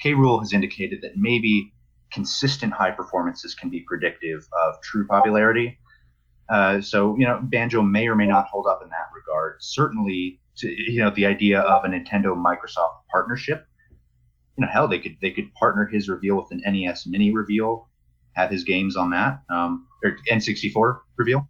[0.00, 0.12] K.
[0.12, 1.72] Rool has indicated that maybe
[2.12, 5.78] consistent high performances can be predictive of true popularity.
[6.48, 9.56] Uh, so you know, Banjo may or may not hold up in that regard.
[9.60, 13.66] Certainly, to, you know, the idea of a Nintendo Microsoft partnership.
[14.56, 17.88] You know, hell, they could they could partner his reveal with an NES Mini reveal,
[18.32, 21.48] have his games on that, um, or N64 reveal.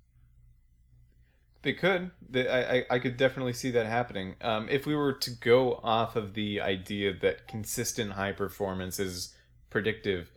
[1.65, 2.11] They could.
[2.29, 4.37] They, I, I could definitely see that happening.
[4.43, 9.35] Um, if we were to go off of the idea that consistent high performance is
[9.71, 10.31] predictive,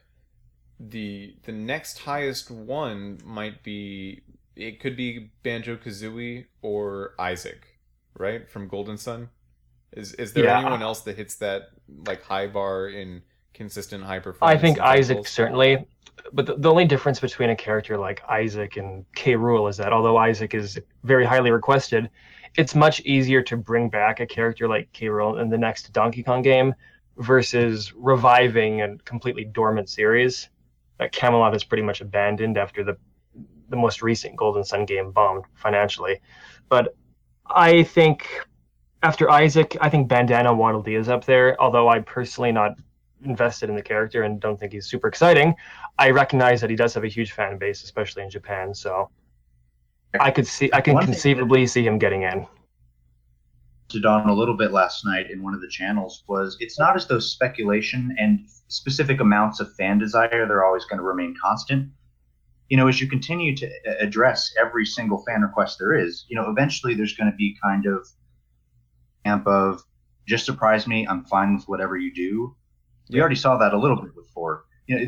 [0.79, 4.21] the the next highest one might be
[4.55, 7.76] it could be Banjo Kazooie or Isaac,
[8.17, 9.29] right from Golden Sun.
[9.93, 10.59] Is is there Yeah.
[10.59, 11.69] anyone else that hits that
[12.05, 13.21] like high bar in
[13.53, 14.57] consistent high performance?
[14.57, 14.79] I think?
[14.79, 15.87] Isaac certainly.
[16.33, 19.33] But the, the only difference between a character like Isaac and K.
[19.33, 22.09] Rool is that although Isaac is very highly requested,
[22.57, 25.05] it's much easier to bring back a character like K.
[25.07, 26.73] Rool in the next Donkey Kong game
[27.17, 30.49] versus reviving a completely dormant series
[30.97, 32.97] that Camelot has pretty much abandoned after the
[33.69, 36.19] the most recent Golden Sun game bombed financially.
[36.69, 36.95] But
[37.49, 38.27] I think
[39.03, 41.59] after Isaac, I think Bandana Waddle Dee is up there.
[41.61, 42.75] Although I'm personally not
[43.23, 45.55] invested in the character and don't think he's super exciting,
[45.97, 48.73] I recognize that he does have a huge fan base, especially in Japan.
[48.73, 49.09] So
[50.19, 52.45] I could see, I can One conceivably see him getting in.
[53.89, 56.95] to Don a little bit last night in one of the channels was it's not
[56.95, 61.89] as though speculation and specific amounts of fan desire they're always going to remain constant.
[62.69, 63.69] You know, as you continue to
[63.99, 67.85] address every single fan request there is, you know, eventually there's going to be kind
[67.85, 68.07] of
[69.25, 69.83] camp of
[70.27, 72.55] just surprise me, I'm fine with whatever you do.
[73.09, 74.65] We already saw that a little bit before.
[74.87, 75.05] You know,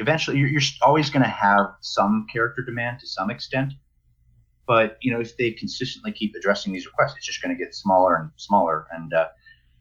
[0.00, 3.72] eventually you're, you're always going to have some character demand to some extent
[4.66, 7.74] but you know if they consistently keep addressing these requests it's just going to get
[7.74, 9.28] smaller and smaller and uh,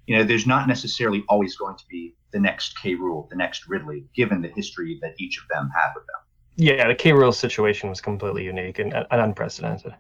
[0.07, 3.68] you know there's not necessarily always going to be the next k rool the next
[3.68, 6.22] ridley given the history that each of them had with them
[6.62, 7.10] Yeah, the K.
[7.12, 9.96] Rool situation was completely unique and, and unprecedented.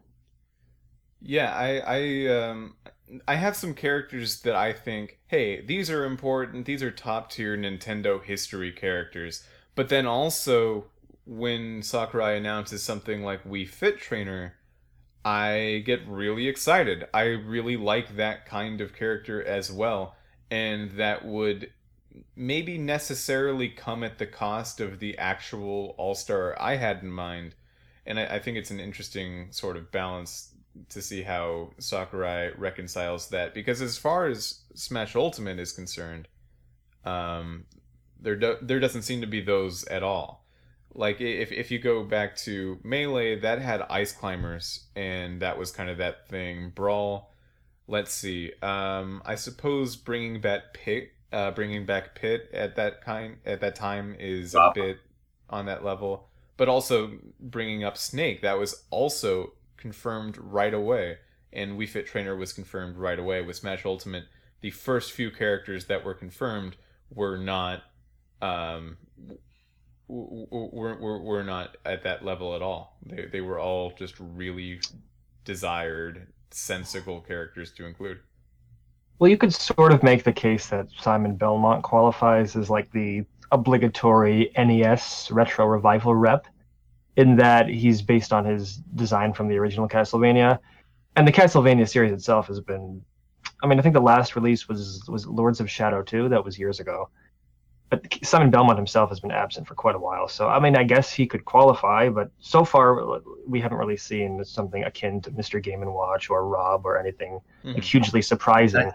[1.19, 2.75] Yeah, I I um
[3.27, 6.67] I have some characters that I think, hey, these are important.
[6.67, 9.43] These are top tier Nintendo history characters.
[9.73, 10.85] But then also
[11.25, 14.53] when Sakurai announces something like Wii Fit Trainer,
[15.25, 17.07] I get really excited.
[17.11, 20.15] I really like that kind of character as well,
[20.51, 21.71] and that would
[22.35, 27.55] maybe necessarily come at the cost of the actual All Star I had in mind.
[28.05, 30.53] And I, I think it's an interesting sort of balance
[30.89, 36.27] to see how Sakurai reconciles that because as far as Smash Ultimate is concerned,
[37.05, 37.65] um,
[38.19, 40.45] there do- there doesn't seem to be those at all.
[40.93, 45.71] Like if if you go back to Melee, that had ice climbers, and that was
[45.71, 46.71] kind of that thing.
[46.75, 47.33] Brawl,
[47.87, 48.51] let's see.
[48.61, 53.75] Um, I suppose bringing back Pit, uh, bringing back Pit at that kind at that
[53.75, 54.99] time is a bit
[55.49, 61.17] on that level, but also bringing up Snake, that was also confirmed right away,
[61.51, 64.25] and Wii Fit Trainer was confirmed right away with Smash Ultimate.
[64.61, 66.77] The first few characters that were confirmed
[67.09, 67.83] were not
[68.41, 68.97] um,
[70.07, 72.97] were, were, were not at that level at all.
[73.05, 74.81] They, they were all just really
[75.45, 78.19] desired, sensical characters to include.
[79.21, 83.23] Well, you could sort of make the case that Simon Belmont qualifies as like the
[83.51, 86.47] obligatory NES retro revival rep,
[87.17, 90.57] in that he's based on his design from the original Castlevania,
[91.15, 92.99] and the Castlevania series itself has been.
[93.61, 96.29] I mean, I think the last release was was Lords of Shadow 2.
[96.29, 97.09] That was years ago.
[97.91, 100.29] But Simon Belmont himself has been absent for quite a while.
[100.29, 104.43] So, I mean, I guess he could qualify, but so far we haven't really seen
[104.43, 105.61] something akin to Mr.
[105.61, 107.83] Game & Watch or Rob or anything like Mhm.
[107.83, 108.91] hugely surprising.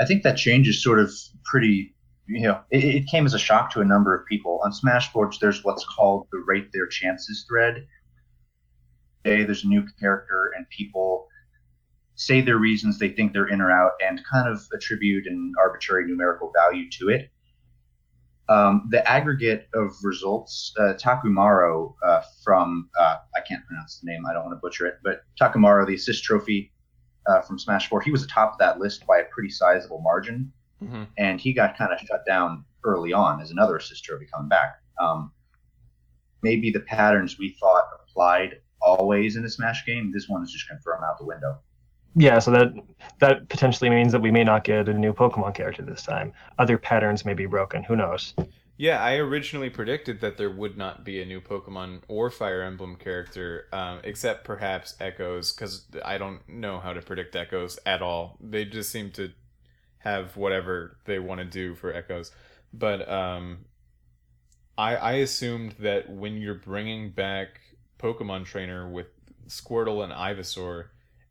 [0.00, 1.12] I think that change is sort of
[1.44, 1.94] pretty
[2.26, 4.60] you know it, it came as a shock to a number of people.
[4.64, 7.86] On smashboards there's what's called the rate their chances thread.
[9.24, 11.26] Hey there's a new character and people
[12.20, 16.06] say their reasons they think they're in or out and kind of attribute an arbitrary
[16.06, 17.30] numerical value to it.
[18.50, 24.26] Um, the aggregate of results, uh, Takamaru uh, from, uh, I can't pronounce the name,
[24.26, 26.72] I don't want to butcher it, but Takamaru, the assist trophy
[27.26, 30.52] uh, from Smash 4, he was atop that list by a pretty sizable margin,
[30.82, 31.06] Mhm.
[31.18, 34.76] and he got kind of shut down early on as another assist trophy coming back.
[34.98, 35.32] Um,
[36.42, 40.68] maybe the patterns we thought applied always in the Smash game, this one is just
[40.68, 41.58] going to throw them out the window.
[42.16, 42.72] Yeah, so that
[43.20, 46.32] that potentially means that we may not get a new Pokemon character this time.
[46.58, 47.84] Other patterns may be broken.
[47.84, 48.34] Who knows?
[48.80, 52.96] Yeah, I originally predicted that there would not be a new Pokemon or Fire Emblem
[52.96, 58.38] character, um, except perhaps Echoes, because I don't know how to predict Echoes at all.
[58.40, 59.32] They just seem to
[59.98, 62.32] have whatever they want to do for Echoes.
[62.72, 63.66] But um,
[64.78, 67.60] I, I assumed that when you're bringing back
[67.98, 69.08] Pokemon Trainer with
[69.46, 70.86] Squirtle and Ivysaur,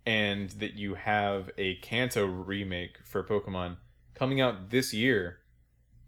[0.05, 3.77] and that you have a Kanto remake for Pokemon
[4.13, 5.39] coming out this year,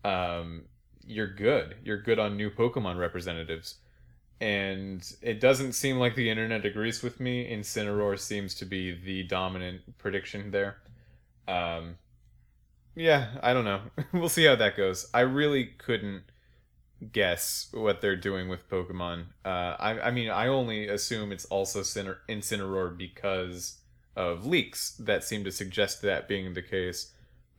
[0.05, 0.65] um,
[1.05, 1.75] you're good.
[1.83, 3.75] You're good on new Pokemon representatives.
[4.39, 7.47] And it doesn't seem like the internet agrees with me.
[7.51, 10.77] Incineroar seems to be the dominant prediction there.
[11.47, 11.97] Um,
[12.95, 13.81] yeah, I don't know.
[14.13, 15.07] we'll see how that goes.
[15.13, 16.23] I really couldn't
[17.11, 19.25] guess what they're doing with Pokemon.
[19.45, 23.79] Uh, I, I mean, I only assume it's also Ciner- Incineroar because
[24.15, 27.13] of leaks that seem to suggest that being the case.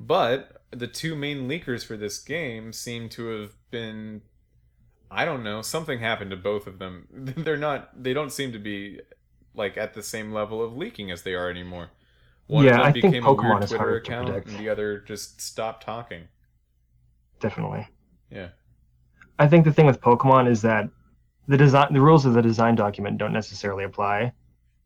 [0.05, 4.23] But the two main leakers for this game seem to have been
[5.11, 7.07] I don't know, something happened to both of them.
[7.37, 9.01] They're not they don't seem to be
[9.55, 11.91] like at the same level of leaking as they are anymore.
[12.49, 14.49] One Yeah, I think became a Pokemon is Twitter to account predict.
[14.49, 16.25] and the other just stopped talking.
[17.41, 17.87] definitely.
[18.31, 18.49] Yeah.
[19.39, 20.89] I think the thing with Pokemon is that
[21.49, 24.33] the design, the rules of the design document don't necessarily apply,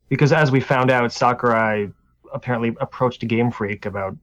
[0.08, 1.88] because as we found out, Sakurai
[2.32, 4.16] apparently approached Game Freak about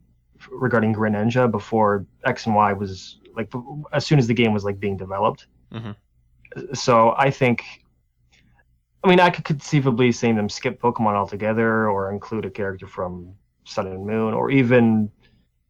[0.51, 3.51] regarding Greninja before X and Y was like
[3.91, 5.47] as soon as the game was like being developed.
[5.71, 5.95] Mhm.
[6.73, 7.63] So I think,
[9.03, 13.33] I mean, I could conceivably see them skip Pokemon altogether, or include a character from
[13.65, 15.11] Sun and Moon, or even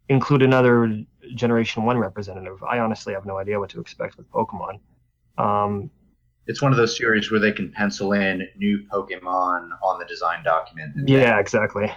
[0.09, 1.03] include another
[1.35, 2.61] Generation One representative.
[2.63, 4.79] I honestly have no idea what to expect with Pokemon.
[5.37, 5.89] Um,
[6.47, 10.43] It's one of those series where they can pencil in new Pokemon on the design
[10.43, 10.95] document.
[10.95, 11.89] and yeah, exactly.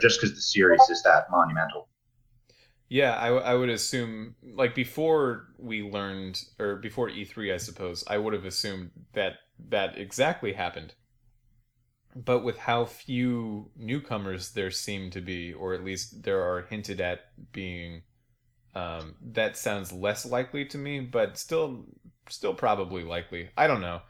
[0.00, 1.88] Just because the series is that monumental.
[2.88, 8.04] Yeah, I, w- I would assume like before we learned or before E3, I suppose
[8.06, 9.34] I would have assumed that
[9.68, 10.94] that exactly happened.
[12.16, 17.00] But with how few newcomers there seem to be, or at least there are hinted
[17.00, 18.02] at being,
[18.74, 21.00] um, that sounds less likely to me.
[21.00, 21.86] But still,
[22.28, 23.50] still probably likely.
[23.56, 24.02] I don't know.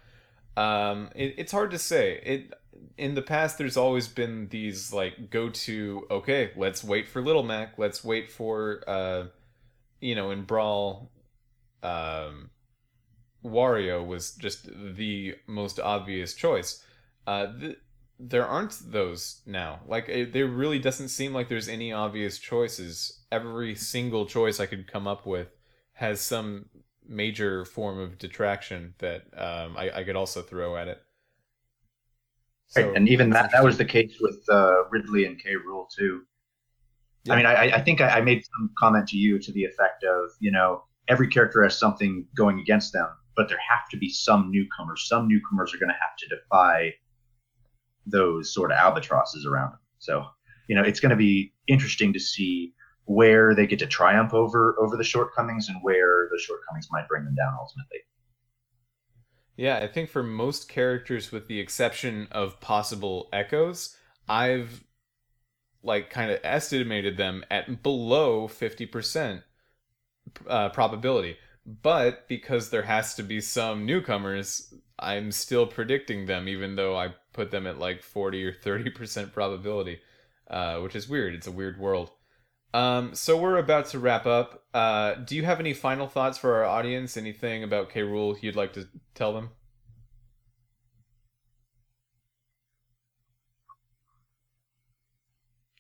[0.56, 2.20] Um, it, it's hard to say.
[2.24, 2.54] It
[2.96, 6.06] in the past, there's always been these like go to.
[6.10, 7.78] Okay, let's wait for Little Mac.
[7.78, 9.24] Let's wait for uh,
[10.04, 11.10] you know, in Brawl,
[11.82, 12.50] um,
[13.42, 16.84] Wario was just the most obvious choice.
[17.26, 17.78] Uh, th-
[18.18, 19.80] there aren't those now.
[19.86, 23.20] Like, it, there really doesn't seem like there's any obvious choices.
[23.32, 25.48] Every single choice I could come up with
[25.94, 26.66] has some
[27.06, 31.02] major form of detraction that um, I, I could also throw at it.
[32.76, 35.54] Right, and even that that was the case with uh, Ridley and K.
[35.54, 36.22] Rool too.
[37.24, 37.32] Yeah.
[37.32, 40.04] I mean, I, I think I, I made some comment to you to the effect
[40.04, 44.10] of, you know, every character has something going against them, but there have to be
[44.10, 45.06] some newcomers.
[45.08, 46.92] Some newcomers are going to have to defy
[48.06, 49.80] those sort of albatrosses around them.
[49.98, 50.26] So,
[50.68, 52.74] you know, it's going to be interesting to see
[53.06, 57.24] where they get to triumph over over the shortcomings and where the shortcomings might bring
[57.24, 57.98] them down ultimately.
[59.56, 63.96] Yeah, I think for most characters, with the exception of possible echoes,
[64.28, 64.84] I've
[65.82, 69.42] like kind of estimated them at below 50%
[70.48, 71.36] uh, probability.
[71.66, 77.14] But because there has to be some newcomers, I'm still predicting them, even though I
[77.32, 80.00] put them at like 40 or 30% probability,
[80.48, 81.34] uh, which is weird.
[81.34, 82.10] It's a weird world.
[82.74, 84.64] Um, so we're about to wrap up.
[84.74, 87.16] Uh, do you have any final thoughts for our audience?
[87.16, 88.00] Anything about K.
[88.00, 89.50] Rool you'd like to tell them?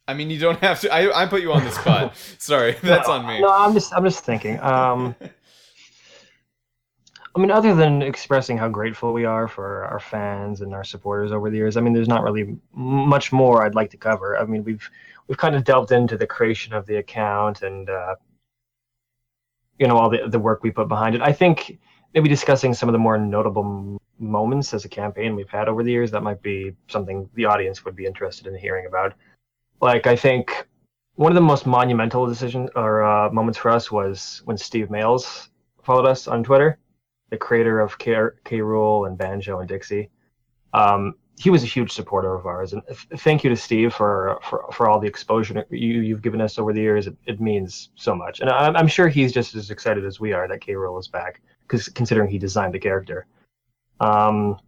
[0.06, 0.94] I mean, you don't have to.
[0.94, 2.16] I, I put you on the spot.
[2.38, 3.40] Sorry, that's no, on me.
[3.40, 4.60] No, I'm just I'm just thinking.
[4.60, 5.16] Um,
[7.34, 11.32] I mean, other than expressing how grateful we are for our fans and our supporters
[11.32, 14.38] over the years, I mean, there's not really much more I'd like to cover.
[14.38, 14.88] I mean, we've
[15.28, 18.14] we've kind of delved into the creation of the account and uh,
[19.78, 21.22] you know all the the work we put behind it.
[21.22, 21.78] I think
[22.14, 25.90] maybe discussing some of the more notable moments as a campaign we've had over the
[25.90, 29.14] years that might be something the audience would be interested in hearing about.
[29.80, 30.66] Like, I think
[31.16, 35.48] one of the most monumental decisions or uh, moments for us was when Steve Mayles
[35.82, 36.78] followed us on Twitter,
[37.30, 38.14] the creator of K,
[38.44, 40.10] K Rool and Banjo and Dixie.
[40.72, 44.38] Um, he was a huge supporter of ours, and th- thank you to Steve for
[44.48, 47.06] for, for all the exposure you you've given us over the years.
[47.06, 50.32] It, it means so much, and I'm, I'm sure he's just as excited as we
[50.32, 53.26] are that K Rool is back, because considering he designed the character.
[54.00, 54.58] Um,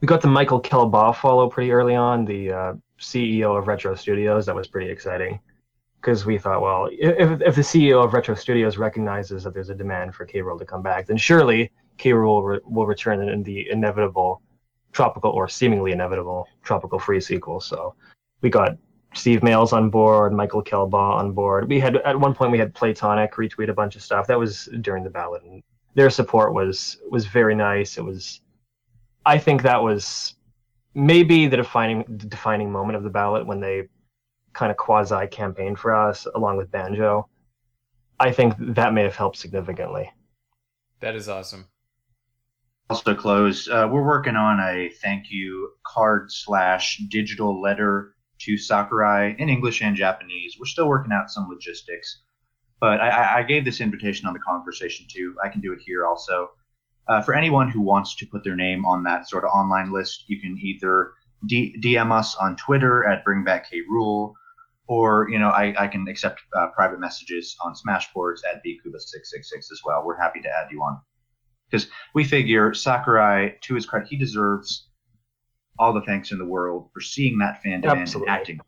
[0.00, 4.46] we got the Michael Kelbaugh follow pretty early on, the uh, CEO of Retro Studios.
[4.46, 5.40] That was pretty exciting
[6.00, 9.74] because we thought, well, if, if the CEO of Retro Studios recognizes that there's a
[9.74, 10.40] demand for K.
[10.40, 12.10] Rool to come back, then surely K.
[12.10, 14.40] Rool re- will return in the inevitable
[14.96, 17.60] tropical or seemingly inevitable Tropical Freeze sequel.
[17.60, 17.94] So
[18.40, 18.78] we got
[19.14, 21.68] Steve Mayles on board, Michael Kelbaugh on board.
[21.68, 24.26] We had at one point we had Playtonic retweet a bunch of stuff.
[24.26, 25.62] That was during the ballot, and
[25.94, 27.98] their support was was very nice.
[27.98, 28.40] It was,
[29.26, 30.34] I think that was
[30.94, 33.88] maybe the defining the defining moment of the ballot when they
[34.54, 37.28] kind of quasi campaign for us along with Banjo.
[38.18, 40.10] I think that may have helped significantly.
[41.00, 41.66] That is awesome.
[42.88, 43.68] Also close.
[43.68, 49.82] Uh, we're working on a thank you card slash digital letter to Sakurai in English
[49.82, 50.56] and Japanese.
[50.58, 52.22] We're still working out some logistics,
[52.80, 55.34] but I- I, gave this invitation on the conversation too.
[55.42, 56.50] I can do it here also.
[57.08, 60.24] Uh, for anyone who wants to put their name on that sort of online list,
[60.28, 61.12] you can either
[61.46, 64.32] D- DM us on Twitter at BringBackKRool,
[64.86, 69.80] or you know I, I can accept uh, private messages on Smashboards at bkuba666 as
[69.84, 70.04] well.
[70.04, 71.00] We're happy to add you on
[71.70, 74.88] because we figure Sakurai, to his credit, he deserves
[75.78, 78.30] all the thanks in the world for seeing that fan demand Absolutely.
[78.30, 78.60] and acting.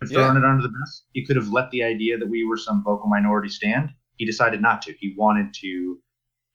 [0.00, 1.02] Could have thrown it under the bus.
[1.12, 3.90] He could have let the idea that we were some vocal minority stand.
[4.16, 4.94] he decided not to.
[4.98, 5.98] He wanted to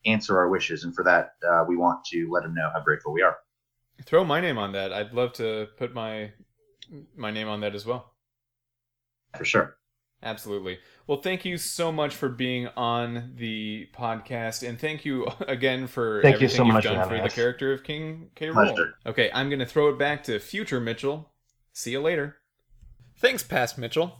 [0.06, 3.12] answer our wishes, and for that, uh, we want to let him know how grateful
[3.12, 3.38] we are.
[4.04, 4.92] Throw my name on that.
[4.92, 6.32] I'd love to put my
[7.16, 8.14] my name on that as well.
[9.38, 9.78] For sure.
[10.24, 10.80] Absolutely.
[11.08, 16.22] Well, thank you so much for being on the podcast, and thank you again for
[16.22, 18.48] Thank you so you've much for done for, having the character of King K.
[18.48, 18.94] Rool.
[19.06, 21.32] Okay, I'm gonna throw it back to future Mitchell.
[21.74, 22.38] See you later.
[23.18, 24.18] Thanks, past Mitchell.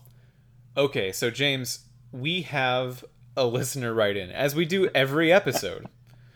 [0.78, 3.04] Okay, so James, we have
[3.36, 5.88] a listener write in, as we do every episode.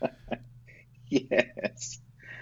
[1.12, 1.98] Yes.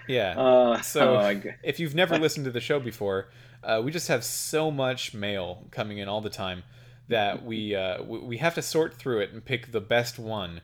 [0.07, 0.39] Yeah.
[0.39, 3.31] Uh, So- oh, my if you've never listened to the show before,
[3.63, 6.63] uh, we just have so much mail coming in all the time
[7.09, 10.61] that we uh, we have to sort through it and pick the best one,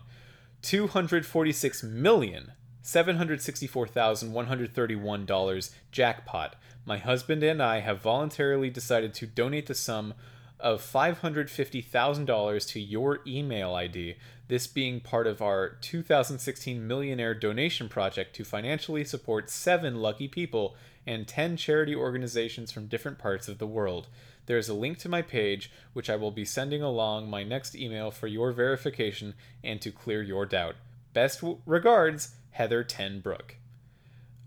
[0.64, 2.54] 246 million
[2.84, 6.56] $764,131 jackpot.
[6.86, 10.16] My husband and I have voluntarily decided to donate the sum
[10.60, 14.16] of $550,000 to your email ID,
[14.48, 20.76] this being part of our 2016 Millionaire Donation Project to financially support seven lucky people
[21.06, 24.08] and 10 charity organizations from different parts of the world.
[24.46, 27.76] There is a link to my page, which I will be sending along my next
[27.76, 30.76] email for your verification and to clear your doubt.
[31.14, 33.58] Best w- regards, Heather Ten Brook.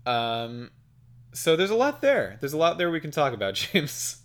[0.05, 0.71] Um,
[1.33, 2.37] so there's a lot there.
[2.39, 4.17] There's a lot there we can talk about, James.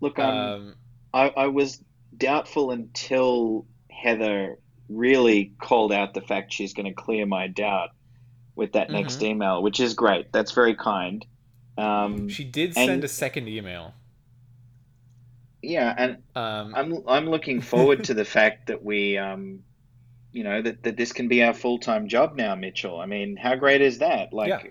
[0.00, 0.74] Look, um, Um,
[1.12, 1.82] I, I was
[2.16, 4.58] doubtful until Heather
[4.88, 7.90] really called out the fact she's going to clear my doubt
[8.56, 9.28] with that next Mhm.
[9.30, 10.32] email, which is great.
[10.32, 11.24] That's very kind.
[11.76, 13.94] Um, she did and- send a second email.
[15.62, 19.62] yeah, and Um, I'm I'm looking forward to the fact that we, um,
[20.32, 23.00] you know, that, that this can be our full time job now, Mitchell.
[23.00, 24.32] I mean, how great is that?
[24.32, 24.62] Like, Yeah.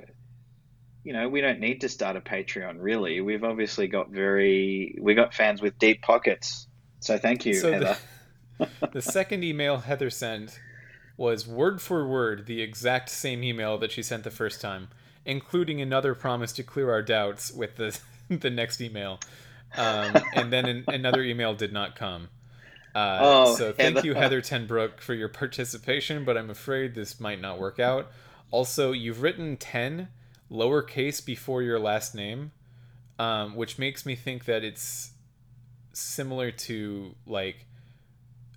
[1.07, 3.21] You know, we don't need to start a Patreon, really.
[3.21, 6.67] We've obviously got very we got fans with deep pockets.
[6.99, 7.97] So thank you, so Heather.
[8.57, 10.59] the, the second email Heather sent
[11.15, 14.89] was word for word the exact same email that she sent the first time,
[15.25, 17.97] including another promise to clear our doubts with the
[18.29, 19.21] the next email.
[19.77, 22.27] Um, and then an, another email did not come.
[22.93, 24.07] Uh, Oh, so thank Heather.
[24.07, 28.11] you, Heather Tenbrook, for your participation, but I'm afraid this might not work out.
[28.51, 30.09] Also, you've written 10
[30.51, 32.51] lowercase before your last name,
[33.19, 35.11] um, which makes me think that it's
[35.93, 37.65] similar to like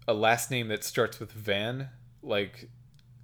[0.07, 1.89] a last name that starts with Van,
[2.23, 2.69] like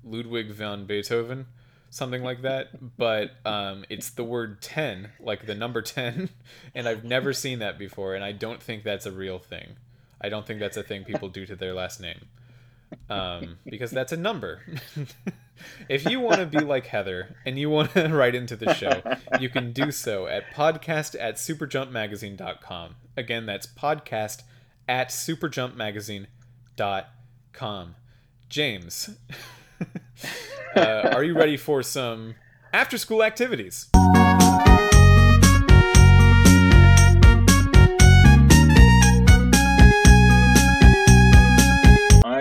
[0.04, 1.46] Ludwig van Beethoven,
[1.90, 2.96] something like that.
[2.96, 6.28] But um, it's the word 10, like the number 10.
[6.74, 8.14] And I've never seen that before.
[8.14, 9.76] And I don't think that's a real thing.
[10.20, 12.26] I don't think that's a thing people do to their last name.
[13.08, 14.60] Um, because that's a number.
[15.88, 19.02] if you want to be like Heather and you want to write into the show,
[19.40, 22.96] you can do so at podcast at superjumpmagazine.com.
[23.16, 24.42] Again, that's podcast
[24.88, 27.94] at superjumpmagazine.com.
[28.48, 29.10] James,
[30.76, 32.36] uh, are you ready for some
[32.72, 33.88] after school activities?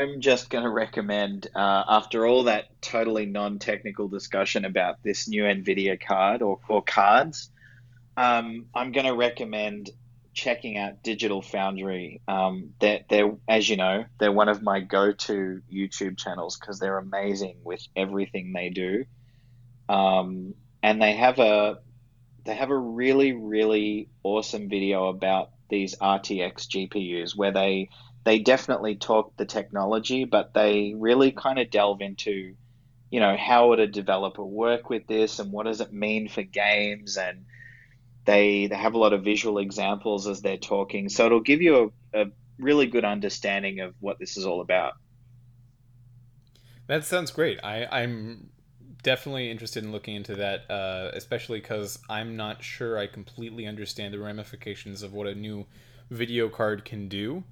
[0.05, 5.27] I'm just going to recommend, uh, after all that totally non technical discussion about this
[5.27, 7.49] new NVIDIA card or, or cards,
[8.15, 9.89] um, I'm going to recommend
[10.31, 12.21] checking out Digital Foundry.
[12.27, 16.77] Um, they're, they're, as you know, they're one of my go to YouTube channels because
[16.77, 19.05] they're amazing with everything they do.
[19.89, 20.53] Um,
[20.83, 21.79] and they have a
[22.43, 27.89] they have a really really awesome video about these RTX GPUs where they
[28.25, 32.55] they definitely talk the technology, but they really kind of delve into,
[33.11, 36.41] you know, how would a developer work with this and what does it mean for
[36.41, 37.45] games and
[38.25, 41.93] they they have a lot of visual examples as they're talking, so it'll give you
[42.13, 42.25] a, a
[42.57, 44.93] really good understanding of what this is all about.
[46.87, 47.59] That sounds great.
[47.63, 48.49] I, I'm
[49.03, 54.13] definitely interested in looking into that, uh, especially because I'm not sure I completely understand
[54.13, 55.67] the ramifications of what a new
[56.09, 57.43] video card can do.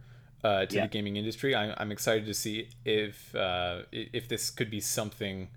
[0.44, 0.82] Uh, to Yeah.
[0.84, 1.56] the gaming industry.
[1.56, 5.50] I, I'm excited to see if uh, if this could be something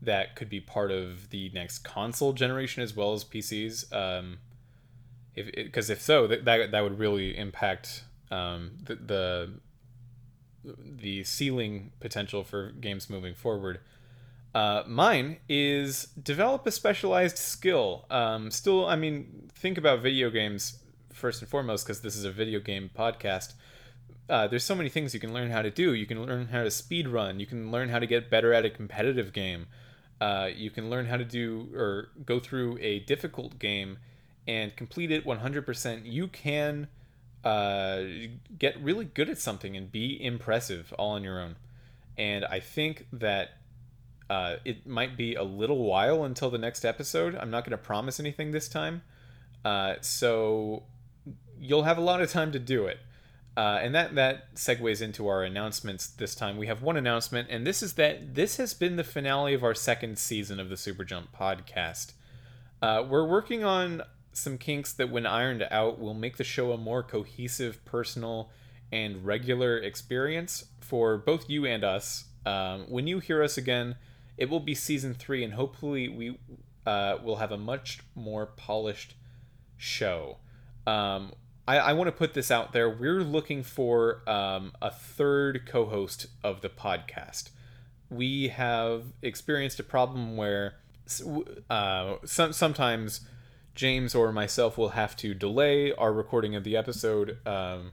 [0.00, 3.92] that could be part of the next console generation as well as PCs.
[3.92, 4.38] Um,
[5.34, 9.50] if because if so, that, that that would really impact um, the, the
[10.64, 13.80] the ceiling potential for games moving forward.
[14.54, 18.04] Uh, mine is develop a specialized skill.
[18.10, 20.78] Um, still, I mean, think about video games
[21.12, 23.54] first and foremost because this is a video game podcast.
[24.28, 25.94] Uh, there's so many things you can learn how to do.
[25.94, 27.40] You can learn how to speed run.
[27.40, 29.66] You can learn how to get better at a competitive game.
[30.20, 33.98] Uh, you can learn how to do or go through a difficult game
[34.46, 36.02] and complete it 100%.
[36.04, 36.88] You can
[37.44, 38.02] uh,
[38.58, 41.56] get really good at something and be impressive all on your own.
[42.16, 43.58] And I think that
[44.30, 47.34] uh, it might be a little while until the next episode.
[47.34, 49.02] I'm not going to promise anything this time.
[49.64, 50.84] Uh, so
[51.58, 52.98] you'll have a lot of time to do it.
[53.56, 56.56] Uh, and that, that segues into our announcements this time.
[56.56, 59.74] We have one announcement, and this is that this has been the finale of our
[59.74, 62.12] second season of the Super Jump podcast.
[62.80, 64.02] Uh, we're working on
[64.32, 68.50] some kinks that, when ironed out, will make the show a more cohesive, personal,
[68.90, 72.24] and regular experience for both you and us.
[72.46, 73.96] Um, when you hear us again,
[74.38, 76.38] it will be season three, and hopefully, we
[76.86, 79.14] uh, will have a much more polished
[79.76, 80.38] show.
[80.86, 81.32] Um,
[81.66, 82.90] I, I want to put this out there.
[82.90, 87.50] We're looking for um, a third co host of the podcast.
[88.10, 90.74] We have experienced a problem where
[91.70, 93.22] uh, some, sometimes
[93.74, 97.92] James or myself will have to delay our recording of the episode um,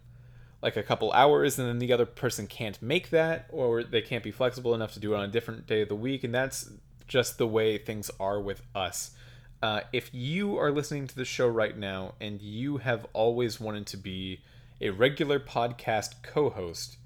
[0.62, 4.24] like a couple hours, and then the other person can't make that, or they can't
[4.24, 6.72] be flexible enough to do it on a different day of the week, and that's
[7.08, 9.12] just the way things are with us.
[9.62, 13.86] Uh, if you are listening to the show right now and you have always wanted
[13.88, 14.40] to be
[14.80, 16.98] a regular podcast co-host,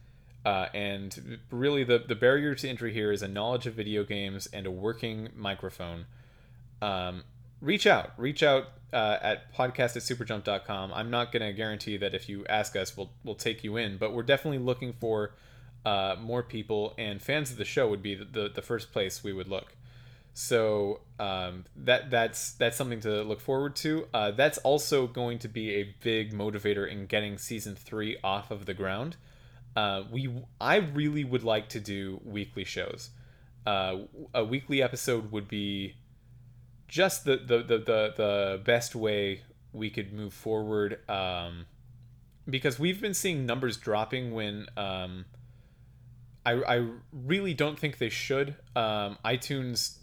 [0.45, 4.47] uh, and really the, the barrier to entry here is a knowledge of video games
[4.53, 6.05] and a working microphone,
[6.81, 7.23] um,
[7.61, 8.11] reach out.
[8.17, 10.93] Reach out uh, at podcast at superjump.com.
[10.93, 13.97] I'm not going to guarantee that if you ask us, we'll, we'll take you in,
[13.97, 15.33] but we're definitely looking for
[15.85, 19.23] uh, more people, and fans of the show would be the, the, the first place
[19.23, 19.75] we would look.
[20.33, 24.07] So um, that that's that's something to look forward to.
[24.13, 28.65] Uh, that's also going to be a big motivator in getting season three off of
[28.65, 29.15] the ground.
[29.75, 33.11] Uh, we I really would like to do weekly shows.
[33.65, 33.99] Uh,
[34.33, 35.95] a weekly episode would be
[36.87, 39.41] just the the, the, the, the best way
[39.71, 41.65] we could move forward um,
[42.49, 45.25] because we've been seeing numbers dropping when um,
[46.45, 48.55] I, I really don't think they should.
[48.75, 49.97] Um, iTunes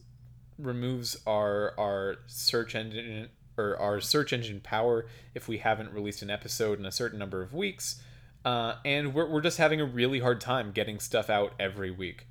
[0.62, 6.30] removes our our search engine or our search engine power if we haven't released an
[6.30, 8.02] episode in a certain number of weeks.
[8.44, 12.26] Uh, and we're, we're just having a really hard time getting stuff out every week.